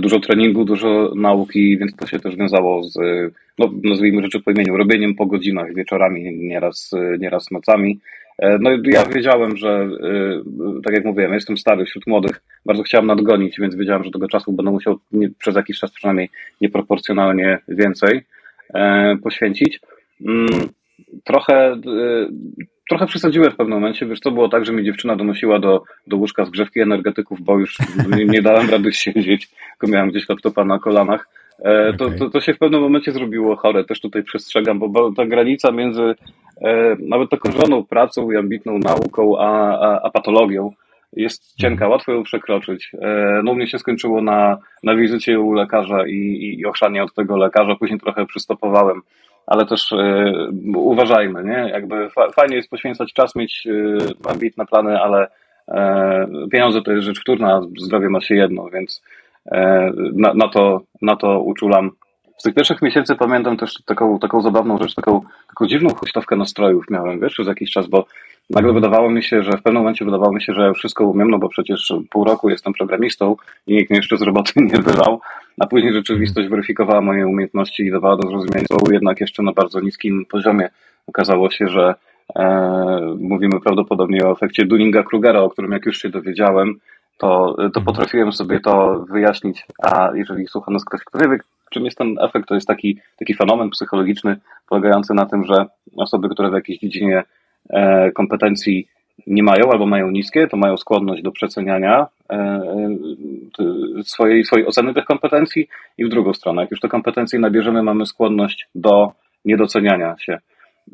dużo 0.00 0.20
treningu, 0.20 0.64
dużo 0.64 1.12
nauki, 1.16 1.78
więc 1.78 1.96
to 1.96 2.06
się 2.06 2.20
też 2.20 2.36
wiązało 2.36 2.82
z, 2.82 2.98
no, 3.58 3.70
nazwijmy 3.84 4.22
rzeczy 4.22 4.40
po 4.40 4.50
imieniu, 4.50 4.76
robieniem 4.76 5.14
po 5.14 5.26
godzinach, 5.26 5.74
wieczorami, 5.74 6.36
nieraz, 6.38 6.90
nieraz 7.18 7.50
nocami. 7.50 8.00
E, 8.40 8.58
no 8.58 8.70
ja 8.84 9.04
wiedziałem, 9.04 9.56
że 9.56 9.68
e, 9.68 10.82
tak 10.84 10.94
jak 10.94 11.04
mówiłem, 11.04 11.32
jestem 11.32 11.56
stary 11.56 11.84
wśród 11.84 12.06
młodych, 12.06 12.42
bardzo 12.66 12.82
chciałem 12.82 13.06
nadgonić, 13.06 13.60
więc 13.60 13.74
wiedziałem, 13.74 14.04
że 14.04 14.10
tego 14.10 14.28
czasu 14.28 14.52
będę 14.52 14.72
musiał 14.72 14.98
nie, 15.12 15.28
przez 15.38 15.56
jakiś 15.56 15.78
czas 15.78 15.90
przynajmniej 15.90 16.28
nieproporcjonalnie 16.60 17.58
więcej 17.68 18.20
e, 18.74 19.16
poświęcić. 19.22 19.80
Mm, 20.26 20.48
trochę, 21.24 21.80
trochę 22.90 23.06
przesadziłem 23.06 23.50
w 23.50 23.56
pewnym 23.56 23.78
momencie, 23.78 24.06
wiesz, 24.06 24.20
to 24.20 24.30
było 24.30 24.48
tak, 24.48 24.64
że 24.64 24.72
mi 24.72 24.84
dziewczyna 24.84 25.16
donosiła 25.16 25.58
do, 25.58 25.82
do 26.06 26.16
łóżka 26.16 26.44
zgrzewki 26.44 26.80
energetyków, 26.80 27.40
bo 27.42 27.58
już 27.58 27.76
nie, 28.16 28.24
nie 28.24 28.42
dałem 28.42 28.70
rady 28.70 28.92
siedzieć, 29.04 29.48
tylko 29.48 29.92
miałem 29.92 30.10
gdzieś 30.10 30.28
laptopa 30.28 30.64
na 30.64 30.78
kolanach. 30.78 31.28
To, 31.98 32.06
okay. 32.06 32.18
to, 32.18 32.30
to 32.30 32.40
się 32.40 32.54
w 32.54 32.58
pewnym 32.58 32.80
momencie 32.80 33.12
zrobiło 33.12 33.56
chore, 33.56 33.84
też 33.84 34.00
tutaj 34.00 34.22
przestrzegam, 34.22 34.78
bo 34.78 35.12
ta 35.12 35.26
granica 35.26 35.72
między 35.72 36.14
E, 36.60 36.96
nawet 37.00 37.30
taką 37.30 37.52
żoną 37.52 37.84
pracą 37.84 38.30
i 38.30 38.36
ambitną 38.36 38.78
nauką, 38.78 39.38
a, 39.38 39.78
a, 39.78 40.00
a 40.02 40.10
patologią 40.10 40.72
jest 41.12 41.56
cienka, 41.56 41.84
mhm. 41.84 41.90
łatwo 41.90 42.12
ją 42.12 42.22
przekroczyć. 42.22 42.92
E, 43.00 43.40
no 43.44 43.52
u 43.52 43.54
mnie 43.54 43.66
się 43.66 43.78
skończyło 43.78 44.22
na, 44.22 44.58
na 44.82 44.94
wizycie 44.94 45.40
u 45.40 45.52
lekarza 45.52 46.06
i, 46.06 46.56
i 46.58 46.66
ochrzanie 46.66 47.02
od 47.02 47.14
tego 47.14 47.36
lekarza, 47.36 47.76
później 47.76 48.00
trochę 48.00 48.26
przystopowałem, 48.26 49.02
ale 49.50 49.66
też 49.66 49.92
e, 49.92 50.32
uważajmy, 50.74 51.44
nie? 51.44 51.70
Jakby 51.72 52.10
fa 52.10 52.30
fajnie 52.30 52.56
jest 52.56 52.70
poświęcać 52.70 53.12
czas, 53.12 53.34
mieć 53.36 53.66
e, 53.66 54.30
ambitne 54.30 54.66
plany, 54.66 54.98
ale 54.98 55.28
e, 55.68 56.26
pieniądze 56.52 56.82
to 56.82 56.92
jest 56.92 57.04
rzecz 57.04 57.20
wtórna, 57.20 57.62
zdrowie 57.78 58.08
ma 58.08 58.20
się 58.20 58.34
jedno, 58.34 58.68
więc 58.72 59.02
na, 60.12 60.34
na, 60.34 60.48
to, 60.48 60.80
na 61.02 61.16
to 61.16 61.40
uczulam 61.40 61.90
z 62.38 62.42
tych 62.42 62.54
pierwszych 62.54 62.82
miesięcy 62.82 63.14
pamiętam 63.14 63.56
też 63.56 63.82
taką, 63.86 64.18
taką 64.18 64.42
zabawną 64.42 64.78
rzecz, 64.78 64.94
taką, 64.94 65.20
taką 65.48 65.66
dziwną 65.66 65.90
huśtawkę 65.94 66.36
nastrojów 66.36 66.84
miałem, 66.90 67.20
wiesz, 67.20 67.32
przez 67.32 67.46
jakiś 67.46 67.70
czas, 67.70 67.86
bo 67.86 68.06
nagle 68.50 68.72
wydawało 68.72 69.10
mi 69.10 69.22
się, 69.22 69.42
że 69.42 69.50
w 69.52 69.62
pewnym 69.62 69.82
momencie 69.82 70.04
wydawało 70.04 70.32
mi 70.32 70.42
się, 70.42 70.52
że 70.52 70.72
wszystko 70.74 71.04
umiem, 71.04 71.30
no 71.30 71.38
bo 71.38 71.48
przecież 71.48 71.92
pół 72.10 72.24
roku 72.24 72.50
jestem 72.50 72.72
programistą 72.72 73.36
i 73.66 73.74
nikt 73.74 73.90
mnie 73.90 73.98
jeszcze 73.98 74.16
z 74.16 74.22
roboty 74.22 74.52
nie 74.72 74.82
wylał, 74.82 75.20
a 75.60 75.66
później 75.66 75.92
rzeczywistość 75.92 76.48
weryfikowała 76.48 77.00
moje 77.00 77.26
umiejętności 77.26 77.82
i 77.82 77.90
dawała 77.90 78.16
do 78.16 78.28
zrozumienia, 78.28 78.66
co 78.68 78.92
jednak 78.92 79.20
jeszcze 79.20 79.42
na 79.42 79.52
bardzo 79.52 79.80
niskim 79.80 80.26
poziomie. 80.26 80.68
Okazało 81.06 81.50
się, 81.50 81.68
że 81.68 81.94
e, 82.36 83.16
mówimy 83.18 83.60
prawdopodobnie 83.60 84.26
o 84.26 84.32
efekcie 84.32 84.66
Dunninga-Krugera, 84.66 85.36
o 85.36 85.50
którym 85.50 85.72
jak 85.72 85.86
już 85.86 85.98
się 85.98 86.08
dowiedziałem, 86.08 86.74
to, 87.18 87.56
to 87.74 87.80
potrafiłem 87.80 88.32
sobie 88.32 88.60
to 88.60 89.04
wyjaśnić, 89.10 89.66
a 89.82 90.10
jeżeli 90.14 90.46
słucha 90.46 90.72
nas 90.72 90.84
ktoś, 90.84 91.00
kto 91.04 91.18
wie, 91.18 91.38
czym 91.70 91.84
jest 91.84 91.98
ten 91.98 92.16
efekt? 92.20 92.48
To 92.48 92.54
jest 92.54 92.66
taki, 92.66 92.98
taki 93.18 93.34
fenomen 93.34 93.70
psychologiczny 93.70 94.36
polegający 94.68 95.14
na 95.14 95.26
tym, 95.26 95.44
że 95.44 95.66
osoby, 95.96 96.28
które 96.28 96.50
w 96.50 96.54
jakiejś 96.54 96.78
dziedzinie 96.78 97.22
e, 97.70 98.12
kompetencji 98.12 98.88
nie 99.26 99.42
mają 99.42 99.70
albo 99.72 99.86
mają 99.86 100.10
niskie, 100.10 100.46
to 100.46 100.56
mają 100.56 100.76
skłonność 100.76 101.22
do 101.22 101.32
przeceniania 101.32 102.06
e, 102.30 102.60
swojej, 104.02 104.44
swojej 104.44 104.66
oceny 104.66 104.94
tych 104.94 105.04
kompetencji 105.04 105.68
i 105.98 106.04
w 106.04 106.08
drugą 106.08 106.34
stronę, 106.34 106.62
jak 106.62 106.70
już 106.70 106.80
te 106.80 106.88
kompetencje 106.88 107.38
nabierzemy, 107.38 107.82
mamy 107.82 108.06
skłonność 108.06 108.68
do 108.74 109.12
niedoceniania 109.44 110.16
się. 110.18 110.38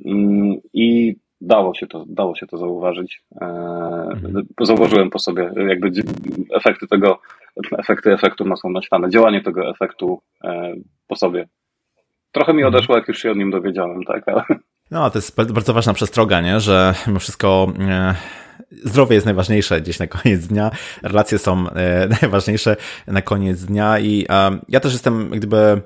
Mm, 0.05 0.57
I 0.73 1.17
dało 1.41 1.75
się 1.75 1.87
to, 1.87 2.05
dało 2.09 2.37
się 2.37 2.47
to 2.47 2.59
zauważyć. 2.59 3.23
E, 3.41 3.45
mhm. 3.45 4.47
Zauważyłem 4.61 5.11
po 5.11 5.19
sobie 5.19 5.51
jakby 5.69 5.91
efekty 6.55 6.87
tego, 6.87 7.19
efekty 7.79 8.13
efektu 8.13 8.45
masą 8.45 8.71
naślane, 8.71 9.11
działanie 9.11 9.43
tego 9.43 9.71
efektu 9.71 10.21
e, 10.45 10.75
po 11.09 11.17
sobie. 11.17 11.49
Trochę 12.33 12.53
mi 12.53 12.63
mhm. 12.63 12.75
odeszło, 12.75 12.97
jak 12.97 13.09
już 13.09 13.19
się 13.19 13.31
o 13.31 13.35
nim 13.35 13.51
dowiedziałem, 13.51 14.05
tak, 14.05 14.29
ale... 14.29 14.43
No, 14.91 15.11
to 15.11 15.19
jest 15.19 15.37
bardzo 15.53 15.75
ważna 15.75 15.95
przestroga, 15.95 16.41
nie? 16.41 16.61
że 16.61 16.95
mimo 17.07 17.19
wszystko 17.19 17.73
e, 17.89 18.15
zdrowie 18.85 19.15
jest 19.15 19.27
najważniejsze 19.27 19.81
gdzieś 19.81 19.99
na 19.99 20.07
koniec 20.07 20.47
dnia, 20.47 20.71
relacje 21.03 21.39
są 21.39 21.65
najważniejsze 22.21 22.77
na 23.07 23.23
koniec 23.23 23.65
dnia 23.65 23.99
i 23.99 24.27
ja 24.69 24.81
też 24.81 24.93
jestem 24.93 25.31
gdyby 25.31 25.83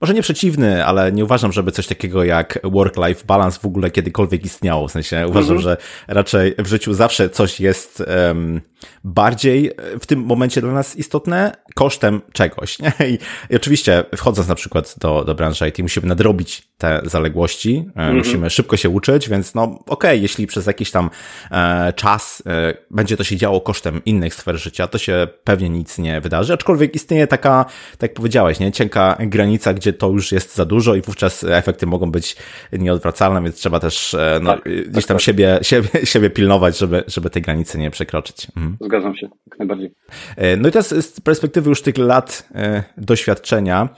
może 0.00 0.14
nie 0.14 0.22
przeciwny, 0.22 0.84
ale 0.84 1.12
nie 1.12 1.24
uważam, 1.24 1.52
żeby 1.52 1.72
coś 1.72 1.86
takiego 1.86 2.24
jak 2.24 2.58
work-life 2.64 3.24
balance 3.26 3.60
w 3.60 3.64
ogóle 3.64 3.90
kiedykolwiek 3.90 4.44
istniało. 4.44 4.88
W 4.88 4.92
sensie 4.92 5.26
uważam, 5.28 5.56
mhm. 5.56 5.60
że 5.60 5.76
raczej 6.08 6.54
w 6.58 6.66
życiu 6.66 6.94
zawsze 6.94 7.30
coś 7.30 7.60
jest 7.60 8.02
um, 8.26 8.60
bardziej 9.04 9.70
w 10.00 10.06
tym 10.06 10.20
momencie 10.20 10.60
dla 10.60 10.72
nas 10.72 10.96
istotne 10.96 11.52
kosztem 11.74 12.20
czegoś. 12.32 12.78
Nie? 12.78 12.92
I, 13.10 13.18
I, 13.50 13.56
oczywiście 13.56 14.04
wchodząc 14.16 14.48
na 14.48 14.54
przykład 14.54 14.94
do, 14.98 15.24
do 15.24 15.34
branży 15.34 15.68
IT 15.68 15.78
musimy 15.78 16.06
nadrobić 16.06 16.68
te 16.78 17.00
zaległości, 17.04 17.84
mhm. 17.86 18.16
musimy 18.16 18.50
szybko 18.50 18.76
się 18.76 18.88
uczyć, 18.88 19.28
więc 19.28 19.54
no 19.54 19.62
okej, 19.62 19.84
okay, 19.86 20.16
jeśli 20.16 20.46
przez 20.46 20.66
jakiś 20.66 20.90
tam 20.90 21.10
e, 21.50 21.92
czas 21.92 22.42
e, 22.46 22.74
będzie 22.90 23.16
to 23.16 23.24
się 23.24 23.36
działo 23.36 23.60
kosztem 23.60 24.04
innych 24.04 24.34
sfer 24.34 24.58
życia, 24.58 24.86
to 24.86 24.98
się 24.98 25.28
pewnie 25.44 25.68
nic 25.68 25.98
nie 25.98 26.20
wydarzy, 26.20 26.52
aczkolwiek 26.52 26.94
istnieje 26.94 27.26
taka, 27.26 27.64
tak 27.90 28.02
jak 28.02 28.14
powiedziałeś, 28.14 28.60
nie? 28.60 28.72
cienka 28.72 29.16
granica, 29.20 29.74
gdzie 29.74 29.92
to 29.92 30.10
już 30.10 30.32
jest 30.32 30.54
za 30.54 30.64
dużo 30.64 30.94
i 30.94 31.00
wówczas 31.00 31.44
efekty 31.44 31.86
mogą 31.86 32.10
być 32.10 32.36
nieodwracalne, 32.72 33.42
więc 33.42 33.56
trzeba 33.56 33.80
też 33.80 34.14
e, 34.14 34.38
no, 34.42 34.52
tak, 34.52 34.64
gdzieś 34.64 34.94
tak, 34.94 35.04
tam 35.04 35.16
tak. 35.16 35.24
Siebie, 35.24 35.58
siebie, 35.62 35.88
siebie 36.04 36.30
pilnować, 36.30 36.78
żeby, 36.78 37.04
żeby 37.06 37.30
tej 37.30 37.42
granicy 37.42 37.78
nie 37.78 37.90
przekroczyć. 37.90 38.46
Mhm. 38.56 38.73
Zgadzam 38.80 39.16
się, 39.16 39.28
jak 39.50 39.58
najbardziej. 39.58 39.90
E, 40.36 40.56
no 40.56 40.68
i 40.68 40.72
teraz 40.72 40.88
z 40.88 41.20
perspektywy 41.20 41.68
już 41.68 41.82
tych 41.82 41.98
lat 41.98 42.48
e, 42.54 42.82
doświadczenia, 42.96 43.88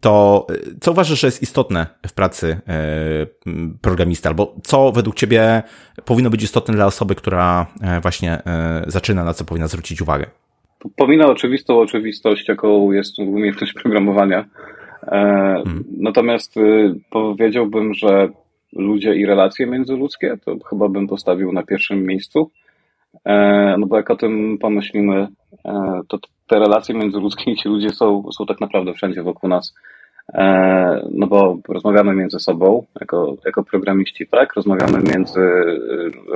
to 0.00 0.46
co 0.80 0.92
uważasz, 0.92 1.20
że 1.20 1.26
jest 1.26 1.42
istotne 1.42 1.86
w 2.06 2.12
pracy 2.12 2.60
programisty, 3.82 4.28
albo 4.28 4.54
co 4.62 4.92
według 4.92 5.16
Ciebie 5.16 5.62
powinno 6.04 6.30
być 6.30 6.42
istotne 6.42 6.74
dla 6.74 6.86
osoby, 6.86 7.14
która 7.14 7.66
właśnie 8.02 8.42
zaczyna, 8.86 9.24
na 9.24 9.34
co 9.34 9.44
powinna 9.44 9.68
zwrócić 9.68 10.02
uwagę? 10.02 10.26
Pomina 10.96 11.26
oczywistą 11.26 11.80
oczywistość, 11.80 12.48
jaką 12.48 12.92
jest 12.92 13.18
umiejętność 13.18 13.72
programowania. 13.72 14.44
Hmm. 15.10 15.84
Natomiast 15.98 16.56
y, 16.56 16.94
powiedziałbym, 17.10 17.94
że 17.94 18.28
ludzie 18.72 19.14
i 19.14 19.26
relacje 19.26 19.66
międzyludzkie 19.66 20.36
to 20.44 20.56
chyba 20.70 20.88
bym 20.88 21.08
postawił 21.08 21.52
na 21.52 21.62
pierwszym 21.62 22.06
miejscu. 22.06 22.50
E, 23.24 23.76
no 23.78 23.86
bo 23.86 23.96
jak 23.96 24.10
o 24.10 24.16
tym 24.16 24.58
pomyślimy, 24.58 25.28
e, 25.64 26.00
to 26.08 26.18
te 26.46 26.58
relacje 26.58 26.94
międzyludzkie 26.94 27.50
i 27.50 27.56
ci 27.56 27.68
ludzie 27.68 27.90
są, 27.90 28.32
są 28.32 28.46
tak 28.46 28.60
naprawdę 28.60 28.94
wszędzie 28.94 29.22
wokół 29.22 29.50
nas. 29.50 29.74
No 31.10 31.26
bo 31.26 31.58
rozmawiamy 31.68 32.14
między 32.14 32.38
sobą 32.38 32.86
jako, 33.00 33.36
jako 33.44 33.62
programiści, 33.62 34.26
tak? 34.26 34.54
Rozmawiamy 34.54 34.98
między, 35.14 35.40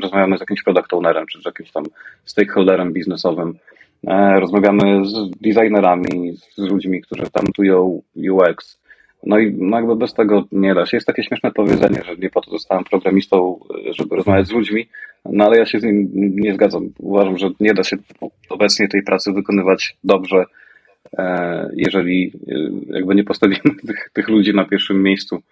rozmawiamy 0.02 0.36
z 0.36 0.40
jakimś 0.40 0.62
product 0.62 0.94
ownerem, 0.94 1.26
czy 1.26 1.42
z 1.42 1.44
jakimś 1.44 1.72
tam 1.72 1.84
stakeholderem 2.24 2.92
biznesowym. 2.92 3.58
E, 4.06 4.40
rozmawiamy 4.40 5.04
z 5.04 5.30
designerami, 5.40 6.36
z 6.36 6.58
ludźmi, 6.58 7.02
którzy 7.02 7.30
tamtują 7.30 8.02
UX. 8.16 8.80
No 9.26 9.38
i 9.38 9.54
no 9.58 9.76
jakby 9.76 9.96
bez 9.96 10.14
tego 10.14 10.44
nie 10.52 10.74
da 10.74 10.86
się. 10.86 10.96
Jest 10.96 11.06
takie 11.06 11.22
śmieszne 11.22 11.50
powiedzenie, 11.50 12.02
że 12.04 12.16
nie 12.16 12.30
po 12.30 12.40
to 12.40 12.50
zostałem 12.50 12.84
programistą, 12.84 13.60
żeby 13.90 14.16
rozmawiać 14.16 14.46
z 14.46 14.52
ludźmi, 14.52 14.88
no 15.32 15.44
ale 15.44 15.58
ja 15.58 15.66
się 15.66 15.80
z 15.80 15.82
nim 15.82 16.10
nie 16.14 16.54
zgadzam. 16.54 16.88
Uważam, 16.98 17.38
że 17.38 17.50
nie 17.60 17.74
da 17.74 17.84
się 17.84 17.96
obecnie 18.50 18.88
tej 18.88 19.02
pracy 19.02 19.32
wykonywać 19.32 19.96
dobrze, 20.04 20.44
e, 21.18 21.70
jeżeli 21.76 22.32
e, 22.48 22.94
jakby 22.94 23.14
nie 23.14 23.24
postawimy 23.24 23.74
tych, 23.88 24.10
tych 24.12 24.28
ludzi 24.28 24.54
na 24.54 24.64
pierwszym 24.64 25.02
miejscu. 25.02 25.42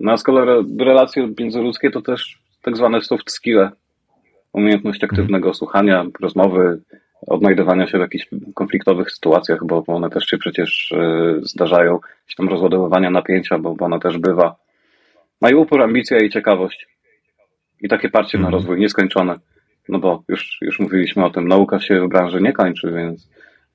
No 0.00 0.12
a 0.12 0.16
z 0.16 0.22
kolei 0.22 0.64
relacje 0.78 1.32
międzyludzkie 1.38 1.90
to 1.90 2.02
też 2.02 2.38
tak 2.62 2.76
zwane 2.76 3.00
soft 3.00 3.30
skille, 3.30 3.70
umiejętność 4.52 5.04
aktywnego 5.04 5.54
słuchania, 5.54 6.06
rozmowy, 6.20 6.80
odnajdywania 7.26 7.86
się 7.86 7.98
w 7.98 8.00
jakichś 8.00 8.28
konfliktowych 8.54 9.10
sytuacjach, 9.10 9.64
bo 9.64 9.84
one 9.86 10.10
też 10.10 10.26
się 10.26 10.38
przecież 10.38 10.92
e, 10.92 11.34
zdarzają, 11.42 11.92
jakieś 11.92 12.36
tam 12.36 12.48
rozładowywania 12.48 13.10
napięcia, 13.10 13.58
bo 13.58 13.76
one 13.80 14.00
też 14.00 14.18
bywa. 14.18 14.56
Mają 15.40 15.58
upór, 15.58 15.82
ambicja 15.82 16.18
i 16.18 16.30
ciekawość. 16.30 16.88
I 17.82 17.88
takie 17.88 18.08
parcie 18.08 18.38
na 18.38 18.44
mhm. 18.44 18.54
rozwój 18.54 18.80
nieskończone. 18.80 19.38
No 19.88 19.98
bo 19.98 20.22
już, 20.28 20.58
już 20.60 20.80
mówiliśmy 20.80 21.24
o 21.24 21.30
tym, 21.30 21.48
nauka 21.48 21.80
się 21.80 22.00
w 22.00 22.08
branży 22.08 22.40
nie 22.40 22.52
kończy, 22.52 22.92
więc 22.92 23.28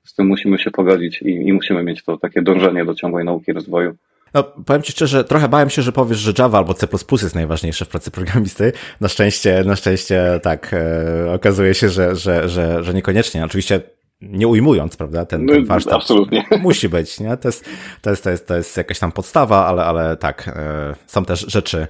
z 0.04 0.14
tym 0.14 0.26
musimy 0.26 0.58
się 0.58 0.70
pogodzić 0.70 1.22
i, 1.22 1.48
i 1.48 1.52
musimy 1.52 1.82
mieć 1.82 2.04
to 2.04 2.16
takie 2.16 2.42
dążenie 2.42 2.84
do 2.84 2.94
ciągłej 2.94 3.24
nauki 3.24 3.50
i 3.50 3.54
rozwoju. 3.54 3.96
No, 4.34 4.42
powiem 4.42 4.82
Ci 4.82 4.92
szczerze, 4.92 5.24
trochę 5.24 5.48
bałem 5.48 5.70
się, 5.70 5.82
że 5.82 5.92
powiesz, 5.92 6.18
że 6.18 6.32
Java 6.38 6.58
albo 6.58 6.74
C++ 6.74 6.86
jest 7.12 7.34
najważniejsze 7.34 7.84
w 7.84 7.88
pracy 7.88 8.10
programisty. 8.10 8.72
Na 9.00 9.08
szczęście, 9.08 9.62
na 9.66 9.76
szczęście 9.76 10.40
tak, 10.42 10.74
e, 10.74 11.32
okazuje 11.32 11.74
się, 11.74 11.88
że, 11.88 12.16
że, 12.16 12.48
że, 12.48 12.84
że 12.84 12.94
niekoniecznie. 12.94 13.44
Oczywiście 13.44 13.80
nie 14.20 14.48
ujmując, 14.48 14.96
prawda, 14.96 15.26
ten, 15.26 15.46
ten 15.46 15.60
no, 15.60 15.66
warsztat 15.66 15.94
absolutnie. 15.94 16.44
musi 16.62 16.88
być, 16.88 17.20
nie? 17.20 17.36
To 17.36 17.48
jest, 17.48 17.64
to 18.02 18.10
jest, 18.10 18.24
to 18.24 18.30
jest, 18.30 18.48
to 18.48 18.56
jest 18.56 18.76
jakaś 18.76 18.98
tam 18.98 19.12
podstawa, 19.12 19.66
ale, 19.66 19.84
ale 19.84 20.16
tak, 20.16 20.48
e, 20.48 20.94
są 21.06 21.24
też 21.24 21.40
rzeczy 21.40 21.86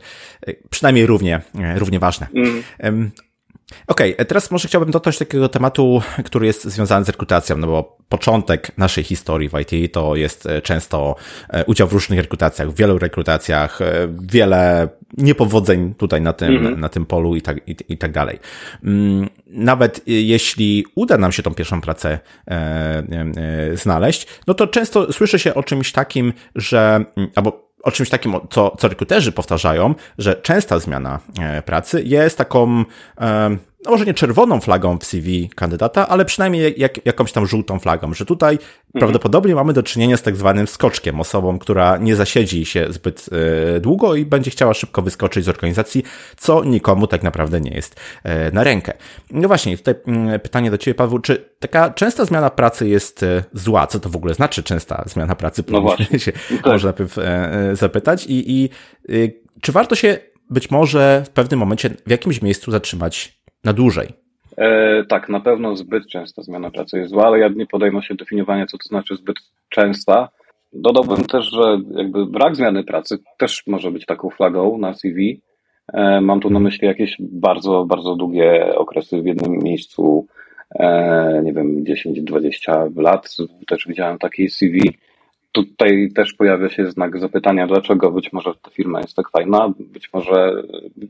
e, 0.46 0.52
przynajmniej 0.70 1.06
równie, 1.06 1.40
e, 1.60 1.78
równie 1.78 1.98
ważne. 1.98 2.26
Mm. 2.80 3.10
Okej, 3.86 4.14
okay, 4.14 4.26
teraz 4.26 4.50
może 4.50 4.68
chciałbym 4.68 4.90
dotknąć 4.90 5.18
takiego 5.18 5.48
tematu, 5.48 6.02
który 6.24 6.46
jest 6.46 6.64
związany 6.64 7.04
z 7.04 7.08
rekrutacją, 7.08 7.56
no 7.56 7.66
bo 7.66 7.96
początek 8.08 8.78
naszej 8.78 9.04
historii 9.04 9.48
w 9.48 9.52
IT 9.60 9.92
to 9.92 10.16
jest 10.16 10.46
e, 10.46 10.62
często 10.62 11.16
e, 11.48 11.64
udział 11.64 11.88
w 11.88 11.92
różnych 11.92 12.20
rekrutacjach, 12.20 12.70
w 12.70 12.76
wielu 12.76 12.98
rekrutacjach, 12.98 13.80
e, 13.80 14.08
wiele 14.22 14.88
niepowodzeń 15.18 15.94
tutaj 15.94 16.20
na 16.20 16.32
tym, 16.32 16.56
mm 16.56 16.74
-hmm. 16.74 16.78
na 16.78 16.88
tym 16.88 17.06
polu 17.06 17.36
i 17.36 17.42
tak, 17.42 17.68
i, 17.68 17.76
i 17.88 17.98
tak 17.98 18.12
dalej. 18.12 18.38
Mm, 18.84 19.28
nawet 19.46 20.00
jeśli 20.06 20.84
uda 20.94 21.18
nam 21.18 21.32
się 21.32 21.42
tą 21.42 21.54
pierwszą 21.54 21.80
pracę 21.80 22.18
e, 22.48 22.52
e, 22.52 23.76
znaleźć, 23.76 24.26
no 24.46 24.54
to 24.54 24.66
często 24.66 25.12
słyszy 25.12 25.38
się 25.38 25.54
o 25.54 25.62
czymś 25.62 25.92
takim, 25.92 26.32
że, 26.54 27.04
albo 27.34 27.65
o 27.86 27.90
czymś 27.90 28.10
takim, 28.10 28.34
co, 28.50 28.76
co 28.78 28.88
rekruterzy 28.88 29.32
powtarzają, 29.32 29.94
że 30.18 30.34
częsta 30.34 30.78
zmiana 30.78 31.18
e, 31.40 31.62
pracy 31.62 32.02
jest 32.02 32.38
taką 32.38 32.84
no 33.86 33.92
może 33.92 34.04
nie 34.04 34.14
czerwoną 34.14 34.60
flagą 34.60 34.98
w 34.98 35.04
CV 35.04 35.50
kandydata, 35.54 36.08
ale 36.08 36.24
przynajmniej 36.24 36.74
jak, 36.76 37.06
jakąś 37.06 37.32
tam 37.32 37.46
żółtą 37.46 37.78
flagą, 37.78 38.14
że 38.14 38.26
tutaj 38.26 38.54
mhm. 38.54 38.70
prawdopodobnie 38.92 39.54
mamy 39.54 39.72
do 39.72 39.82
czynienia 39.82 40.16
z 40.16 40.22
tak 40.22 40.36
zwanym 40.36 40.66
skoczkiem, 40.66 41.20
osobą, 41.20 41.58
która 41.58 41.96
nie 41.96 42.16
zasiedzi 42.16 42.64
się 42.64 42.92
zbyt 42.92 43.28
y, 43.76 43.80
długo 43.80 44.14
i 44.14 44.26
będzie 44.26 44.50
chciała 44.50 44.74
szybko 44.74 45.02
wyskoczyć 45.02 45.44
z 45.44 45.48
organizacji, 45.48 46.02
co 46.36 46.64
nikomu 46.64 47.06
tak 47.06 47.22
naprawdę 47.22 47.60
nie 47.60 47.70
jest 47.70 47.94
y, 47.94 48.52
na 48.52 48.64
rękę. 48.64 48.92
No 49.30 49.48
właśnie, 49.48 49.78
tutaj 49.78 49.94
y, 50.34 50.38
pytanie 50.38 50.70
do 50.70 50.78
Ciebie, 50.78 50.94
Paweł, 50.94 51.18
czy 51.18 51.50
taka 51.58 51.90
częsta 51.90 52.24
zmiana 52.24 52.50
pracy 52.50 52.88
jest 52.88 53.24
zła? 53.52 53.86
Co 53.86 54.00
to 54.00 54.08
w 54.08 54.16
ogóle 54.16 54.34
znaczy 54.34 54.62
częsta 54.62 55.04
zmiana 55.06 55.34
pracy? 55.34 55.64
No 55.68 55.80
właśnie. 55.80 56.18
się 56.18 56.32
tak. 56.32 56.66
może 56.66 56.88
najpierw 56.88 57.16
zapytać 57.72 58.26
i, 58.26 58.52
i 58.62 58.70
czy 59.60 59.72
warto 59.72 59.94
się 59.94 60.18
być 60.50 60.70
może 60.70 61.22
w 61.26 61.30
pewnym 61.30 61.60
momencie 61.60 61.90
w 62.06 62.10
jakimś 62.10 62.42
miejscu 62.42 62.70
zatrzymać 62.70 63.45
na 63.66 63.72
dłużej. 63.72 64.08
E, 64.56 65.04
tak, 65.04 65.28
na 65.28 65.40
pewno 65.40 65.76
zbyt 65.76 66.06
częsta 66.06 66.42
zmiana 66.42 66.70
pracy 66.70 66.98
jest 66.98 67.10
zła, 67.10 67.26
ale 67.26 67.38
ja 67.38 67.48
nie 67.48 67.66
podejmę 67.66 68.02
się 68.02 68.14
definiowania, 68.14 68.66
co 68.66 68.78
to 68.78 68.88
znaczy 68.88 69.16
zbyt 69.16 69.36
częsta. 69.68 70.28
Dodałbym 70.72 71.24
też, 71.24 71.50
że 71.50 71.78
jakby 71.90 72.26
brak 72.26 72.56
zmiany 72.56 72.84
pracy 72.84 73.18
też 73.38 73.62
może 73.66 73.90
być 73.90 74.06
taką 74.06 74.30
flagą 74.30 74.78
na 74.78 74.94
CV. 74.94 75.40
E, 75.92 76.20
mam 76.20 76.40
tu 76.40 76.50
na 76.50 76.60
myśli 76.60 76.86
jakieś 76.86 77.16
bardzo, 77.20 77.84
bardzo 77.84 78.14
długie 78.14 78.74
okresy 78.76 79.22
w 79.22 79.26
jednym 79.26 79.52
miejscu, 79.58 80.26
e, 80.78 81.40
nie 81.44 81.52
wiem, 81.52 81.84
10-20 81.84 82.90
lat. 82.96 83.36
Też 83.66 83.86
widziałem 83.88 84.18
takie 84.18 84.48
CV. 84.48 84.94
Tutaj 85.52 86.08
też 86.14 86.32
pojawia 86.32 86.68
się 86.68 86.90
znak 86.90 87.18
zapytania, 87.18 87.66
dlaczego 87.66 88.10
być 88.10 88.32
może 88.32 88.54
ta 88.62 88.70
firma 88.70 89.00
jest 89.00 89.16
tak 89.16 89.30
fajna, 89.30 89.72
być 89.78 90.12
może, 90.12 90.62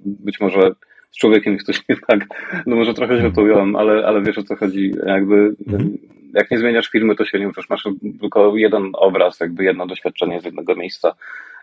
być 0.05 0.41
może 0.41 0.71
z 1.17 1.19
człowiekiem 1.19 1.53
jest 1.53 1.67
coś 1.67 1.89
nie 1.89 1.97
tak. 2.09 2.27
No 2.67 2.77
może 2.77 2.95
trochę 2.95 3.21
się 3.21 3.33
to 3.33 3.43
ująłem, 3.43 3.77
ale, 3.77 4.07
ale 4.07 4.23
wiesz 4.23 4.39
o 4.39 4.43
co 4.43 4.57
chodzi. 4.57 4.93
Jakby 5.07 5.55
mhm. 5.67 5.99
jak 6.35 6.51
nie 6.51 6.59
zmieniasz 6.59 6.89
firmy, 6.89 7.15
to 7.15 7.25
się 7.25 7.41
nie 7.41 7.49
uczysz. 7.49 7.71
Masz 7.71 7.89
tylko 8.21 8.57
jeden 8.57 8.91
obraz, 8.93 9.41
jakby 9.41 9.65
jedno 9.65 9.87
doświadczenie 9.87 10.41
z 10.41 10.45
jednego 10.45 10.75
miejsca. 10.75 11.15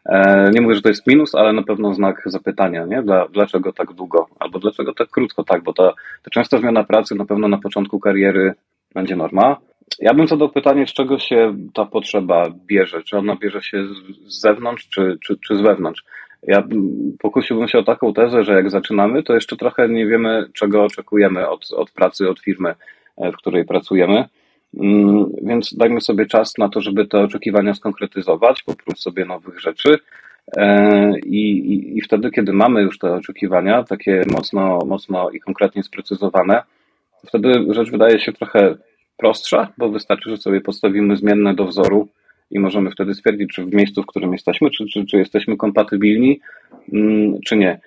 E, 0.05 0.51
nie 0.51 0.61
mówię, 0.61 0.75
że 0.75 0.81
to 0.81 0.89
jest 0.89 1.07
minus, 1.07 1.35
ale 1.35 1.53
na 1.53 1.63
pewno 1.63 1.93
znak 1.93 2.21
zapytania, 2.25 2.85
nie? 2.85 3.01
Dla, 3.01 3.27
dlaczego 3.27 3.73
tak 3.73 3.93
długo, 3.93 4.27
albo 4.39 4.59
dlaczego 4.59 4.93
tak 4.93 5.09
krótko, 5.09 5.43
tak, 5.43 5.63
bo 5.63 5.73
ta, 5.73 5.93
ta 6.23 6.31
częsta 6.31 6.57
zmiana 6.57 6.83
pracy 6.83 7.15
na 7.15 7.25
pewno 7.25 7.47
na 7.47 7.57
początku 7.57 7.99
kariery 7.99 8.53
będzie 8.93 9.15
norma. 9.15 9.57
Ja 9.99 10.13
bym 10.13 10.27
zadał 10.27 10.49
pytanie, 10.49 10.87
z 10.87 10.93
czego 10.93 11.19
się 11.19 11.55
ta 11.73 11.85
potrzeba 11.85 12.49
bierze? 12.67 13.03
Czy 13.03 13.17
ona 13.17 13.35
bierze 13.35 13.61
się 13.61 13.85
z 14.27 14.41
zewnątrz, 14.41 14.87
czy, 14.89 15.17
czy, 15.25 15.37
czy 15.37 15.55
z 15.55 15.61
wewnątrz? 15.61 16.03
Ja 16.47 16.63
pokusiłbym 17.19 17.67
się 17.67 17.79
o 17.79 17.83
taką 17.83 18.13
tezę, 18.13 18.43
że 18.43 18.53
jak 18.53 18.69
zaczynamy, 18.69 19.23
to 19.23 19.33
jeszcze 19.33 19.57
trochę 19.57 19.89
nie 19.89 20.07
wiemy, 20.07 20.49
czego 20.53 20.83
oczekujemy 20.83 21.49
od, 21.49 21.71
od 21.71 21.91
pracy, 21.91 22.29
od 22.29 22.39
firmy, 22.39 22.75
e, 23.17 23.31
w 23.31 23.35
której 23.35 23.65
pracujemy. 23.65 24.25
Mm, 24.79 25.25
więc 25.43 25.73
dajmy 25.73 26.01
sobie 26.01 26.25
czas 26.25 26.57
na 26.57 26.69
to, 26.69 26.81
żeby 26.81 27.07
te 27.07 27.19
oczekiwania 27.19 27.73
skonkretyzować, 27.73 28.63
popróć 28.63 28.99
sobie 28.99 29.25
nowych 29.25 29.59
rzeczy. 29.59 29.97
E, 30.57 31.19
I, 31.19 31.49
i, 31.73 31.97
I 31.97 32.01
wtedy, 32.01 32.31
kiedy 32.31 32.53
mamy 32.53 32.81
już 32.81 32.99
te 32.99 33.13
oczekiwania, 33.13 33.83
takie 33.83 34.23
mocno, 34.31 34.79
mocno 34.85 35.29
i 35.29 35.39
konkretnie 35.39 35.83
sprecyzowane, 35.83 36.63
wtedy 37.27 37.65
rzecz 37.69 37.91
wydaje 37.91 38.19
się 38.19 38.33
trochę 38.33 38.75
prostsza, 39.17 39.67
bo 39.77 39.89
wystarczy, 39.89 40.29
że 40.29 40.37
sobie 40.37 40.61
postawimy 40.61 41.15
zmienne 41.15 41.53
do 41.53 41.65
wzoru 41.65 42.07
i 42.53 42.59
możemy 42.59 42.91
wtedy 42.91 43.13
stwierdzić, 43.13 43.49
czy 43.53 43.65
w 43.65 43.73
miejscu, 43.73 44.03
w 44.03 44.05
którym 44.05 44.33
jesteśmy, 44.33 44.69
czy, 44.71 44.85
czy, 44.85 45.05
czy 45.05 45.17
jesteśmy 45.17 45.57
kompatybilni, 45.57 46.39
mm, 46.93 47.39
czy 47.45 47.57
nie. 47.57 47.79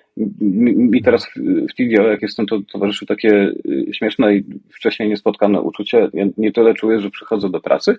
Mi 0.57 1.01
teraz 1.01 1.27
w 1.69 1.73
TDO, 1.75 2.07
jak 2.07 2.21
jestem, 2.21 2.45
to 2.45 2.59
towarzyszy 2.71 3.05
takie 3.05 3.51
y, 3.65 3.93
śmieszne 3.93 4.35
i 4.35 4.43
wcześniej 4.69 5.09
niespotkane 5.09 5.61
uczucie. 5.61 6.09
Ja 6.13 6.25
nie 6.37 6.51
tyle 6.51 6.73
czuję, 6.73 6.99
że 6.99 7.09
przychodzę 7.09 7.49
do 7.49 7.61
pracy, 7.61 7.95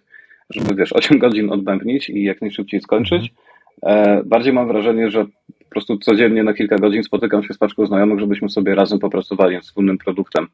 żeby 0.51 0.75
wiesz, 0.75 0.93
8 1.03 1.19
godzin 1.19 1.51
odbębnić 1.51 2.11
i 2.11 2.23
jak 2.23 2.41
najszybciej 2.41 2.81
skończyć. 2.81 3.33
E, 3.83 4.23
bardziej 4.25 4.53
mam 4.53 4.69
wrażenie, 4.69 5.11
że 5.11 5.25
po 5.25 5.71
prostu 5.71 5.99
codziennie 5.99 6.43
na 6.43 6.55
kilka 6.55 6.77
godzin 6.77 7.03
spotykam 7.05 7.43
się 7.43 7.55
z 7.55 7.59
paczką 7.59 7.87
znajomych, 7.87 8.21
żebyśmy 8.21 8.49
sobie 8.49 8.75
razem 8.75 8.99
popracowali 8.99 9.55
nad 9.55 9.65
wspólnym 9.65 9.99
produktem. 9.99 10.47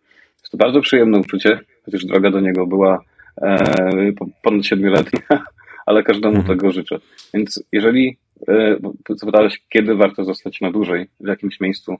Jest 0.42 0.52
to 0.52 0.58
bardzo 0.58 0.80
przyjemne 0.80 1.18
uczucie, 1.18 1.60
chociaż 1.84 2.04
droga 2.04 2.30
do 2.30 2.40
niego 2.40 2.66
była 2.66 2.98
e, 3.42 4.12
ponad 4.42 4.66
siedmioletnia 4.66 5.20
ale 5.86 6.02
każdemu 6.02 6.36
mhm. 6.36 6.58
tego 6.58 6.72
życzę. 6.72 6.98
Więc 7.34 7.64
jeżeli 7.72 8.16
e, 8.48 8.76
zapytałeś, 9.08 9.62
kiedy 9.68 9.94
warto 9.94 10.24
zostać 10.24 10.60
na 10.60 10.70
dłużej 10.70 11.06
w 11.20 11.28
jakimś 11.28 11.60
miejscu, 11.60 11.96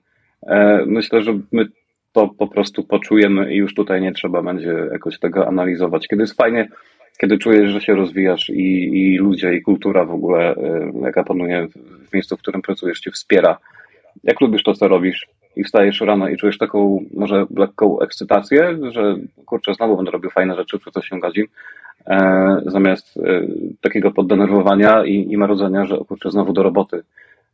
e, 0.46 0.84
myślę, 0.86 1.22
że 1.22 1.38
my 1.52 1.66
to 2.12 2.28
po 2.28 2.46
prostu 2.46 2.84
poczujemy 2.84 3.54
i 3.54 3.56
już 3.56 3.74
tutaj 3.74 4.02
nie 4.02 4.12
trzeba 4.12 4.42
będzie 4.42 4.74
jakoś 4.92 5.18
tego 5.18 5.48
analizować. 5.48 6.08
Kiedy 6.08 6.22
jest 6.22 6.36
fajnie, 6.36 6.68
kiedy 7.20 7.38
czujesz, 7.38 7.70
że 7.70 7.80
się 7.80 7.94
rozwijasz 7.94 8.50
i, 8.50 8.82
i 8.98 9.18
ludzie, 9.18 9.54
i 9.54 9.62
kultura 9.62 10.04
w 10.04 10.14
ogóle, 10.14 10.54
e, 10.56 10.92
jaka 11.02 11.24
panuje 11.24 11.68
w 12.08 12.12
miejscu, 12.12 12.36
w 12.36 12.40
którym 12.40 12.62
pracujesz, 12.62 13.00
cię 13.00 13.10
wspiera. 13.10 13.58
Jak 14.24 14.40
lubisz 14.40 14.62
to, 14.62 14.74
co 14.74 14.88
robisz 14.88 15.26
i 15.56 15.64
wstajesz 15.64 16.00
rano 16.00 16.28
i 16.28 16.36
czujesz 16.36 16.58
taką 16.58 17.04
może 17.14 17.46
lekką 17.56 18.00
ekscytację, 18.00 18.78
że 18.90 19.16
kurczę, 19.46 19.74
znowu 19.74 19.96
będę 19.96 20.10
robił 20.10 20.30
fajne 20.30 20.56
rzeczy 20.56 20.78
przez 20.78 20.96
8 20.96 21.20
godzin, 21.20 21.46
E, 21.46 21.83
zamiast 22.66 23.16
e, 23.16 23.46
takiego 23.80 24.10
poddenerwowania 24.10 25.04
i, 25.04 25.32
i 25.32 25.36
marudzenia, 25.36 25.84
że 25.84 25.96
kurczę, 25.96 26.30
znowu 26.30 26.52
do 26.52 26.62
roboty. 26.62 27.02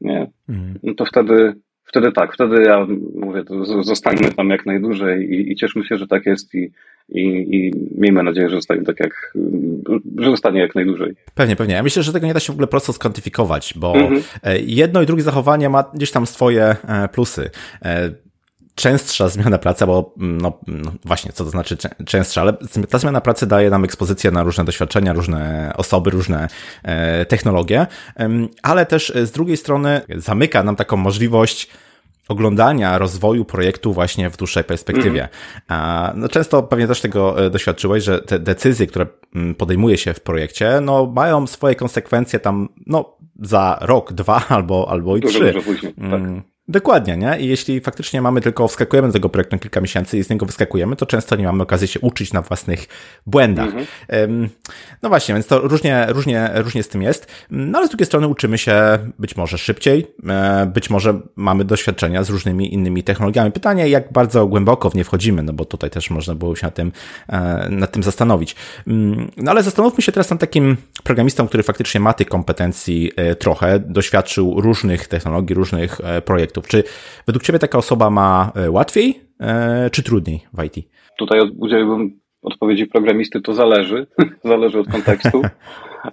Nie? 0.00 0.30
Mhm. 0.48 0.78
No 0.82 0.94
to 0.94 1.04
wtedy, 1.04 1.54
wtedy 1.84 2.12
tak, 2.12 2.34
wtedy 2.34 2.62
ja 2.62 2.86
mówię, 3.14 3.42
zostańmy 3.80 4.32
tam 4.32 4.50
jak 4.50 4.66
najdłużej 4.66 5.30
i, 5.30 5.52
i 5.52 5.56
cieszmy 5.56 5.84
się, 5.84 5.96
że 5.96 6.06
tak 6.06 6.26
jest 6.26 6.54
i, 6.54 6.70
i, 7.08 7.22
i 7.56 7.72
miejmy 7.98 8.22
nadzieję, 8.22 8.48
że 8.48 8.56
zostanie 8.56 8.82
tak 8.82 9.00
jak, 9.00 9.32
że 10.18 10.30
zostanie 10.30 10.60
jak 10.60 10.74
najdłużej. 10.74 11.14
Pewnie, 11.34 11.56
pewnie. 11.56 11.74
Ja 11.74 11.82
myślę, 11.82 12.02
że 12.02 12.12
tego 12.12 12.26
nie 12.26 12.34
da 12.34 12.40
się 12.40 12.52
w 12.52 12.56
ogóle 12.56 12.66
prosto 12.66 12.92
skwantyfikować, 12.92 13.74
bo 13.76 13.94
mhm. 13.94 14.22
E, 14.42 14.58
jedno 14.58 15.02
i 15.02 15.06
drugie 15.06 15.22
zachowanie 15.22 15.68
ma 15.68 15.84
gdzieś 15.94 16.10
tam 16.10 16.26
swoje 16.26 16.76
plusy 17.12 17.50
częstsza 18.80 19.28
zmiana 19.28 19.58
pracy, 19.58 19.86
bo 19.86 20.14
mm, 20.18 20.40
no, 20.40 20.58
no, 20.66 20.92
właśnie, 21.04 21.32
co 21.32 21.44
to 21.44 21.50
znaczy 21.50 21.76
częstsza, 22.06 22.40
ale 22.40 22.52
ta 22.88 22.98
zmiana 22.98 23.20
pracy 23.20 23.46
daje 23.46 23.70
nam 23.70 23.84
ekspozycję 23.84 24.30
na 24.30 24.42
różne 24.42 24.64
doświadczenia, 24.64 25.12
różne 25.12 25.72
osoby, 25.76 26.10
różne 26.10 26.48
e, 26.82 27.26
technologie, 27.26 27.86
ale 28.62 28.86
też 28.86 29.12
z 29.24 29.30
drugiej 29.30 29.56
strony 29.56 30.00
zamyka 30.16 30.62
nam 30.62 30.76
taką 30.76 30.96
możliwość 30.96 31.68
oglądania 32.30 32.98
rozwoju 32.98 33.44
projektu 33.44 33.92
właśnie 33.92 34.30
w 34.30 34.36
dłuższej 34.36 34.64
perspektywie. 34.64 35.28
Mm. 35.68 36.20
No, 36.20 36.28
często 36.28 36.62
pewnie 36.62 36.86
też 36.86 37.00
tego 37.00 37.46
e, 37.46 37.50
doświadczyłeś, 37.50 38.04
że 38.04 38.18
te 38.18 38.38
decyzje, 38.38 38.86
które 38.86 39.06
mm, 39.34 39.54
podejmuje 39.54 39.98
się 39.98 40.14
w 40.14 40.20
projekcie, 40.20 40.80
no, 40.82 41.06
mają 41.06 41.46
swoje 41.46 41.74
konsekwencje 41.74 42.38
tam, 42.38 42.68
no, 42.86 43.16
za 43.42 43.78
rok, 43.80 44.12
dwa 44.12 44.42
albo, 44.48 44.86
albo 44.90 45.16
i 45.16 45.20
trzy. 45.20 45.52
Dużo 45.52 45.64
później, 45.64 45.94
tak. 45.94 46.20
Dokładnie, 46.70 47.16
nie? 47.16 47.38
I 47.38 47.48
jeśli 47.48 47.80
faktycznie 47.80 48.22
mamy 48.22 48.40
tylko, 48.40 48.68
wskakujemy 48.68 49.08
do 49.08 49.12
tego 49.12 49.28
projektu 49.28 49.56
na 49.56 49.60
kilka 49.60 49.80
miesięcy 49.80 50.18
i 50.18 50.24
z 50.24 50.30
niego 50.30 50.46
wyskakujemy, 50.46 50.96
to 50.96 51.06
często 51.06 51.36
nie 51.36 51.44
mamy 51.44 51.62
okazji 51.62 51.88
się 51.88 52.00
uczyć 52.00 52.32
na 52.32 52.42
własnych 52.42 52.86
błędach. 53.26 53.66
Mhm. 53.66 54.48
No 55.02 55.08
właśnie, 55.08 55.34
więc 55.34 55.46
to 55.46 55.58
różnie, 55.58 56.06
różnie, 56.08 56.50
różnie 56.54 56.82
z 56.82 56.88
tym 56.88 57.02
jest. 57.02 57.26
No 57.50 57.78
ale 57.78 57.86
z 57.86 57.90
drugiej 57.90 58.06
strony 58.06 58.28
uczymy 58.28 58.58
się 58.58 58.98
być 59.18 59.36
może 59.36 59.58
szybciej, 59.58 60.06
e, 60.28 60.66
być 60.66 60.90
może 60.90 61.20
mamy 61.36 61.64
doświadczenia 61.64 62.24
z 62.24 62.30
różnymi 62.30 62.74
innymi 62.74 63.02
technologiami. 63.02 63.52
Pytanie, 63.52 63.88
jak 63.88 64.12
bardzo 64.12 64.46
głęboko 64.46 64.90
w 64.90 64.94
nie 64.94 65.04
wchodzimy, 65.04 65.42
no 65.42 65.52
bo 65.52 65.64
tutaj 65.64 65.90
też 65.90 66.10
można 66.10 66.34
było 66.34 66.56
się 66.56 66.66
nad 66.66 66.74
tym, 66.74 66.92
e, 67.28 67.68
nad 67.70 67.92
tym 67.92 68.02
zastanowić. 68.02 68.56
Mm, 68.86 69.30
no 69.36 69.50
ale 69.50 69.62
zastanówmy 69.62 70.02
się 70.02 70.12
teraz 70.12 70.30
nad 70.30 70.40
takim 70.40 70.76
programistą, 71.02 71.48
który 71.48 71.62
faktycznie 71.62 72.00
ma 72.00 72.12
tych 72.12 72.28
kompetencji 72.28 73.12
e, 73.16 73.34
trochę, 73.34 73.78
doświadczył 73.78 74.60
różnych 74.60 75.08
technologii, 75.08 75.54
różnych 75.54 76.00
projektów 76.24 76.59
czy 76.68 76.84
według 77.26 77.42
Ciebie 77.42 77.58
taka 77.58 77.78
osoba 77.78 78.10
ma 78.10 78.52
e, 78.54 78.70
łatwiej 78.70 79.20
e, 79.40 79.90
czy 79.90 80.02
trudniej 80.02 80.40
w 80.52 80.64
IT? 80.64 80.88
Tutaj 81.18 81.40
udzieliłbym 81.58 82.20
odpowiedzi 82.42 82.86
programisty, 82.86 83.40
to 83.40 83.54
zależy. 83.54 84.06
zależy 84.44 84.78
od 84.78 84.88
kontekstu. 84.88 85.42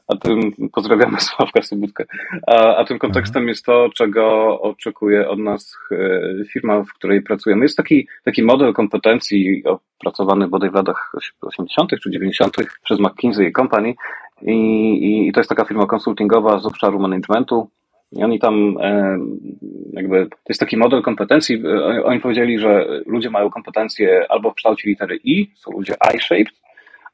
A 0.08 0.16
tym 0.16 0.52
pozdrawiamy 0.74 1.20
Sławka 1.20 1.62
Subutkę. 1.62 2.06
A, 2.48 2.76
a 2.76 2.86
tym 2.86 3.00
kontekstem 3.00 3.48
jest 3.48 3.66
to, 3.66 3.90
czego 3.96 4.62
oczekuje 4.62 5.30
od 5.30 5.40
nas 5.40 5.78
e, 5.92 6.46
firma, 6.54 6.84
w 6.84 6.94
której 6.94 7.22
pracujemy. 7.22 7.66
Jest 7.66 7.78
taki, 7.78 8.08
taki 8.24 8.44
model 8.44 8.74
kompetencji 8.74 9.64
opracowany 9.66 10.48
bodaj 10.48 10.70
w 10.70 10.74
latach 10.74 11.12
80. 11.42 11.92
czy 12.04 12.12
90. 12.12 12.56
przez 12.84 13.00
McKinsey 13.00 13.52
Company. 13.52 13.96
I, 14.42 15.28
I 15.28 15.32
to 15.32 15.40
jest 15.40 15.50
taka 15.50 15.66
firma 15.66 15.86
konsultingowa 15.86 16.60
z 16.60 16.66
obszaru 16.66 17.00
managementu. 17.00 17.70
I 18.12 18.24
oni 18.24 18.40
tam 18.40 18.78
e, 18.82 19.18
jakby, 19.94 20.26
to 20.30 20.50
jest 20.50 20.60
taki 20.60 20.78
model 20.78 21.02
kompetencji. 21.02 21.64
E, 21.66 22.04
oni 22.04 22.20
powiedzieli, 22.20 22.60
że 22.60 23.02
ludzie 23.06 23.30
mają 23.30 23.50
kompetencje 23.50 24.26
albo 24.30 24.52
w 24.52 24.56
kształcie 24.56 24.90
litery 24.90 25.20
I, 25.24 25.52
są 25.56 25.72
ludzie 25.72 25.96
I-shaped, 26.16 26.54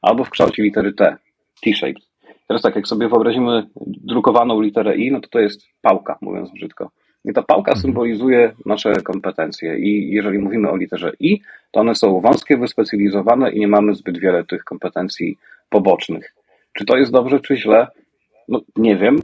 albo 0.02 0.24
w 0.24 0.30
kształcie 0.30 0.62
litery 0.62 0.92
T, 0.92 1.16
T-shaped. 1.62 2.02
Teraz 2.48 2.62
tak, 2.62 2.76
jak 2.76 2.86
sobie 2.86 3.08
wyobrazimy 3.08 3.66
drukowaną 3.86 4.60
literę 4.60 4.96
I, 4.96 5.12
no 5.12 5.20
to 5.20 5.28
to 5.28 5.40
jest 5.40 5.66
pałka, 5.82 6.18
mówiąc 6.20 6.50
brzydko. 6.50 6.90
I 7.24 7.32
ta 7.32 7.42
pałka 7.42 7.70
mhm. 7.72 7.82
symbolizuje 7.82 8.52
nasze 8.66 8.92
kompetencje. 8.92 9.78
I 9.78 10.10
jeżeli 10.10 10.38
mówimy 10.38 10.70
o 10.70 10.76
literze 10.76 11.12
I, 11.20 11.40
to 11.70 11.80
one 11.80 11.94
są 11.94 12.20
wąskie, 12.20 12.56
wyspecjalizowane 12.56 13.52
i 13.52 13.60
nie 13.60 13.68
mamy 13.68 13.94
zbyt 13.94 14.18
wiele 14.18 14.44
tych 14.44 14.64
kompetencji 14.64 15.38
pobocznych. 15.68 16.34
Czy 16.72 16.84
to 16.84 16.96
jest 16.96 17.12
dobrze, 17.12 17.40
czy 17.40 17.56
źle? 17.56 17.86
No, 18.48 18.60
nie 18.76 18.96
wiem. 18.96 19.18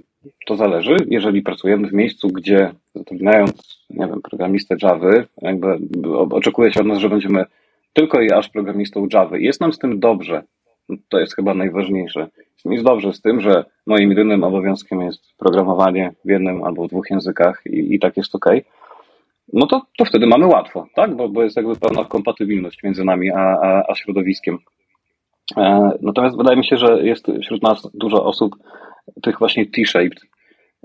To 0.46 0.56
zależy. 0.56 0.96
Jeżeli 1.06 1.42
pracujemy 1.42 1.88
w 1.88 1.92
miejscu, 1.92 2.28
gdzie 2.28 2.72
zatrudniając, 2.94 3.84
nie 3.90 4.06
wiem, 4.06 4.22
programistę 4.22 4.76
Java, 4.82 5.10
jakby 5.42 5.78
oczekuje 6.30 6.72
się 6.72 6.80
od 6.80 6.86
nas, 6.86 6.98
że 6.98 7.08
będziemy 7.08 7.44
tylko 7.92 8.20
i 8.20 8.32
aż 8.32 8.48
programistą 8.48 9.06
Java. 9.12 9.38
Jest 9.38 9.60
nam 9.60 9.72
z 9.72 9.78
tym 9.78 10.00
dobrze. 10.00 10.42
To 11.08 11.18
jest 11.18 11.36
chyba 11.36 11.54
najważniejsze. 11.54 12.28
Jest 12.64 12.84
dobrze 12.84 13.12
z 13.12 13.20
tym, 13.20 13.40
że 13.40 13.64
moim 13.86 14.10
jedynym 14.10 14.44
obowiązkiem 14.44 15.00
jest 15.00 15.22
programowanie 15.38 16.12
w 16.24 16.28
jednym 16.28 16.64
albo 16.64 16.84
w 16.84 16.88
dwóch 16.88 17.10
językach 17.10 17.62
i, 17.66 17.94
i 17.94 17.98
tak 17.98 18.16
jest 18.16 18.34
ok. 18.34 18.46
No 19.52 19.66
to, 19.66 19.82
to 19.98 20.04
wtedy 20.04 20.26
mamy 20.26 20.46
łatwo, 20.46 20.86
tak? 20.94 21.16
Bo, 21.16 21.28
bo 21.28 21.42
jest 21.42 21.56
jakby 21.56 21.76
pewna 21.76 22.04
kompatybilność 22.04 22.82
między 22.82 23.04
nami 23.04 23.30
a, 23.30 23.38
a, 23.38 23.82
a 23.88 23.94
środowiskiem. 23.94 24.58
E, 25.56 25.90
natomiast 26.02 26.36
wydaje 26.36 26.56
mi 26.56 26.64
się, 26.64 26.76
że 26.76 27.02
jest 27.02 27.26
wśród 27.42 27.62
nas 27.62 27.90
dużo 27.94 28.24
osób, 28.24 28.56
tych 29.22 29.38
właśnie 29.38 29.66
T-shaped, 29.66 30.20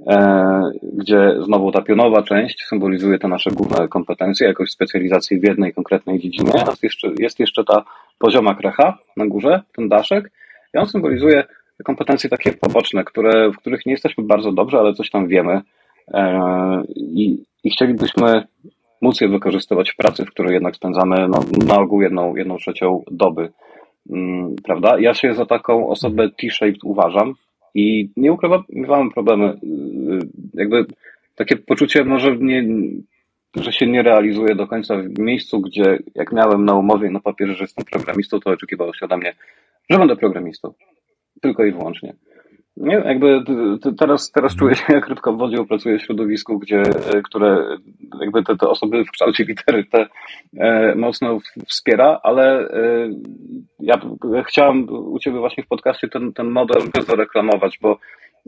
e, 0.08 0.71
gdzie 0.93 1.34
znowu 1.39 1.71
ta 1.71 1.82
pionowa 1.82 2.23
część 2.23 2.65
symbolizuje 2.65 3.19
te 3.19 3.28
nasze 3.28 3.51
główne 3.51 3.88
kompetencje, 3.88 4.47
jakąś 4.47 4.71
specjalizację 4.71 5.39
w 5.39 5.43
jednej 5.43 5.73
konkretnej 5.73 6.19
dziedzinie. 6.19 6.51
Jest 6.67 6.84
jeszcze, 6.84 7.12
jest 7.19 7.39
jeszcze 7.39 7.63
ta 7.63 7.84
pozioma 8.19 8.56
krecha 8.56 8.97
na 9.17 9.28
górze, 9.28 9.62
ten 9.75 9.89
daszek, 9.89 10.32
i 10.73 10.78
on 10.78 10.86
symbolizuje 10.86 11.43
kompetencje 11.84 12.30
takie 12.30 12.54
poboczne, 12.54 13.04
które, 13.04 13.51
w 13.51 13.58
których 13.58 13.86
nie 13.86 13.91
jesteśmy 13.91 14.23
bardzo 14.23 14.51
dobrze, 14.51 14.78
ale 14.78 14.93
coś 14.93 15.10
tam 15.10 15.28
wiemy 15.28 15.62
e, 16.13 16.84
i, 16.95 17.43
i 17.63 17.69
chcielibyśmy 17.69 18.43
móc 19.01 19.21
je 19.21 19.28
wykorzystywać 19.28 19.91
w 19.91 19.95
pracy, 19.95 20.25
w 20.25 20.30
której 20.30 20.54
jednak 20.54 20.75
spędzamy 20.75 21.28
no, 21.28 21.39
na 21.67 21.80
ogół 21.80 22.01
jedną, 22.01 22.36
jedną 22.36 22.58
trzecią 22.58 23.04
doby. 23.12 23.51
mm, 24.10 24.56
prawda? 24.63 24.99
Ja 24.99 25.13
się 25.13 25.34
za 25.34 25.45
taką 25.45 25.89
osobę 25.89 26.30
T-shaped 26.30 26.84
uważam 26.84 27.34
i 27.76 28.10
nie 28.18 28.34
ukrywam, 28.34 29.12
problemy. 29.14 29.60
Jakby 30.54 30.86
takie 31.36 31.56
poczucie 31.56 32.04
może 32.04 32.38
nie, 32.38 32.64
że 33.56 33.72
się 33.74 33.88
nie 33.88 34.04
realizuje 34.04 34.56
do 34.56 34.68
końca 34.68 34.98
w 34.98 35.20
miejscu, 35.20 35.62
gdzie 35.62 36.00
jak 36.16 36.32
miałem 36.32 36.66
na 36.66 36.76
umowie 36.76 37.10
na 37.10 37.20
papierze, 37.20 37.54
że 37.54 37.64
jestem 37.64 37.86
programistą, 37.86 38.40
to 38.40 38.50
oczekiwało 38.50 38.94
się 38.94 39.06
ode 39.06 39.18
mnie, 39.18 39.34
że 39.90 40.00
będę 40.00 40.16
programistą. 40.16 40.74
Tylko 41.42 41.66
i 41.66 41.72
wyłącznie. 41.72 42.14
Nie, 42.78 42.94
jakby 42.96 43.44
teraz, 44.00 44.32
teraz 44.32 44.56
czuję 44.56 44.76
się 44.76 44.84
jak 44.90 45.08
rybka 45.08 45.32
w 45.32 45.38
wodzie, 45.38 45.66
pracuję 45.66 46.00
w 46.00 46.02
środowisku, 46.02 46.60
gdzie, 46.60 46.82
e, 46.82 47.22
które 47.22 47.78
jakby 48.22 48.44
te, 48.44 48.58
te 48.58 48.70
osoby 48.70 49.06
w 49.06 49.12
kształcie 49.12 49.44
litery 49.44 49.86
te 49.86 50.08
e, 50.58 50.96
mocno 50.96 51.40
wspiera, 51.68 52.20
ale 52.24 52.70
e, 52.70 53.10
ja 53.80 54.00
chciałem 54.46 54.90
u 54.90 55.20
Ciebie 55.20 55.40
właśnie 55.40 55.64
w 55.64 55.68
podcaście 55.68 56.08
ten, 56.08 56.34
ten 56.34 56.50
model 56.50 56.82
zareklamować, 57.08 57.80
bo 57.82 57.98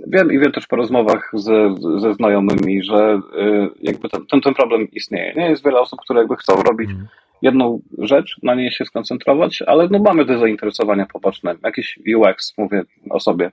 wiem 0.08 0.32
i 0.32 0.40
wiem 0.40 0.52
też 0.52 0.68
po 0.68 0.76
rozmowach 0.76 1.32
ze, 1.34 1.76
ze 1.98 2.13
znajomymi, 2.13 2.84
że 2.84 3.22
e, 3.38 3.70
jakby 3.82 4.10
ten, 4.10 4.26
ten, 4.26 4.42
ten 4.42 4.54
problem 4.54 4.88
istnieje. 4.92 5.34
Nie 5.36 5.50
jest 5.50 5.66
wiele 5.66 5.80
osób, 5.80 6.00
które 6.02 6.20
jakby 6.20 6.36
chcą 6.36 6.63
robić 6.63 6.90
mm 6.90 7.08
jedną 7.42 7.80
rzecz, 7.98 8.36
na 8.44 8.56
niej 8.56 8.72
się 8.72 8.86
skoncentrować, 8.86 9.62
ale 9.62 9.88
no 9.92 10.00
mamy 10.00 10.26
te 10.26 10.38
zainteresowania 10.38 11.06
poboczne, 11.13 11.56
jakiś 11.63 12.00
UX, 12.16 12.54
mówię 12.58 12.84
o 13.10 13.20
sobie, 13.20 13.52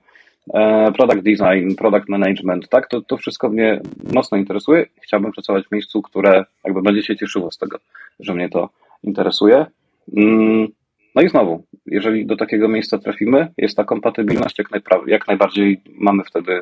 product 0.95 1.23
design, 1.23 1.75
product 1.75 2.09
management, 2.09 2.69
tak, 2.69 2.87
to, 2.87 3.01
to 3.01 3.17
wszystko 3.17 3.49
mnie 3.49 3.81
mocno 4.13 4.37
interesuje. 4.37 4.85
Chciałbym 5.01 5.31
pracować 5.31 5.67
w 5.67 5.71
miejscu, 5.71 6.01
które 6.01 6.45
jakby 6.65 6.81
będzie 6.81 7.03
się 7.03 7.15
cieszyło 7.15 7.51
z 7.51 7.57
tego, 7.57 7.77
że 8.19 8.33
mnie 8.33 8.49
to 8.49 8.69
interesuje. 9.03 9.65
Mm, 10.17 10.67
no 11.15 11.21
i 11.21 11.29
znowu, 11.29 11.63
jeżeli 11.85 12.25
do 12.25 12.37
takiego 12.37 12.67
miejsca 12.67 12.97
trafimy, 12.97 13.47
jest 13.57 13.77
ta 13.77 13.83
kompatybilność, 13.83 14.57
jak, 14.57 14.71
najpra- 14.71 15.07
jak 15.07 15.27
najbardziej 15.27 15.81
mamy 15.99 16.23
wtedy 16.23 16.61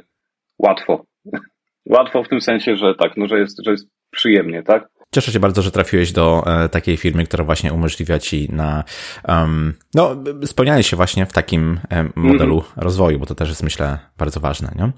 łatwo. 0.59 1.05
łatwo 1.95 2.23
w 2.23 2.29
tym 2.29 2.41
sensie, 2.41 2.75
że 2.75 2.95
tak, 2.95 3.17
no, 3.17 3.27
że 3.27 3.39
jest, 3.39 3.63
że 3.65 3.71
jest 3.71 3.87
przyjemnie, 4.11 4.63
tak? 4.63 4.89
Cieszę 5.13 5.31
się 5.31 5.39
bardzo, 5.39 5.61
że 5.61 5.71
trafiłeś 5.71 6.11
do 6.11 6.43
e, 6.45 6.69
takiej 6.69 6.97
firmy, 6.97 7.25
która 7.25 7.43
właśnie 7.43 7.73
umożliwia 7.73 8.19
ci 8.19 8.49
na 8.51 8.83
um, 9.27 9.73
no, 9.93 10.15
spełnianie 10.45 10.83
się 10.83 10.95
właśnie 10.95 11.25
w 11.25 11.33
takim 11.33 11.79
e, 11.89 12.03
modelu 12.15 12.53
mm 12.53 12.65
-hmm. 12.65 12.83
rozwoju, 12.83 13.19
bo 13.19 13.25
to 13.25 13.35
też 13.35 13.49
jest 13.49 13.63
myślę 13.63 13.99
bardzo 14.17 14.39
ważne. 14.39 14.71
Nie? 14.75 14.91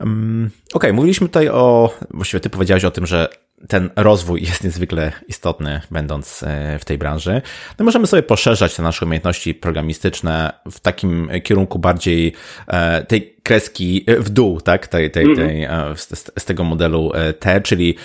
Um, 0.00 0.50
Okej, 0.52 0.72
okay, 0.74 0.92
mówiliśmy 0.92 1.28
tutaj 1.28 1.48
o, 1.48 1.94
właściwie 2.10 2.40
ty 2.40 2.50
powiedziałeś 2.50 2.84
o 2.84 2.90
tym, 2.90 3.06
że 3.06 3.28
ten 3.68 3.90
rozwój 3.96 4.42
jest 4.42 4.64
niezwykle 4.64 5.12
istotny, 5.28 5.80
będąc 5.90 6.42
e, 6.42 6.78
w 6.78 6.84
tej 6.84 6.98
branży. 6.98 7.42
No 7.78 7.84
możemy 7.84 8.06
sobie 8.06 8.22
poszerzać 8.22 8.76
te 8.76 8.82
nasze 8.82 9.06
umiejętności 9.06 9.54
programistyczne 9.54 10.52
w 10.70 10.80
takim 10.80 11.28
kierunku 11.42 11.78
bardziej 11.78 12.32
e, 12.66 13.04
tej 13.04 13.36
kreski 13.42 14.06
w 14.18 14.30
dół, 14.30 14.60
tak? 14.60 14.86
Tej, 14.86 15.10
tej, 15.10 15.24
mhm. 15.24 15.48
tej, 15.48 15.68
z, 15.96 16.32
z 16.38 16.44
tego 16.44 16.64
modelu 16.64 17.12
T, 17.38 17.60
czyli, 17.60 17.96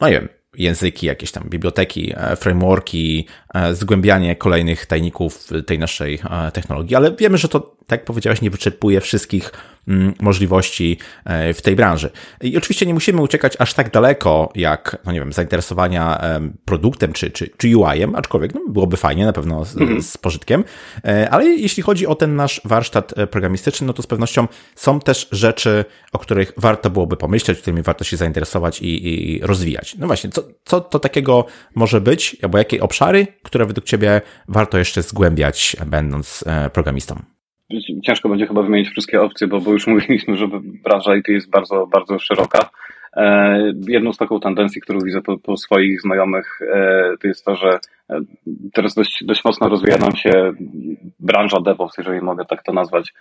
no 0.00 0.08
nie 0.08 0.14
wiem, 0.14 0.28
języki, 0.58 1.06
jakieś 1.06 1.32
tam 1.32 1.48
biblioteki, 1.48 2.12
e, 2.16 2.36
frameworki, 2.36 3.26
zgłębianie 3.72 4.36
kolejnych 4.36 4.86
tajników 4.86 5.48
tej 5.66 5.78
naszej 5.78 6.20
e, 6.30 6.52
technologii, 6.52 6.96
ale 6.96 7.12
wiemy, 7.12 7.38
że 7.38 7.48
to 7.48 7.76
tak 7.86 8.00
jak 8.00 8.04
powiedziałeś, 8.06 8.42
nie 8.42 8.50
wyczerpuje 8.50 9.00
wszystkich 9.00 9.52
mm, 9.88 10.14
możliwości 10.20 10.98
e, 11.24 11.54
w 11.54 11.62
tej 11.62 11.76
branży. 11.76 12.10
I 12.40 12.56
oczywiście 12.56 12.86
nie 12.86 12.94
musimy 12.94 13.22
uciekać 13.22 13.56
aż 13.58 13.74
tak 13.74 13.90
daleko, 13.90 14.52
jak, 14.54 14.96
no 15.04 15.12
nie 15.12 15.20
wiem, 15.20 15.32
zainteresowania 15.32 16.20
produktem 16.64 17.12
czy, 17.12 17.30
czy, 17.30 17.50
czy 17.56 17.76
UI-em, 17.76 18.14
aczkolwiek 18.14 18.54
no, 18.54 18.60
byłoby 18.68 18.96
fajnie, 18.96 19.26
na 19.26 19.32
pewno 19.32 19.64
z, 19.64 19.76
mhm. 19.76 20.02
z 20.02 20.16
pożytkiem. 20.16 20.64
E, 21.04 21.30
ale 21.30 21.46
jeśli 21.46 21.82
chodzi 21.82 22.06
o 22.06 22.14
ten 22.14 22.36
nasz 22.36 22.60
warsztat 22.64 23.18
e, 23.18 23.26
programistyczny, 23.26 23.86
no 23.86 23.92
to 23.92 24.02
z 24.02 24.06
pewnością 24.06 24.48
są 24.74 25.00
też 25.00 25.28
rzeczy, 25.32 25.84
o 26.12 26.18
których 26.18 26.52
warto 26.56 26.90
byłoby 26.90 27.16
pomyśleć, 27.16 27.58
którymi 27.58 27.82
warto 27.82 28.04
się 28.04 28.16
zainteresować 28.16 28.80
i, 28.80 29.08
i 29.08 29.40
rozwijać. 29.40 29.96
No 29.98 30.06
właśnie, 30.06 30.30
co, 30.30 30.42
co 30.64 30.80
to 30.80 30.98
takiego 30.98 31.46
może 31.74 32.00
być, 32.00 32.36
albo 32.42 32.58
jakie 32.58 32.80
obszary, 32.80 33.26
które 33.42 33.66
według 33.66 33.86
Ciebie 33.86 34.20
warto 34.48 34.78
jeszcze 34.78 35.02
zgłębiać, 35.02 35.76
będąc 35.86 36.44
programistą? 36.72 37.22
ciężko 38.02 38.28
będzie 38.28 38.46
chyba 38.46 38.62
wymienić 38.62 38.88
wszystkie 38.88 39.22
opcje, 39.22 39.46
bo, 39.46 39.60
bo 39.60 39.72
już 39.72 39.86
mówiliśmy, 39.86 40.36
że 40.36 40.48
branża 40.84 41.16
IT 41.16 41.28
jest 41.28 41.50
bardzo, 41.50 41.86
bardzo 41.86 42.18
szeroka. 42.18 42.70
E, 43.16 43.58
jedną 43.88 44.12
z 44.12 44.16
taką 44.16 44.40
tendencji, 44.40 44.80
którą 44.80 45.00
widzę 45.00 45.22
po, 45.22 45.38
po 45.38 45.56
swoich 45.56 46.00
znajomych, 46.00 46.58
e, 46.62 47.14
to 47.20 47.28
jest 47.28 47.44
to, 47.44 47.56
że 47.56 47.78
e, 48.10 48.20
teraz 48.72 48.94
dość, 48.94 49.24
dość 49.24 49.44
mocno 49.44 49.68
rozwija 49.68 49.98
nam 49.98 50.16
się 50.16 50.52
branża 51.20 51.60
DevOps, 51.60 51.98
jeżeli 51.98 52.20
mogę 52.20 52.44
tak 52.44 52.62
to 52.62 52.72
nazwać. 52.72 53.14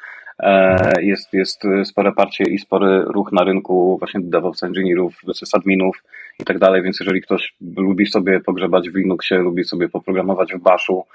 Jest, 1.02 1.34
jest 1.34 1.64
spore 1.84 2.12
parcie 2.12 2.44
i 2.44 2.60
spory 2.60 3.04
ruch 3.04 3.32
na 3.32 3.44
rynku 3.44 3.98
właśnie 3.98 4.22
DevOps 4.24 4.64
engineerów, 4.64 5.22
sysadminów 5.34 6.04
i 6.40 6.44
tak 6.44 6.60
dalej, 6.60 6.84
więc 6.84 7.00
jeżeli 7.00 7.22
ktoś 7.22 7.56
lubi 7.78 8.06
sobie 8.06 8.40
pogrzebać 8.40 8.90
w 8.90 8.96
Linuxie, 8.96 9.38
lubi 9.38 9.64
sobie 9.64 9.90
poprogramować 9.90 10.54
w 10.54 10.62
Bashu, 10.62 11.06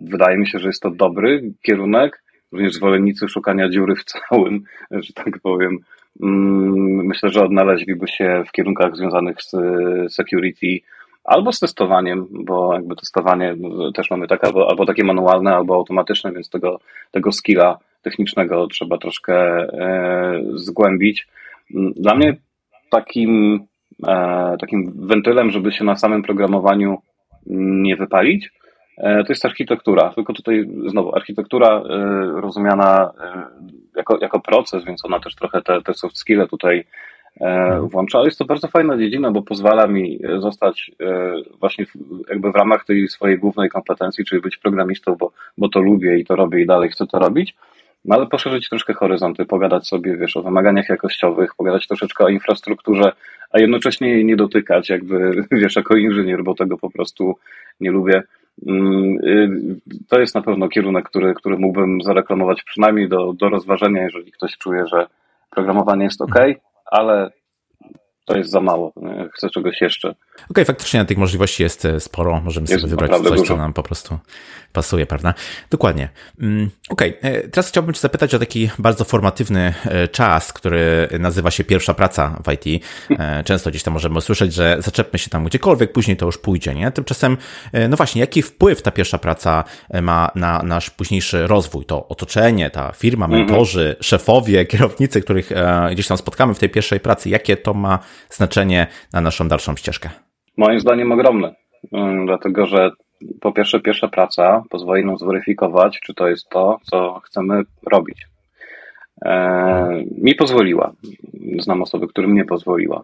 wydaje 0.00 0.38
mi 0.38 0.48
się, 0.48 0.58
że 0.58 0.68
jest 0.68 0.82
to 0.82 0.90
dobry 0.90 1.52
kierunek. 1.62 2.22
Również 2.52 2.74
zwolennicy 2.74 3.28
szukania 3.28 3.68
dziury 3.68 3.94
w 3.96 4.04
całym, 4.04 4.64
że 4.90 5.12
tak 5.12 5.38
powiem. 5.42 5.78
Mm, 6.22 7.06
myślę, 7.06 7.30
że 7.30 7.44
odnaleźliby 7.44 8.08
się 8.08 8.44
w 8.46 8.52
kierunkach 8.52 8.96
związanych 8.96 9.42
z 9.42 9.54
security 10.14 10.80
albo 11.24 11.52
z 11.52 11.60
testowaniem, 11.60 12.26
bo 12.30 12.74
jakby 12.74 12.96
testowanie 12.96 13.56
też 13.94 14.10
mamy 14.10 14.28
tak 14.28 14.44
albo, 14.44 14.70
albo 14.70 14.86
takie 14.86 15.04
manualne, 15.04 15.54
albo 15.54 15.74
automatyczne, 15.74 16.32
więc 16.32 16.50
tego, 16.50 16.80
tego 17.10 17.32
skilla 17.32 17.78
technicznego 18.02 18.66
trzeba 18.66 18.98
troszkę 18.98 19.34
e, 19.34 20.42
zgłębić. 20.54 21.28
Dla 21.96 22.14
mnie 22.14 22.36
takim, 22.90 23.60
e, 24.08 24.56
takim 24.60 24.92
wentylem, 24.96 25.50
żeby 25.50 25.72
się 25.72 25.84
na 25.84 25.96
samym 25.96 26.22
programowaniu 26.22 26.98
nie 27.46 27.96
wypalić, 27.96 28.50
E, 28.96 29.24
to 29.24 29.32
jest 29.32 29.44
architektura, 29.44 30.10
tylko 30.14 30.32
tutaj 30.32 30.68
znowu 30.86 31.14
architektura 31.14 31.68
e, 31.68 31.82
rozumiana 32.40 33.12
e, 33.20 33.46
jako, 33.96 34.18
jako 34.20 34.40
proces, 34.40 34.84
więc 34.84 35.04
ona 35.04 35.20
też 35.20 35.34
trochę 35.34 35.62
te, 35.62 35.82
te 35.82 35.94
soft 35.94 36.18
skille 36.18 36.48
tutaj 36.48 36.84
włącza, 37.82 38.18
ale 38.18 38.26
jest 38.26 38.38
to 38.38 38.44
bardzo 38.44 38.68
fajna 38.68 38.98
dziedzina, 38.98 39.30
bo 39.30 39.42
pozwala 39.42 39.86
mi 39.86 40.20
zostać 40.38 40.90
właśnie 41.60 41.86
jakby 42.28 42.52
w 42.52 42.54
ramach 42.54 42.84
tej 42.84 43.08
swojej 43.08 43.38
głównej 43.38 43.68
kompetencji, 43.68 44.24
czyli 44.24 44.42
być 44.42 44.56
programistą, 44.56 45.16
bo, 45.16 45.32
bo 45.58 45.68
to 45.68 45.80
lubię 45.80 46.18
i 46.18 46.24
to 46.24 46.36
robię 46.36 46.62
i 46.62 46.66
dalej 46.66 46.90
chcę 46.90 47.06
to 47.06 47.18
robić, 47.18 47.54
no 48.04 48.14
ale 48.14 48.26
poszerzyć 48.26 48.68
troszkę 48.68 48.94
horyzonty, 48.94 49.44
pogadać 49.44 49.88
sobie, 49.88 50.16
wiesz, 50.16 50.36
o 50.36 50.42
wymaganiach 50.42 50.88
jakościowych, 50.88 51.54
pogadać 51.54 51.86
troszeczkę 51.86 52.24
o 52.24 52.28
infrastrukturze, 52.28 53.12
a 53.50 53.60
jednocześnie 53.60 54.08
jej 54.08 54.24
nie 54.24 54.36
dotykać, 54.36 54.88
jakby, 54.88 55.44
wiesz, 55.50 55.76
jako 55.76 55.96
inżynier, 55.96 56.44
bo 56.44 56.54
tego 56.54 56.78
po 56.78 56.90
prostu 56.90 57.38
nie 57.80 57.90
lubię. 57.90 58.22
Mm, 58.66 59.18
y, 59.24 59.48
to 60.08 60.20
jest 60.20 60.34
na 60.34 60.42
pewno 60.42 60.68
kierunek, 60.68 61.08
który, 61.08 61.34
który 61.34 61.58
mógłbym 61.58 62.02
zareklamować 62.02 62.62
przynajmniej 62.62 63.08
do, 63.08 63.32
do 63.32 63.48
rozważenia, 63.48 64.02
jeżeli 64.02 64.32
ktoś 64.32 64.58
czuje, 64.58 64.86
że 64.86 65.06
programowanie 65.50 66.04
jest 66.04 66.22
ok, 66.22 66.34
ale 66.86 67.30
to 68.24 68.36
jest 68.36 68.50
za 68.50 68.60
mało. 68.60 68.92
Chcę 69.34 69.50
czegoś 69.50 69.80
jeszcze. 69.80 70.08
Okej, 70.08 70.46
okay, 70.50 70.64
faktycznie 70.64 71.04
tych 71.04 71.18
możliwości 71.18 71.62
jest 71.62 71.84
e, 71.84 72.00
sporo. 72.00 72.40
Możemy 72.40 72.66
jest 72.70 72.80
sobie 72.80 72.90
wybrać 72.90 73.10
coś, 73.10 73.22
dużo. 73.22 73.44
co 73.44 73.56
nam 73.56 73.72
po 73.72 73.82
prostu 73.82 74.18
pasuje, 74.72 75.06
prawda? 75.06 75.34
Dokładnie. 75.70 76.08
Mm, 76.40 76.70
okej, 76.88 77.18
okay. 77.18 77.30
E, 77.30 77.48
teraz 77.48 77.68
chciałbym 77.68 77.94
Cię 77.94 78.00
zapytać 78.00 78.34
o 78.34 78.38
taki 78.38 78.70
bardzo 78.78 79.04
formatywny 79.04 79.74
e, 79.84 80.08
czas, 80.08 80.52
który 80.52 81.08
nazywa 81.18 81.50
się 81.50 81.64
pierwsza 81.64 81.94
praca 81.94 82.42
w 82.44 82.52
IT. 82.52 82.84
Często 83.44 83.70
gdzieś 83.70 83.82
tam 83.82 83.94
możemy 83.94 84.18
usłyszeć, 84.18 84.54
że 84.54 84.76
zaczepmy 84.80 85.18
się 85.18 85.30
tam 85.30 85.44
gdziekolwiek, 85.44 85.92
później 85.92 86.16
to 86.16 86.26
już 86.26 86.38
pójdzie, 86.38 86.74
nie? 86.74 86.90
Tymczasem, 86.90 87.36
no 87.88 87.96
właśnie, 87.96 88.20
jaki 88.20 88.42
wpływ 88.42 88.82
ta 88.82 88.90
pierwsza 88.90 89.18
praca 89.18 89.64
ma 90.02 90.30
na 90.34 90.62
nasz 90.62 90.90
późniejszy 90.90 91.46
rozwój? 91.46 91.84
To 91.84 92.08
otoczenie, 92.08 92.70
ta 92.70 92.92
firma, 92.92 93.24
mhm. 93.24 93.46
mentorzy, 93.46 93.96
szefowie, 94.00 94.66
kierownicy, 94.66 95.20
których 95.20 95.50
gdzieś 95.92 96.06
tam 96.06 96.18
spotkamy 96.18 96.54
w 96.54 96.58
tej 96.58 96.68
pierwszej 96.68 97.00
pracy, 97.00 97.28
jakie 97.28 97.56
to 97.56 97.74
ma 97.74 97.98
znaczenie 98.30 98.86
na 99.12 99.20
naszą 99.20 99.48
dalszą 99.48 99.76
ścieżkę? 99.76 100.10
Moim 100.56 100.80
zdaniem 100.80 101.12
ogromne, 101.12 101.54
mm, 101.92 102.26
dlatego 102.26 102.66
że 102.66 102.90
po 103.40 103.52
pierwsze 103.52 103.80
pierwsza 103.80 104.08
praca 104.08 104.62
pozwoli 104.70 105.04
nam 105.04 105.18
zweryfikować, 105.18 106.00
czy 106.00 106.14
to 106.14 106.28
jest 106.28 106.48
to, 106.48 106.78
co 106.82 107.20
chcemy 107.24 107.62
robić. 107.92 108.26
E, 109.24 110.04
mi 110.18 110.34
pozwoliła. 110.34 110.92
Znam 111.58 111.82
osoby, 111.82 112.08
którym 112.08 112.34
nie 112.34 112.44
pozwoliła. 112.44 113.02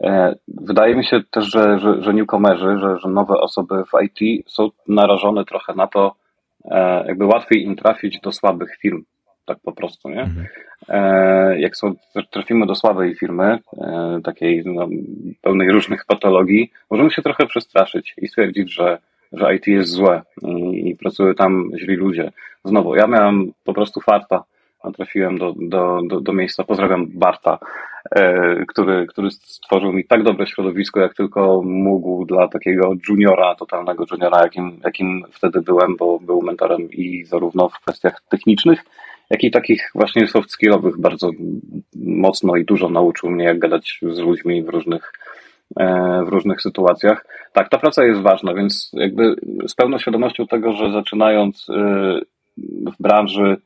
E, 0.00 0.34
wydaje 0.48 0.96
mi 0.96 1.04
się 1.04 1.20
też, 1.30 1.44
że, 1.52 1.78
że, 1.78 2.02
że 2.02 2.14
newcomerzy, 2.14 2.78
że, 2.78 2.98
że 2.98 3.08
nowe 3.08 3.34
osoby 3.34 3.74
w 3.84 4.02
IT 4.02 4.44
są 4.46 4.68
narażone 4.88 5.44
trochę 5.44 5.74
na 5.74 5.86
to, 5.86 6.14
e, 6.64 7.04
jakby 7.06 7.26
łatwiej 7.26 7.64
im 7.64 7.76
trafić 7.76 8.20
do 8.20 8.32
słabych 8.32 8.76
firm 8.80 9.04
tak 9.46 9.58
po 9.62 9.72
prostu, 9.72 10.08
nie? 10.08 10.20
Mhm. 10.20 10.46
E, 10.88 11.60
jak 11.60 11.76
są, 11.76 11.94
trafimy 12.30 12.66
do 12.66 12.74
słabej 12.74 13.14
firmy, 13.14 13.58
e, 13.78 14.20
takiej 14.24 14.62
no, 14.64 14.88
pełnej 15.42 15.70
różnych 15.70 16.04
patologii, 16.04 16.70
możemy 16.90 17.10
się 17.10 17.22
trochę 17.22 17.46
przestraszyć 17.46 18.14
i 18.18 18.28
stwierdzić, 18.28 18.74
że 18.74 18.98
że 19.32 19.54
IT 19.54 19.66
jest 19.66 19.90
złe 19.90 20.22
i, 20.42 20.88
i 20.88 20.96
pracują 20.96 21.34
tam 21.34 21.70
źli 21.78 21.96
ludzie. 21.96 22.32
Znowu, 22.64 22.94
ja 22.94 23.06
miałem 23.06 23.52
po 23.64 23.74
prostu 23.74 24.00
farta, 24.00 24.44
trafiłem 24.92 25.38
do, 25.38 25.54
do, 25.60 26.00
do, 26.08 26.20
do 26.20 26.32
miejsca, 26.32 26.64
pozdrawiam 26.64 27.06
Barta, 27.06 27.58
e, 28.10 28.64
który, 28.68 29.06
który 29.06 29.30
stworzył 29.30 29.92
mi 29.92 30.04
tak 30.04 30.22
dobre 30.22 30.46
środowisko, 30.46 31.00
jak 31.00 31.14
tylko 31.14 31.62
mógł 31.64 32.24
dla 32.24 32.48
takiego 32.48 32.92
juniora, 33.08 33.54
totalnego 33.54 34.04
juniora, 34.10 34.42
jakim, 34.42 34.80
jakim 34.84 35.24
wtedy 35.32 35.62
byłem, 35.62 35.96
bo 35.96 36.18
był 36.18 36.42
mentorem 36.42 36.90
i 36.90 37.24
zarówno 37.24 37.68
w 37.68 37.80
kwestiach 37.80 38.22
technicznych, 38.28 38.84
jak 39.30 39.44
i 39.44 39.50
takich 39.50 39.90
właśnie 39.94 40.26
soft 40.26 40.50
skillowych 40.50 41.00
bardzo 41.00 41.30
mocno 41.96 42.56
i 42.56 42.64
dużo 42.64 42.88
nauczył 42.88 43.30
mnie, 43.30 43.44
jak 43.44 43.58
gadać 43.58 44.00
z 44.02 44.18
ludźmi 44.18 44.62
w 44.62 44.68
różnych, 44.68 45.12
e, 45.80 46.22
w 46.26 46.28
różnych 46.28 46.62
sytuacjach. 46.62 47.26
Tak, 47.52 47.68
ta 47.68 47.78
praca 47.78 48.04
jest 48.04 48.20
ważna, 48.20 48.54
więc 48.54 48.90
jakby 48.92 49.34
z 49.68 49.74
pełną 49.74 49.98
świadomością 49.98 50.46
tego, 50.46 50.72
że 50.72 50.92
zaczynając 50.92 51.66
e, 51.70 52.20
w 52.58 53.02
branży 53.02 53.56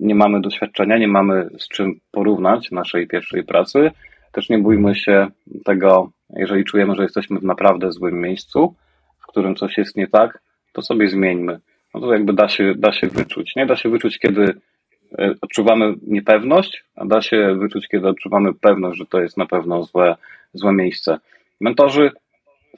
nie 0.00 0.14
mamy 0.14 0.40
doświadczenia, 0.40 0.98
nie 0.98 1.08
mamy 1.08 1.48
z 1.58 1.68
czym 1.68 2.00
porównać 2.12 2.70
naszej 2.70 3.06
pierwszej 3.06 3.44
pracy, 3.44 3.90
też 4.32 4.48
nie 4.48 4.58
bójmy 4.58 4.94
się 4.94 5.26
tego, 5.64 6.10
jeżeli 6.36 6.64
czujemy, 6.64 6.94
że 6.94 7.02
jesteśmy 7.02 7.38
w 7.38 7.44
naprawdę 7.44 7.92
złym 7.92 8.20
miejscu, 8.20 8.74
w 9.18 9.26
którym 9.26 9.54
coś 9.54 9.78
jest 9.78 9.96
nie 9.96 10.06
tak, 10.06 10.42
to 10.72 10.82
sobie 10.82 11.08
zmieńmy. 11.08 11.60
No 11.94 12.00
to 12.00 12.12
jakby 12.12 12.32
da 12.32 12.48
się, 12.48 12.74
da 12.76 12.92
się 12.92 13.06
wyczuć. 13.06 13.56
Nie 13.56 13.66
da 13.66 13.76
się 13.76 13.88
wyczuć, 13.88 14.18
kiedy 14.18 14.54
odczuwamy 15.40 15.94
niepewność, 16.06 16.84
a 16.96 17.04
da 17.04 17.22
się 17.22 17.54
wyczuć, 17.58 17.88
kiedy 17.88 18.08
odczuwamy 18.08 18.54
pewność, 18.54 18.98
że 18.98 19.06
to 19.06 19.20
jest 19.20 19.36
na 19.36 19.46
pewno 19.46 19.82
złe, 19.82 20.16
złe 20.54 20.72
miejsce. 20.72 21.18
Mentorzy, 21.60 22.10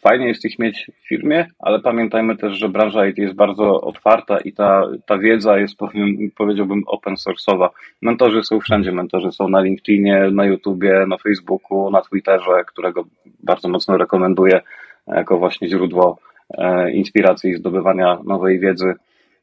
fajnie 0.01 0.29
jest 0.29 0.45
ich 0.45 0.59
mieć 0.59 0.91
w 1.05 1.09
firmie, 1.09 1.47
ale 1.59 1.81
pamiętajmy 1.81 2.37
też, 2.37 2.59
że 2.59 2.69
branża 2.69 3.07
IT 3.07 3.19
jest 3.19 3.35
bardzo 3.35 3.81
otwarta 3.81 4.39
i 4.39 4.53
ta, 4.53 4.83
ta 5.07 5.19
wiedza 5.19 5.59
jest, 5.59 5.77
powiem, 5.77 6.17
powiedziałbym, 6.37 6.83
open 6.87 7.15
source'owa. 7.15 7.69
Mentorzy 8.03 8.43
są 8.43 8.61
wszędzie, 8.61 8.93
mentorzy 8.93 9.33
są 9.33 9.49
na 9.49 9.61
LinkedInie, 9.61 10.29
na 10.33 10.45
YouTubie, 10.45 11.05
na 11.09 11.19
Facebooku, 11.19 11.91
na 11.91 12.01
Twitterze, 12.01 12.65
którego 12.67 13.05
bardzo 13.43 13.69
mocno 13.69 13.97
rekomenduję 13.97 14.61
jako 15.07 15.39
właśnie 15.39 15.69
źródło 15.69 16.19
e, 16.59 16.91
inspiracji 16.93 17.51
i 17.51 17.57
zdobywania 17.57 18.19
nowej 18.25 18.59
wiedzy. 18.59 18.95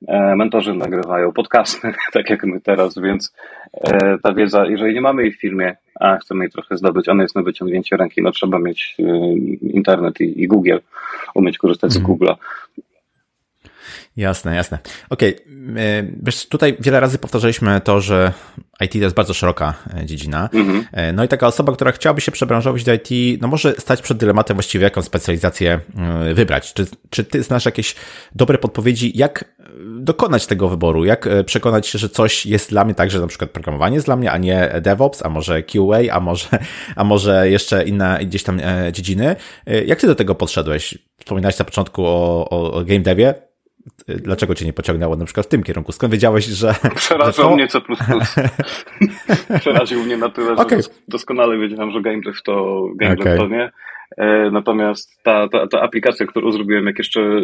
E, 0.08 0.36
mentorzy 0.36 0.74
nagrywają 0.74 1.32
podcasty, 1.32 1.94
tak 2.14 2.30
jak 2.30 2.44
my 2.44 2.62
teraz, 2.62 2.98
więc 2.98 3.34
e, 3.74 4.18
ta 4.18 4.34
wiedza, 4.34 4.66
jeżeli 4.66 4.94
nie 4.94 5.02
mamy 5.02 5.22
jej 5.24 5.32
w 5.32 5.40
firmie, 5.40 5.76
a 6.00 6.18
chcemy 6.18 6.44
jej 6.44 6.52
trochę 6.52 6.78
zdobyć, 6.78 7.10
ona 7.10 7.24
jest 7.24 7.36
na 7.36 7.42
wyciągnięcie 7.42 7.98
ręki, 7.98 8.22
no 8.22 8.32
trzeba 8.32 8.60
mieć 8.60 8.96
e, 9.00 9.04
internet 9.62 10.22
i, 10.22 10.44
i 10.44 10.48
Google, 10.48 10.78
umieć 11.36 11.58
korzystać 11.58 11.92
z 11.92 11.98
mhm. 11.98 12.18
Google'a. 12.18 12.36
Jasne, 14.18 14.56
jasne. 14.56 14.80
Okej, 15.10 15.36
okay. 15.36 16.14
wiesz, 16.24 16.48
tutaj 16.48 16.78
wiele 16.80 17.00
razy 17.00 17.18
powtarzaliśmy 17.18 17.82
to, 17.82 18.02
że 18.02 18.34
IT 18.82 18.92
to 18.92 18.98
jest 18.98 19.16
bardzo 19.16 19.34
szeroka 19.34 19.74
e, 19.98 20.06
dziedzina. 20.06 20.50
Mhm. 20.54 20.86
E, 20.92 21.14
no 21.14 21.24
i 21.24 21.28
taka 21.28 21.48
osoba, 21.48 21.74
która 21.74 21.92
chciałaby 21.92 22.22
się 22.22 22.32
przebranżować 22.32 22.84
do 22.84 22.94
IT, 22.94 23.42
no 23.42 23.48
może 23.48 23.74
stać 23.78 24.02
przed 24.02 24.18
dylematem 24.18 24.58
właściwie, 24.58 24.84
jaką 24.84 25.02
specjalizację 25.02 25.80
e, 25.98 26.34
wybrać. 26.34 26.74
Czy, 26.74 26.86
czy 27.10 27.24
ty 27.24 27.44
znasz 27.44 27.66
jakieś 27.66 27.96
dobre 28.36 28.58
podpowiedzi, 28.58 29.18
jak 29.18 29.46
dokonać 30.00 30.48
tego 30.48 30.70
wyboru? 30.70 31.06
Jak 31.06 31.30
przekonać 31.46 31.88
się, 31.88 32.00
że 32.00 32.10
coś 32.10 32.46
jest 32.46 32.70
dla 32.70 32.86
mnie 32.86 32.96
tak, 32.96 33.12
że 33.12 33.20
na 33.20 33.28
przykład 33.28 33.52
programowanie 33.52 33.96
jest 33.96 34.08
dla 34.08 34.16
mnie, 34.16 34.32
a 34.32 34.38
nie 34.38 34.72
DevOps, 34.82 35.26
a 35.26 35.30
może 35.30 35.64
QA, 35.64 36.00
a 36.12 36.20
może, 36.20 36.48
a 36.96 37.04
może 37.04 37.50
jeszcze 37.50 37.84
inne 37.84 38.20
gdzieś 38.26 38.44
tam 38.44 38.62
dziedziny? 38.92 39.36
Jak 39.86 40.00
ty 40.00 40.08
do 40.08 40.16
tego 40.16 40.36
podszedłeś? 40.36 40.98
Wspominałeś 41.20 41.60
na 41.60 41.66
początku 41.66 42.06
o, 42.06 42.50
o 42.50 42.86
game 42.86 43.00
devie 43.00 43.53
Dlaczego 44.08 44.56
cię 44.56 44.66
nie 44.66 44.74
pociągnęło 44.74 45.16
na 45.16 45.26
przykład 45.26 45.46
w 45.46 45.50
tym 45.50 45.64
kierunku? 45.64 45.92
Skąd 45.92 46.14
wiedziałeś, 46.14 46.46
że... 46.46 46.76
Przerażał 46.96 47.50
to... 47.50 47.56
mnie 47.56 47.68
C++. 47.68 47.82
Przeraził 49.60 50.04
mnie 50.04 50.18
na 50.18 50.30
tyle, 50.30 50.56
okay. 50.56 50.82
że 50.82 50.90
doskonale 51.08 51.58
wiedziałem, 51.58 51.92
że 51.92 52.02
game 52.02 52.22
dev 52.26 52.38
to, 52.44 52.88
game 52.96 53.14
okay. 53.14 53.38
to 53.38 53.48
nie. 53.48 53.72
E, 54.18 54.52
natomiast 54.52 55.24
ta, 55.24 55.48
ta, 55.48 55.68
ta 55.68 55.82
aplikacja, 55.82 56.26
którą 56.26 56.52
zrobiłem, 56.52 56.86
jak 56.86 56.98
jeszcze 56.98 57.22
e, 57.22 57.42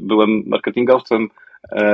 byłem 0.00 0.42
marketingowcem, 0.46 1.28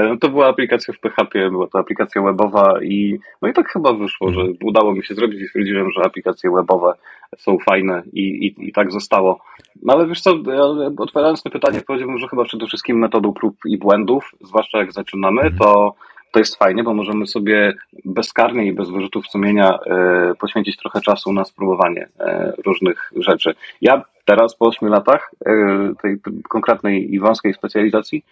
no 0.09 0.17
to 0.17 0.29
była 0.29 0.49
aplikacja 0.49 0.95
w 0.95 0.99
PHP, 0.99 1.51
była 1.51 1.67
to 1.67 1.79
aplikacja 1.79 2.23
webowa 2.23 2.83
i 2.83 3.19
no 3.43 3.49
i 3.49 3.53
tak 3.53 3.69
chyba 3.69 3.93
wyszło, 3.93 4.33
że 4.33 4.41
mhm. 4.41 4.57
udało 4.63 4.95
mi 4.95 5.05
się 5.05 5.15
zrobić 5.15 5.41
i 5.41 5.47
stwierdziłem, 5.47 5.91
że 5.91 6.03
aplikacje 6.03 6.51
webowe 6.51 6.93
są 7.37 7.59
fajne 7.59 8.03
i, 8.13 8.23
i, 8.47 8.69
i 8.69 8.73
tak 8.73 8.93
zostało. 8.93 9.41
No 9.83 9.93
ale 9.93 10.07
wiesz 10.07 10.21
co, 10.21 10.31
odpowiadając 10.99 11.45
na 11.45 11.51
pytanie, 11.51 11.81
powiedziałbym, 11.87 12.19
że 12.19 12.29
chyba 12.29 12.45
przede 12.45 12.67
wszystkim 12.67 12.99
metodą 12.99 13.33
prób 13.33 13.57
i 13.67 13.79
błędów, 13.79 14.31
zwłaszcza 14.41 14.79
jak 14.79 14.93
zaczynamy, 14.93 15.43
mhm. 15.43 15.59
to 15.59 15.95
to 16.33 16.39
jest 16.39 16.57
fajnie, 16.57 16.85
bo 16.85 16.95
możemy 16.95 17.27
sobie 17.27 17.75
bezkarnie 18.05 18.67
i 18.67 18.73
bez 18.73 18.91
wyrzutów 18.91 19.27
sumienia 19.27 19.79
e, 19.87 20.35
poświęcić 20.41 20.77
trochę 20.77 21.01
czasu 21.01 21.33
na 21.33 21.45
spróbowanie 21.45 22.09
e, 22.21 22.53
różnych 22.65 23.13
rzeczy. 23.17 23.55
Ja 23.81 24.03
teraz 24.25 24.57
po 24.57 24.67
8 24.67 24.89
latach 24.89 25.31
e, 25.47 25.53
tej 26.03 26.21
konkretnej 26.49 27.15
i 27.15 27.21
wąskiej 27.21 27.55
specjalizacji 27.55 28.25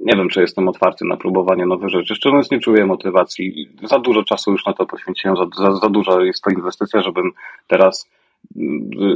nie 0.00 0.16
wiem, 0.16 0.28
czy 0.28 0.40
jestem 0.40 0.68
otwarty 0.68 1.04
na 1.04 1.16
próbowanie 1.16 1.66
nowych 1.66 1.88
rzeczy. 1.88 2.14
Szczerze 2.14 2.40
nie 2.50 2.60
czuję 2.60 2.86
motywacji. 2.86 3.68
Za 3.82 3.98
dużo 3.98 4.22
czasu 4.24 4.52
już 4.52 4.66
na 4.66 4.72
to 4.72 4.86
poświęciłem, 4.86 5.36
za, 5.36 5.46
za, 5.64 5.76
za 5.76 5.88
duża 5.88 6.22
jest 6.22 6.42
to 6.42 6.50
inwestycja, 6.50 7.02
żebym 7.02 7.32
teraz 7.66 8.10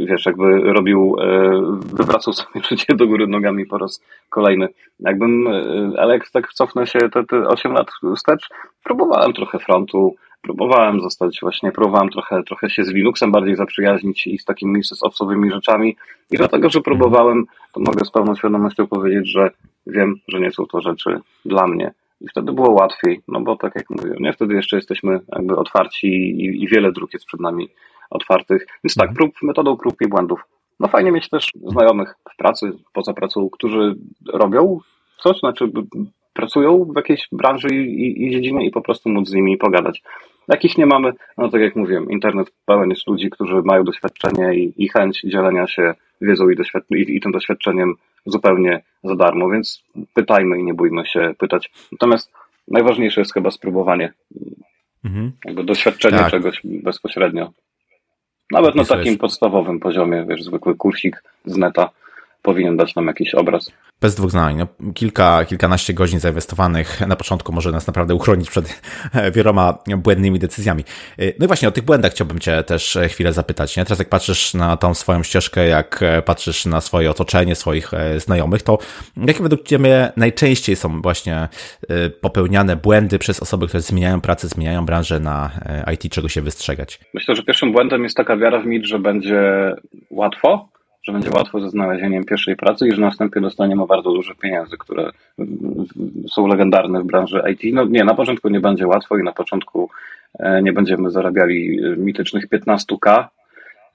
wiesz, 0.07 0.27
jakby 0.27 0.61
robił, 0.61 1.17
e, 1.21 1.61
wywracał 1.97 2.33
sobie 2.33 2.61
życie 2.69 2.95
do 2.95 3.07
góry 3.07 3.27
nogami 3.27 3.67
po 3.67 3.79
raz 3.79 4.03
kolejny. 4.31 4.69
Jakbym, 5.01 5.47
e, 5.47 6.01
ale 6.01 6.15
jak 6.15 6.31
tak 6.31 6.53
cofnę 6.53 6.87
się 6.87 6.99
te, 6.99 7.25
te 7.25 7.49
8 7.49 7.73
lat 7.73 7.91
wstecz, 8.17 8.49
próbowałem 8.85 9.33
trochę 9.33 9.59
frontu, 9.59 10.15
próbowałem 10.43 11.01
zostać 11.01 11.39
właśnie, 11.43 11.73
próbowałem 11.73 12.11
trochę, 12.11 12.43
trochę 12.43 12.71
się 12.71 12.85
z 12.85 12.93
Linuxem 12.93 13.33
bardziej 13.33 13.57
zaprzyjaźnić 13.57 14.27
i 14.27 14.39
z 14.39 14.45
takimi 14.45 14.85
sysopsowymi 14.85 15.51
rzeczami 15.51 15.97
i 16.31 16.37
dlatego, 16.37 16.71
że 16.71 16.81
próbowałem, 16.81 17.45
to 17.73 17.81
mogę 17.81 18.05
z 18.05 18.11
pełną 18.11 18.35
świadomością 18.35 18.87
powiedzieć, 18.87 19.31
że 19.31 19.51
wiem, 19.87 20.15
że 20.29 20.41
nie 20.41 20.51
są 20.51 20.67
to 20.67 20.81
rzeczy 20.81 21.21
dla 21.45 21.67
mnie. 21.67 21.93
I 22.21 22.29
wtedy 22.29 22.53
było 22.53 22.71
łatwiej, 22.71 23.21
no 23.29 23.41
bo 23.41 23.57
tak 23.57 23.75
jak 23.75 23.91
mówię, 23.91 24.15
nie 24.21 24.33
wtedy 24.33 24.55
jeszcze 24.55 24.77
jesteśmy 24.77 25.21
jakby 25.33 25.57
otwarci 25.57 26.07
i, 26.07 26.63
i 26.63 26.69
wiele 26.69 26.93
dróg 26.93 27.13
jest 27.13 27.27
przed 27.27 27.41
nami 27.41 27.69
otwartych. 28.15 28.67
Więc 28.85 28.95
tak, 28.95 29.09
mhm. 29.09 29.17
prób, 29.17 29.43
metodą 29.43 29.77
prób 29.77 29.95
i 30.01 30.09
błędów. 30.09 30.41
No 30.81 30.89
fajnie 30.89 31.13
mieć 31.13 31.29
też 31.29 31.47
znajomych 31.65 32.15
w 32.33 32.37
pracy, 32.37 32.73
poza 32.93 33.13
pracą, 33.15 33.51
którzy 33.51 33.95
robią 34.33 34.81
coś, 35.23 35.39
znaczy 35.39 35.71
pracują 36.33 36.85
w 36.85 36.97
jakiejś 36.97 37.29
branży 37.33 37.69
i, 37.69 38.27
i, 38.27 38.31
dziedzinie 38.31 38.67
i 38.67 38.71
po 38.71 38.83
prostu 38.83 39.09
móc 39.09 39.29
z 39.29 39.33
nimi 39.33 39.57
pogadać. 39.57 40.03
Jakich 40.49 40.79
nie 40.79 40.87
mamy, 40.87 41.13
no 41.39 41.49
tak 41.51 41.61
jak 41.61 41.77
mówiłem, 41.77 42.11
internet 42.11 42.53
pełen 42.67 42.91
jest 42.91 43.07
ludzi, 43.07 43.31
którzy 43.31 43.63
mają 43.63 43.85
doświadczenie 43.85 44.55
i, 44.55 44.85
i 44.85 44.89
chęć 44.89 45.21
dzielenia 45.25 45.67
się 45.67 45.95
wiedzą 46.21 46.51
i, 46.51 46.57
i, 46.91 47.17
i 47.17 47.21
tym 47.21 47.33
doświadczeniem 47.33 47.95
zupełnie 48.27 48.83
za 49.05 49.17
darmo, 49.17 49.51
więc 49.51 49.85
pytajmy 50.15 50.59
i 50.59 50.65
nie 50.65 50.75
bójmy 50.75 51.07
się 51.07 51.35
pytać. 51.39 51.71
Natomiast 51.93 52.33
najważniejsze 52.69 53.21
jest 53.21 53.35
chyba 53.35 53.51
spróbowanie 53.51 54.13
mhm. 55.05 55.33
jakby 55.45 55.65
doświadczenia 55.65 56.19
tak. 56.19 56.31
czegoś 56.31 56.61
bezpośrednio. 56.65 57.51
Nawet 58.55 58.75
na 58.75 58.85
takim 58.85 59.19
podstawowym 59.19 59.81
poziomie, 59.81 60.25
wiesz, 60.29 60.43
zwykły 60.43 60.75
kursik 60.75 61.23
z 61.45 61.57
neta 61.57 61.91
powinien 62.43 62.77
dać 62.77 62.95
nam 62.95 63.07
jakiś 63.07 63.35
obraz. 63.35 63.71
Bez 64.05 64.15
dwóch 64.15 64.31
znań. 64.31 64.57
No, 64.57 64.93
kilka, 64.95 65.45
kilkanaście 65.45 65.95
godzin 65.95 66.21
zainwestowanych 66.21 67.01
na 67.09 67.17
początku 67.17 67.53
może 67.53 67.73
nas 67.73 67.87
naprawdę 67.87 68.15
uchronić 68.15 68.51
przed 68.51 68.81
wieloma 69.37 69.79
błędnymi 69.97 70.39
decyzjami. 70.39 70.85
No 71.39 71.45
i 71.45 71.47
właśnie 71.47 71.69
o 71.69 71.71
tych 71.71 71.85
błędach 71.85 72.13
chciałbym 72.13 72.39
Cię 72.39 72.63
też 72.63 72.99
chwilę 73.09 73.33
zapytać. 73.33 73.77
Nie? 73.77 73.85
Teraz 73.85 73.99
jak 73.99 74.09
patrzysz 74.09 74.55
na 74.55 74.77
tą 74.77 74.95
swoją 74.95 75.23
ścieżkę, 75.23 75.67
jak 75.67 76.01
patrzysz 76.25 76.67
na 76.67 76.81
swoje 76.81 77.11
otoczenie, 77.11 77.55
swoich 77.55 77.95
e, 77.95 78.21
znajomych, 78.21 78.63
to 78.63 78.79
jakie 79.17 79.43
według 79.43 79.63
Ciebie 79.63 80.13
najczęściej 80.17 80.77
są 80.77 81.03
właśnie 81.03 81.49
e, 81.89 82.11
popełniane 82.11 82.77
błędy 82.77 83.19
przez 83.19 83.41
osoby, 83.41 83.67
które 83.67 83.81
zmieniają 83.81 84.21
pracę, 84.21 84.49
zmieniają 84.49 84.87
branżę 84.87 85.21
na 85.21 85.51
e, 85.87 85.95
IT, 85.95 86.13
czego 86.13 86.29
się 86.29 86.43
wystrzegać? 86.43 87.01
Myślę, 87.15 87.35
że 87.35 87.43
pierwszym 87.43 87.73
błędem 87.73 88.05
jest 88.05 88.17
taka 88.17 88.37
wiara 88.37 88.61
w 88.61 88.67
mit, 88.67 88.87
że 88.87 88.99
będzie 88.99 89.73
łatwo, 90.11 90.74
że 91.05 91.13
będzie 91.13 91.31
łatwo 91.31 91.61
ze 91.61 91.71
znalezieniem 91.71 92.25
pierwszej 92.25 92.57
pracy 92.57 92.89
i 92.89 92.93
że 92.93 93.01
następnie 93.01 93.43
dostaniemy 93.43 93.87
bardzo 93.87 94.13
dużo 94.13 94.35
pieniędzy, 94.35 94.77
które 94.79 95.11
są 96.31 96.47
legendarne 96.47 97.01
w 97.01 97.07
branży 97.07 97.43
IT. 97.53 97.75
No 97.75 97.85
nie, 97.85 98.05
na 98.05 98.15
początku 98.15 98.49
nie 98.49 98.61
będzie 98.61 98.87
łatwo 98.87 99.19
i 99.19 99.23
na 99.23 99.33
początku 99.33 99.91
e, 100.39 100.63
nie 100.63 100.73
będziemy 100.73 101.11
zarabiali 101.11 101.81
mitycznych 101.97 102.49
15k. 102.49 103.25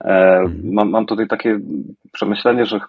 E, 0.04 0.44
mam, 0.64 0.90
mam 0.90 1.06
tutaj 1.06 1.28
takie 1.28 1.60
przemyślenie, 2.12 2.66
że 2.66 2.80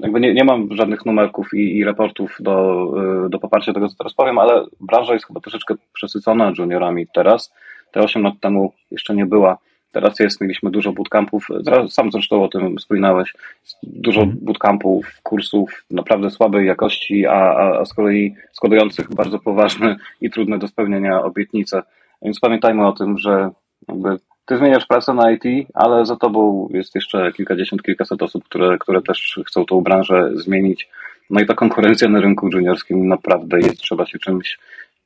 jakby 0.00 0.20
nie, 0.20 0.34
nie 0.34 0.44
mam 0.44 0.68
żadnych 0.76 1.06
numerków 1.06 1.54
i, 1.54 1.76
i 1.76 1.84
raportów 1.84 2.36
do, 2.40 2.86
e, 3.26 3.28
do 3.28 3.38
poparcia 3.38 3.72
tego, 3.72 3.88
co 3.88 3.96
teraz 3.98 4.14
powiem, 4.14 4.38
ale 4.38 4.64
branża 4.80 5.14
jest 5.14 5.26
chyba 5.26 5.40
troszeczkę 5.40 5.74
przesycona 5.92 6.52
juniorami 6.58 7.06
teraz. 7.14 7.52
Te 7.92 8.00
8 8.00 8.22
lat 8.22 8.34
temu 8.40 8.72
jeszcze 8.90 9.14
nie 9.14 9.26
była 9.26 9.58
teraz 9.94 10.18
jest, 10.18 10.40
mieliśmy 10.40 10.70
dużo 10.70 10.92
bootcampów, 10.92 11.48
sam 11.88 12.12
zresztą 12.12 12.44
o 12.44 12.48
tym 12.48 12.76
wspominałeś, 12.76 13.34
dużo 13.82 14.20
mhm. 14.20 14.38
bootcampów, 14.42 15.06
kursów 15.22 15.84
naprawdę 15.90 16.30
słabej 16.30 16.66
jakości, 16.66 17.26
a, 17.26 17.56
a 17.80 17.84
z 17.84 17.94
kolei 17.94 18.34
składających 18.52 19.14
bardzo 19.14 19.38
poważne 19.38 19.96
i 20.20 20.30
trudne 20.30 20.58
do 20.58 20.68
spełnienia 20.68 21.22
obietnice. 21.22 21.82
Więc 22.22 22.40
pamiętajmy 22.40 22.86
o 22.86 22.92
tym, 22.92 23.18
że 23.18 23.50
jakby 23.88 24.18
ty 24.44 24.58
zmieniasz 24.58 24.86
pracę 24.86 25.14
na 25.14 25.32
IT, 25.32 25.68
ale 25.74 26.06
za 26.06 26.16
tobą 26.16 26.68
jest 26.72 26.94
jeszcze 26.94 27.32
kilkadziesiąt, 27.32 27.82
kilkaset 27.82 28.22
osób, 28.22 28.44
które, 28.44 28.78
które 28.78 29.02
też 29.02 29.40
chcą 29.46 29.64
tą 29.64 29.80
branżę 29.80 30.30
zmienić. 30.34 30.88
No 31.30 31.40
i 31.40 31.46
ta 31.46 31.54
konkurencja 31.54 32.08
na 32.08 32.20
rynku 32.20 32.48
juniorskim 32.52 33.08
naprawdę 33.08 33.58
jest, 33.58 33.78
trzeba 33.78 34.06
się 34.06 34.18
czymś, 34.18 34.58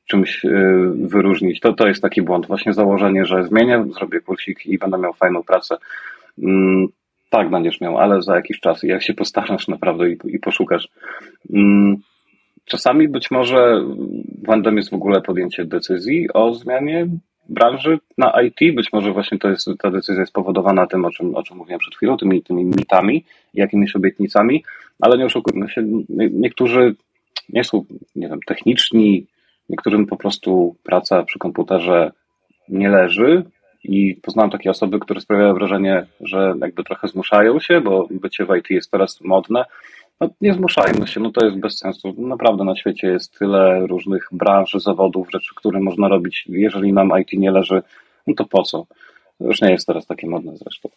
czymś 0.09 0.45
e, 0.45 0.49
wyróżnić. 0.95 1.59
To, 1.59 1.73
to 1.73 1.87
jest 1.87 2.01
taki 2.01 2.21
błąd, 2.21 2.47
właśnie 2.47 2.73
założenie, 2.73 3.25
że 3.25 3.43
zmienię, 3.43 3.85
zrobię 3.93 4.19
kursik 4.19 4.65
i 4.65 4.77
będę 4.77 4.97
miał 4.97 5.13
fajną 5.13 5.43
pracę. 5.43 5.77
Mm, 6.43 6.87
tak, 7.29 7.49
będziesz 7.49 7.81
miał, 7.81 7.97
ale 7.97 8.21
za 8.21 8.35
jakiś 8.35 8.59
czas, 8.59 8.83
jak 8.83 9.03
się 9.03 9.13
postarasz 9.13 9.67
naprawdę 9.67 10.09
i, 10.11 10.17
i 10.25 10.39
poszukasz. 10.39 10.87
Mm, 11.53 11.97
czasami 12.65 13.07
być 13.07 13.31
może 13.31 13.81
błędem 14.43 14.77
jest 14.77 14.89
w 14.89 14.93
ogóle 14.93 15.21
podjęcie 15.21 15.65
decyzji 15.65 16.33
o 16.33 16.53
zmianie 16.53 17.07
branży 17.49 17.99
na 18.17 18.41
IT. 18.41 18.75
Być 18.75 18.93
może 18.93 19.11
właśnie 19.11 19.39
to 19.39 19.49
jest, 19.49 19.69
ta 19.79 19.91
decyzja 19.91 20.19
jest 20.19 20.31
spowodowana 20.31 20.87
tym, 20.87 21.05
o 21.05 21.11
czym, 21.11 21.35
o 21.35 21.43
czym 21.43 21.57
mówiłem 21.57 21.79
przed 21.79 21.95
chwilą, 21.95 22.17
tymi, 22.17 22.43
tymi 22.43 22.65
mitami, 22.65 23.25
jakimiś 23.53 23.95
obietnicami, 23.95 24.63
ale 24.99 25.17
nie 25.17 25.25
oszukujmy 25.25 25.69
się, 25.69 25.83
niektórzy 26.31 26.95
nie 27.49 27.63
są, 27.63 27.85
nie 28.15 28.27
wiem, 28.27 28.39
techniczni, 28.47 29.25
niektórym 29.69 30.05
po 30.05 30.17
prostu 30.17 30.75
praca 30.83 31.23
przy 31.23 31.39
komputerze 31.39 32.11
nie 32.69 32.89
leży 32.89 33.43
i 33.83 34.15
poznałem 34.15 34.51
takie 34.51 34.69
osoby, 34.69 34.99
które 34.99 35.21
sprawiają 35.21 35.53
wrażenie, 35.53 36.05
że 36.21 36.53
jakby 36.61 36.83
trochę 36.83 37.07
zmuszają 37.07 37.59
się, 37.59 37.81
bo 37.81 38.07
bycie 38.11 38.45
w 38.45 38.55
IT 38.55 38.69
jest 38.69 38.91
teraz 38.91 39.21
modne, 39.21 39.65
no, 40.19 40.29
nie 40.41 40.53
zmuszajmy 40.53 41.07
się, 41.07 41.19
no 41.19 41.31
to 41.31 41.45
jest 41.45 41.57
bez 41.57 41.77
sensu. 41.77 42.15
Naprawdę 42.17 42.63
na 42.63 42.75
świecie 42.75 43.07
jest 43.07 43.39
tyle 43.39 43.87
różnych 43.87 44.27
branż, 44.31 44.73
zawodów, 44.73 45.31
rzeczy, 45.31 45.55
które 45.55 45.79
można 45.79 46.07
robić. 46.07 46.45
Jeżeli 46.49 46.93
nam 46.93 47.11
IT 47.21 47.33
nie 47.33 47.51
leży, 47.51 47.81
no 48.27 48.33
to 48.33 48.45
po 48.45 48.63
co? 48.63 48.85
Już 49.39 49.61
nie 49.61 49.71
jest 49.71 49.87
teraz 49.87 50.05
takie 50.05 50.27
modne 50.27 50.57
zresztą. 50.57 50.89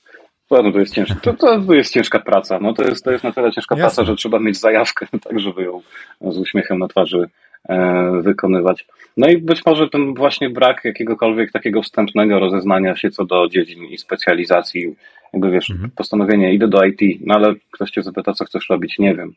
To, 0.48 0.72
to, 0.72 0.78
jest, 0.78 0.94
ciężka, 0.94 1.32
to, 1.32 1.60
to 1.66 1.74
jest 1.74 1.92
ciężka 1.92 2.18
praca. 2.18 2.58
No 2.60 2.74
to, 2.74 2.82
jest, 2.82 3.04
to 3.04 3.12
jest 3.12 3.24
na 3.24 3.32
tyle 3.32 3.52
ciężka 3.52 3.74
Jasne. 3.74 3.86
praca, 3.86 4.04
że 4.04 4.16
trzeba 4.16 4.38
mieć 4.38 4.58
zajawkę, 4.58 5.06
tak 5.28 5.40
żeby 5.40 5.62
ją 5.62 5.80
z 6.20 6.38
uśmiechem 6.38 6.78
na 6.78 6.88
twarzy 6.88 7.28
e, 7.68 8.10
wykonywać. 8.22 8.86
No 9.16 9.28
i 9.28 9.38
być 9.38 9.66
może 9.66 9.88
ten 9.88 10.14
właśnie 10.14 10.50
brak 10.50 10.84
jakiegokolwiek 10.84 11.52
takiego 11.52 11.82
wstępnego 11.82 12.38
rozeznania 12.38 12.96
się 12.96 13.10
co 13.10 13.24
do 13.24 13.48
dziedzin 13.48 13.84
i 13.84 13.98
specjalizacji 13.98 14.96
jakby 15.32 15.50
wiesz, 15.50 15.70
mhm. 15.70 15.90
postanowienie, 15.90 16.54
idę 16.54 16.68
do 16.68 16.84
IT, 16.84 17.00
no 17.26 17.34
ale 17.34 17.54
ktoś 17.70 17.90
cię 17.90 18.02
zapyta, 18.02 18.32
co 18.32 18.44
chcesz 18.44 18.70
robić, 18.70 18.98
nie 18.98 19.14
wiem. 19.14 19.34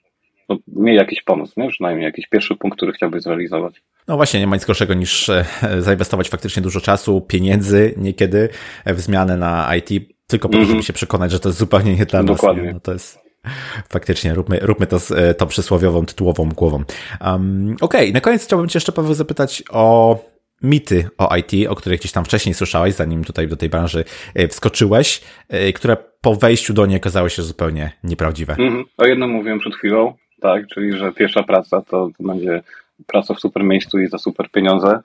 No, 0.50 0.58
miej 0.68 0.96
jakiś 0.96 1.22
pomysł, 1.22 1.54
nie? 1.58 1.70
przynajmniej 1.70 2.06
jakiś 2.06 2.28
pierwszy 2.28 2.56
punkt, 2.56 2.78
który 2.78 2.94
chciałbyś 2.94 3.22
zrealizować. 3.22 3.82
No 4.08 4.16
właśnie, 4.16 4.40
nie 4.40 4.48
ma 4.48 4.56
nic 4.56 4.66
gorszego 4.66 4.94
niż 4.94 5.30
e, 5.30 5.46
zainwestować 5.80 6.30
faktycznie 6.30 6.64
dużo 6.64 6.82
czasu, 6.82 7.22
pieniędzy 7.22 7.94
niekiedy 7.98 8.50
w 8.86 9.00
zmianę 9.00 9.38
na 9.38 9.76
IT, 9.76 10.15
tylko 10.28 10.50
po 10.50 10.54
to, 10.54 10.60
żeby 10.60 10.72
mhm. 10.72 10.84
się 10.84 10.94
przekonać, 10.94 11.32
że 11.32 11.40
to 11.40 11.50
jest 11.50 11.60
zupełnie 11.60 11.96
nie 11.96 12.06
dla 12.06 12.24
nas. 12.24 12.38
Dokładnie. 12.38 12.74
No 12.74 12.80
to 12.80 12.94
jest 12.94 13.26
faktycznie, 13.90 14.34
róbmy, 14.34 14.60
róbmy 14.62 14.88
to 14.88 15.00
z 15.00 15.12
e, 15.12 15.34
tą 15.34 15.48
przysłowiową, 15.48 16.06
tytułową 16.06 16.50
głową. 16.50 16.84
Um, 17.22 17.76
Okej, 17.82 18.02
okay. 18.02 18.14
na 18.14 18.22
koniec 18.22 18.46
chciałbym 18.46 18.70
Cię 18.70 18.78
jeszcze, 18.78 18.92
Paweł, 18.92 19.14
zapytać 19.14 19.64
o 19.70 20.18
mity 20.62 21.10
o 21.18 21.36
IT, 21.36 21.68
o 21.70 21.76
których 21.76 22.00
gdzieś 22.00 22.12
tam 22.12 22.26
wcześniej 22.26 22.54
słyszałeś, 22.54 22.94
zanim 22.94 23.24
tutaj 23.24 23.48
do 23.48 23.58
tej 23.58 23.70
branży 23.70 24.04
e, 24.36 24.48
wskoczyłeś, 24.48 25.22
e, 25.50 25.74
które 25.74 25.98
po 26.22 26.36
wejściu 26.36 26.74
do 26.74 26.86
niej 26.86 26.98
okazały 26.98 27.30
się 27.30 27.42
zupełnie 27.42 27.92
nieprawdziwe. 28.04 28.56
Mhm. 28.60 28.86
O 28.98 29.06
jednym 29.06 29.30
mówiłem 29.30 29.60
przed 29.60 29.76
chwilą, 29.76 30.14
tak, 30.42 30.68
czyli 30.68 30.98
że 30.98 31.12
pierwsza 31.12 31.44
praca 31.44 31.82
to, 31.82 32.10
to 32.18 32.24
będzie 32.24 32.64
praca 33.08 33.34
w 33.34 33.40
super 33.40 33.64
miejscu 33.64 34.00
i 34.00 34.08
za 34.08 34.18
super 34.18 34.52
pieniądze. 34.52 35.00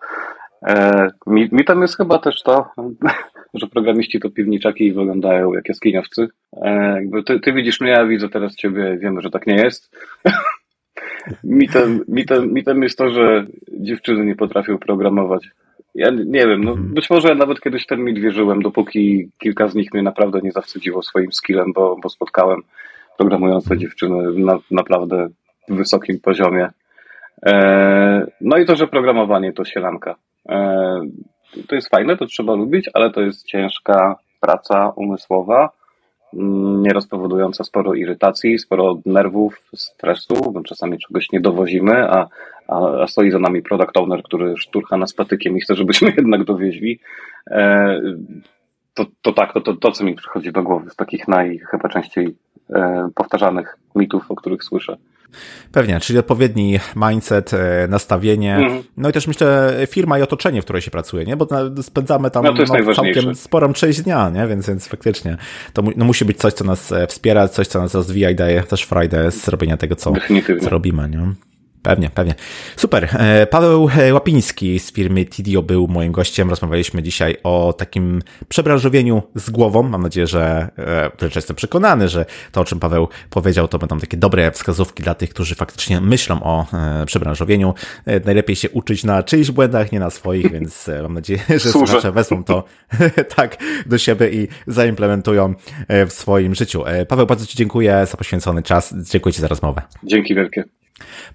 E, 0.67 1.09
mitem 1.27 1.83
jest 1.83 1.97
chyba 1.97 2.19
też 2.19 2.43
to, 2.43 2.67
że 3.55 3.67
programiści 3.67 4.21
to 4.21 4.31
piwniczaki 4.31 4.87
i 4.87 4.93
wyglądają 4.93 5.53
jak 5.53 5.69
jaskiniowcy. 5.69 6.29
E, 6.63 6.71
jakby 6.95 7.23
ty, 7.23 7.41
ty 7.41 7.53
widzisz 7.53 7.81
mnie, 7.81 7.91
ja 7.91 8.07
widzę 8.07 8.29
teraz 8.29 8.57
ciebie, 8.57 8.99
wiemy, 9.01 9.21
że 9.21 9.31
tak 9.31 9.47
nie 9.47 9.55
jest. 9.55 9.97
Mitem, 11.45 12.05
mitem, 12.09 12.53
mitem 12.53 12.83
jest 12.83 12.99
to, 12.99 13.11
że 13.11 13.47
dziewczyny 13.69 14.25
nie 14.25 14.37
potrafią 14.37 14.79
programować. 14.79 15.49
Ja 15.95 16.11
nie 16.11 16.47
wiem, 16.47 16.65
no 16.65 16.71
mhm. 16.71 16.95
być 16.95 17.11
może 17.11 17.35
nawet 17.35 17.61
kiedyś 17.61 17.87
ten 17.87 18.05
mit 18.05 18.19
wierzyłem, 18.19 18.63
dopóki 18.63 19.29
kilka 19.39 19.69
z 19.69 19.75
nich 19.75 19.95
mnie 19.95 20.03
naprawdę 20.03 20.41
nie 20.43 20.53
zawstydziło 20.53 21.03
swoim 21.03 21.33
skillem, 21.33 21.73
bo, 21.73 21.97
bo 22.03 22.09
spotkałem 22.09 22.63
programujące 23.19 23.75
mhm. 23.75 23.81
dziewczyny 23.81 24.33
na 24.45 24.59
naprawdę 24.71 25.29
wysokim 25.69 26.21
poziomie. 26.21 26.69
E, 27.47 28.27
no 28.41 28.57
i 28.57 28.67
to, 28.67 28.77
że 28.77 28.87
programowanie 28.87 29.53
to 29.53 29.65
sielanka. 29.65 30.15
E, 30.49 31.01
to 31.69 31.75
jest 31.75 31.89
fajne, 31.89 32.17
to 32.17 32.27
trzeba 32.27 32.55
lubić, 32.55 32.91
ale 32.95 33.11
to 33.11 33.21
jest 33.21 33.47
ciężka 33.47 34.17
praca 34.41 34.93
umysłowa 34.97 35.71
nieraz 36.33 37.07
powodująca 37.07 37.65
sporo 37.65 37.95
irytacji, 37.95 38.59
sporo 38.59 38.99
nerwów, 39.07 39.63
stresu, 39.75 40.53
bo 40.53 40.63
czasami 40.63 40.99
czegoś 40.99 41.33
nie 41.33 41.41
dowozimy, 41.41 42.11
a, 42.11 42.29
a, 42.69 43.07
stoi 43.07 43.31
za 43.31 43.39
nami 43.39 43.63
product 43.63 43.97
owner, 43.97 44.23
który 44.23 44.57
szturcha 44.57 44.97
nas 44.97 45.13
patykiem 45.13 45.57
i 45.57 45.61
chce, 45.61 45.75
żebyśmy 45.75 46.13
jednak 46.17 46.45
dowieźli. 46.45 47.01
E, 47.51 48.01
to, 48.95 49.07
to 49.23 49.33
tak, 49.33 49.53
to, 49.53 49.61
to, 49.61 49.75
to 49.75 49.93
co 49.93 50.05
mi 50.05 50.15
przychodzi 50.15 50.53
do 50.53 50.63
głowy 50.63 50.91
z 50.91 50.97
takich 50.97 51.29
naj 51.29 51.59
chyba 51.71 51.89
częściej 51.89 52.37
e, 52.75 53.09
powtarzanych 53.15 53.79
mitów, 53.95 54.31
o 54.31 54.35
których 54.35 54.65
słyszę. 54.65 54.97
Pewnie, 55.73 56.01
czyli 56.01 56.19
odpowiedni 56.19 56.81
mindset, 56.97 57.55
e, 57.55 57.89
nastawienie, 57.89 58.57
mm. 58.57 58.83
no 58.97 59.09
i 59.09 59.13
też 59.13 59.27
myślę 59.27 59.77
firma 59.89 60.19
i 60.19 60.23
otoczenie, 60.23 60.63
w 60.63 60.65
której 60.65 60.83
się 60.83 60.91
pracuje, 60.91 61.25
nie? 61.25 61.37
Bo 61.37 61.49
spędzamy 61.83 62.31
tam 62.31 62.45
no, 62.45 62.53
no, 62.53 62.95
całkiem 62.95 63.35
sporą 63.35 63.73
część 63.73 64.03
dnia, 64.03 64.31
nie? 64.31 64.47
Więc, 64.47 64.69
więc 64.69 64.89
faktycznie 64.89 65.37
to 65.73 65.83
no, 65.97 66.05
musi 66.05 66.25
być 66.25 66.39
coś, 66.39 66.53
co 66.53 66.65
nas 66.65 66.93
e, 66.93 67.07
wspiera, 67.07 67.49
coś, 67.49 67.67
co 67.67 67.81
nas 67.81 67.95
rozwija 67.95 68.31
i 68.31 68.35
daje 68.35 68.63
też 68.63 68.83
frajdę 68.83 69.31
z 69.31 69.49
robienia 69.49 69.77
tego, 69.77 69.97
co, 69.97 70.13
co 70.63 70.71
robimy, 70.71 71.09
nie? 71.09 71.50
Pewnie, 71.83 72.11
pewnie. 72.11 72.35
Super. 72.77 73.09
E, 73.13 73.47
Paweł 73.47 73.89
Łapiński 74.13 74.79
z 74.79 74.93
firmy 74.93 75.25
TDO 75.25 75.63
był 75.63 75.89
moim 75.89 76.13
gościem. 76.13 76.51
Rozmawialiśmy 76.51 77.03
dzisiaj 77.03 77.37
o 77.43 77.73
takim 77.73 78.23
przebranżowieniu 78.49 79.23
z 79.35 79.51
głową. 79.51 79.83
Mam 79.83 80.03
nadzieję, 80.03 80.27
że 80.27 80.69
też 81.17 81.37
jestem 81.37 81.57
przekonany, 81.57 82.09
że 82.09 82.27
to, 82.53 82.61
o 82.61 82.65
czym 82.65 82.81
Paweł 82.81 83.09
powiedział, 83.31 83.69
to 83.69 83.79
będą 83.79 83.99
takie 83.99 84.17
dobre 84.17 84.51
wskazówki 84.51 85.03
dla 85.03 85.15
tych, 85.15 85.31
którzy 85.31 85.55
faktycznie 85.55 86.01
myślą 86.01 86.43
o 86.43 86.67
e, 86.73 87.07
przebranżowieniu. 87.07 87.75
E, 88.07 88.21
najlepiej 88.21 88.57
się 88.57 88.71
uczyć 88.71 89.05
na 89.05 89.23
czyichś 89.23 89.51
błędach, 89.51 89.93
nie 89.93 90.01
na 90.01 90.11
swoich, 90.11 90.53
więc 90.55 90.91
mam 91.03 91.15
nadzieję, 91.15 91.41
że 91.49 91.73
słuchacze 91.73 92.13
wezmą 92.13 92.45
to 92.45 92.65
tak 93.37 93.57
do 93.87 93.99
siebie 93.99 94.31
i 94.31 94.49
zaimplementują 94.67 95.55
w 96.07 96.13
swoim 96.13 96.55
życiu. 96.55 96.85
Paweł, 97.09 97.27
bardzo 97.27 97.47
Ci 97.47 97.57
dziękuję 97.57 98.07
za 98.11 98.17
poświęcony 98.17 98.63
czas. 98.63 98.95
Dziękuję 99.11 99.33
Ci 99.33 99.41
za 99.41 99.49
rozmowę. 99.49 99.83
Dzięki 100.05 100.35
wielkie. 100.35 100.80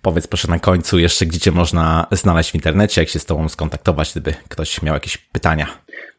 Powiedz 0.01 0.27
proszę 0.27 0.47
na 0.47 0.59
końcu 0.59 0.99
jeszcze, 0.99 1.25
gdzie 1.25 1.39
cię 1.39 1.51
można 1.51 2.07
znaleźć 2.11 2.51
w 2.51 2.55
internecie, 2.55 3.01
jak 3.01 3.09
się 3.09 3.19
z 3.19 3.25
tobą 3.25 3.49
skontaktować, 3.49 4.11
gdyby 4.11 4.33
ktoś 4.49 4.81
miał 4.81 4.93
jakieś 4.93 5.17
pytania. 5.17 5.67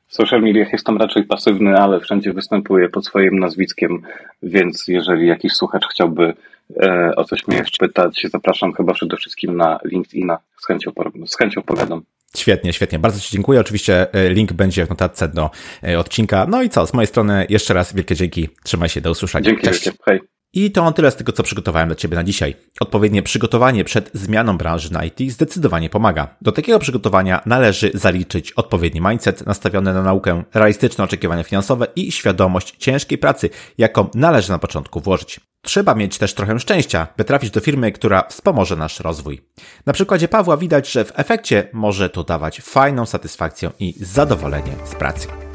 W 0.08 0.14
social 0.14 0.42
mediach 0.42 0.72
jestem 0.72 0.96
raczej 0.96 1.24
pasywny, 1.24 1.76
ale 1.76 2.00
wszędzie 2.00 2.32
występuję 2.32 2.88
pod 2.88 3.06
swoim 3.06 3.38
nazwiskiem, 3.38 4.02
więc 4.42 4.88
jeżeli 4.88 5.26
jakiś 5.26 5.52
słuchacz 5.52 5.86
chciałby 5.92 6.34
e, 6.82 7.12
o 7.16 7.24
coś 7.24 7.46
mnie 7.46 7.56
jeszcze 7.56 7.86
pytać, 7.86 8.26
zapraszam 8.32 8.72
chyba 8.72 8.94
przede 8.94 9.16
wszystkim 9.16 9.56
na 9.56 9.78
LinkedIna. 9.84 10.38
Z 10.60 10.66
chęcią, 10.66 10.92
z 11.26 11.36
chęcią 11.36 11.62
pogadam. 11.62 12.02
Świetnie, 12.36 12.72
świetnie. 12.72 12.98
Bardzo 12.98 13.20
Ci 13.20 13.32
dziękuję. 13.32 13.60
Oczywiście 13.60 14.14
e, 14.14 14.30
link 14.30 14.52
będzie 14.52 14.86
w 14.86 14.90
notatce 14.90 15.28
do 15.28 15.50
e, 15.84 15.98
odcinka. 15.98 16.46
No 16.48 16.62
i 16.62 16.68
co, 16.68 16.86
z 16.86 16.94
mojej 16.94 17.06
strony 17.06 17.46
jeszcze 17.48 17.74
raz 17.74 17.94
wielkie 17.94 18.14
dzięki. 18.14 18.48
Trzymaj 18.64 18.88
się, 18.88 19.00
do 19.00 19.10
usłyszenia. 19.10 19.44
Dzięki 19.44 19.62
Cześć. 19.62 19.84
Wielkie. 19.84 20.02
Hej. 20.04 20.35
I 20.56 20.70
to 20.70 20.82
on 20.82 20.92
tyle 20.92 21.10
z 21.10 21.16
tego, 21.16 21.32
co 21.32 21.42
przygotowałem 21.42 21.88
dla 21.88 21.96
Ciebie 21.96 22.16
na 22.16 22.24
dzisiaj. 22.24 22.56
Odpowiednie 22.80 23.22
przygotowanie 23.22 23.84
przed 23.84 24.10
zmianą 24.14 24.58
branży 24.58 24.92
na 24.92 25.04
IT 25.04 25.32
zdecydowanie 25.32 25.90
pomaga. 25.90 26.36
Do 26.42 26.52
takiego 26.52 26.78
przygotowania 26.78 27.42
należy 27.46 27.90
zaliczyć 27.94 28.52
odpowiedni 28.52 29.00
mindset 29.00 29.46
nastawiony 29.46 29.94
na 29.94 30.02
naukę, 30.02 30.42
realistyczne 30.54 31.04
oczekiwania 31.04 31.42
finansowe 31.42 31.86
i 31.96 32.12
świadomość 32.12 32.74
ciężkiej 32.78 33.18
pracy, 33.18 33.50
jaką 33.78 34.08
należy 34.14 34.50
na 34.50 34.58
początku 34.58 35.00
włożyć. 35.00 35.40
Trzeba 35.62 35.94
mieć 35.94 36.18
też 36.18 36.34
trochę 36.34 36.60
szczęścia, 36.60 37.06
by 37.16 37.24
trafić 37.24 37.50
do 37.50 37.60
firmy, 37.60 37.92
która 37.92 38.22
wspomoże 38.28 38.76
nasz 38.76 39.00
rozwój. 39.00 39.42
Na 39.86 39.92
przykładzie 39.92 40.28
Pawła 40.28 40.56
widać, 40.56 40.92
że 40.92 41.04
w 41.04 41.12
efekcie 41.14 41.68
może 41.72 42.10
to 42.10 42.24
dawać 42.24 42.60
fajną 42.60 43.06
satysfakcję 43.06 43.70
i 43.78 43.94
zadowolenie 44.00 44.72
z 44.84 44.94
pracy. 44.94 45.45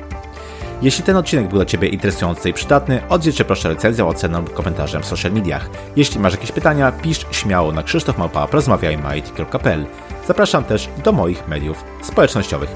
Jeśli 0.81 1.03
ten 1.03 1.17
odcinek 1.17 1.47
był 1.47 1.57
dla 1.57 1.65
Ciebie 1.65 1.87
interesujący 1.87 2.49
i 2.49 2.53
przydatny, 2.53 3.01
odwiedź 3.09 3.43
proszę 3.43 3.69
recenzją, 3.69 4.07
oceną 4.07 4.41
lub 4.41 4.53
komentarzem 4.53 5.01
w 5.01 5.05
social 5.05 5.31
mediach. 5.31 5.69
Jeśli 5.95 6.19
masz 6.19 6.33
jakieś 6.33 6.51
pytania, 6.51 6.91
pisz 6.91 7.25
śmiało 7.31 7.71
na 7.71 7.83
krzysztofmałpa.porozmawiajmy.it.pl 7.83 9.85
Zapraszam 10.27 10.63
też 10.63 10.89
do 11.03 11.11
moich 11.11 11.47
mediów 11.47 11.83
społecznościowych. 12.03 12.69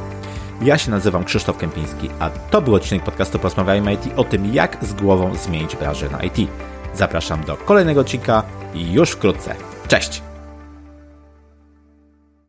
Ja 0.62 0.78
się 0.78 0.92
nazywam 0.92 1.24
Krzysztof 1.24 1.58
Kępiński, 1.58 2.10
a 2.20 2.30
to 2.30 2.62
był 2.62 2.76
odcinek 2.76 3.04
podcastu 3.04 3.40
Porozmawiajmy 3.40 3.94
IT 3.94 4.02
o 4.16 4.24
tym, 4.24 4.54
jak 4.54 4.78
z 4.82 4.94
głową 4.94 5.36
zmienić 5.36 5.76
branżę 5.76 6.10
na 6.10 6.24
IT. 6.24 6.50
Zapraszam 6.94 7.44
do 7.44 7.58
kolejnego 7.58 8.02
odcinka 8.02 8.44
już 8.74 9.12
wkrótce. 9.12 9.56
Cześć! 9.88 10.35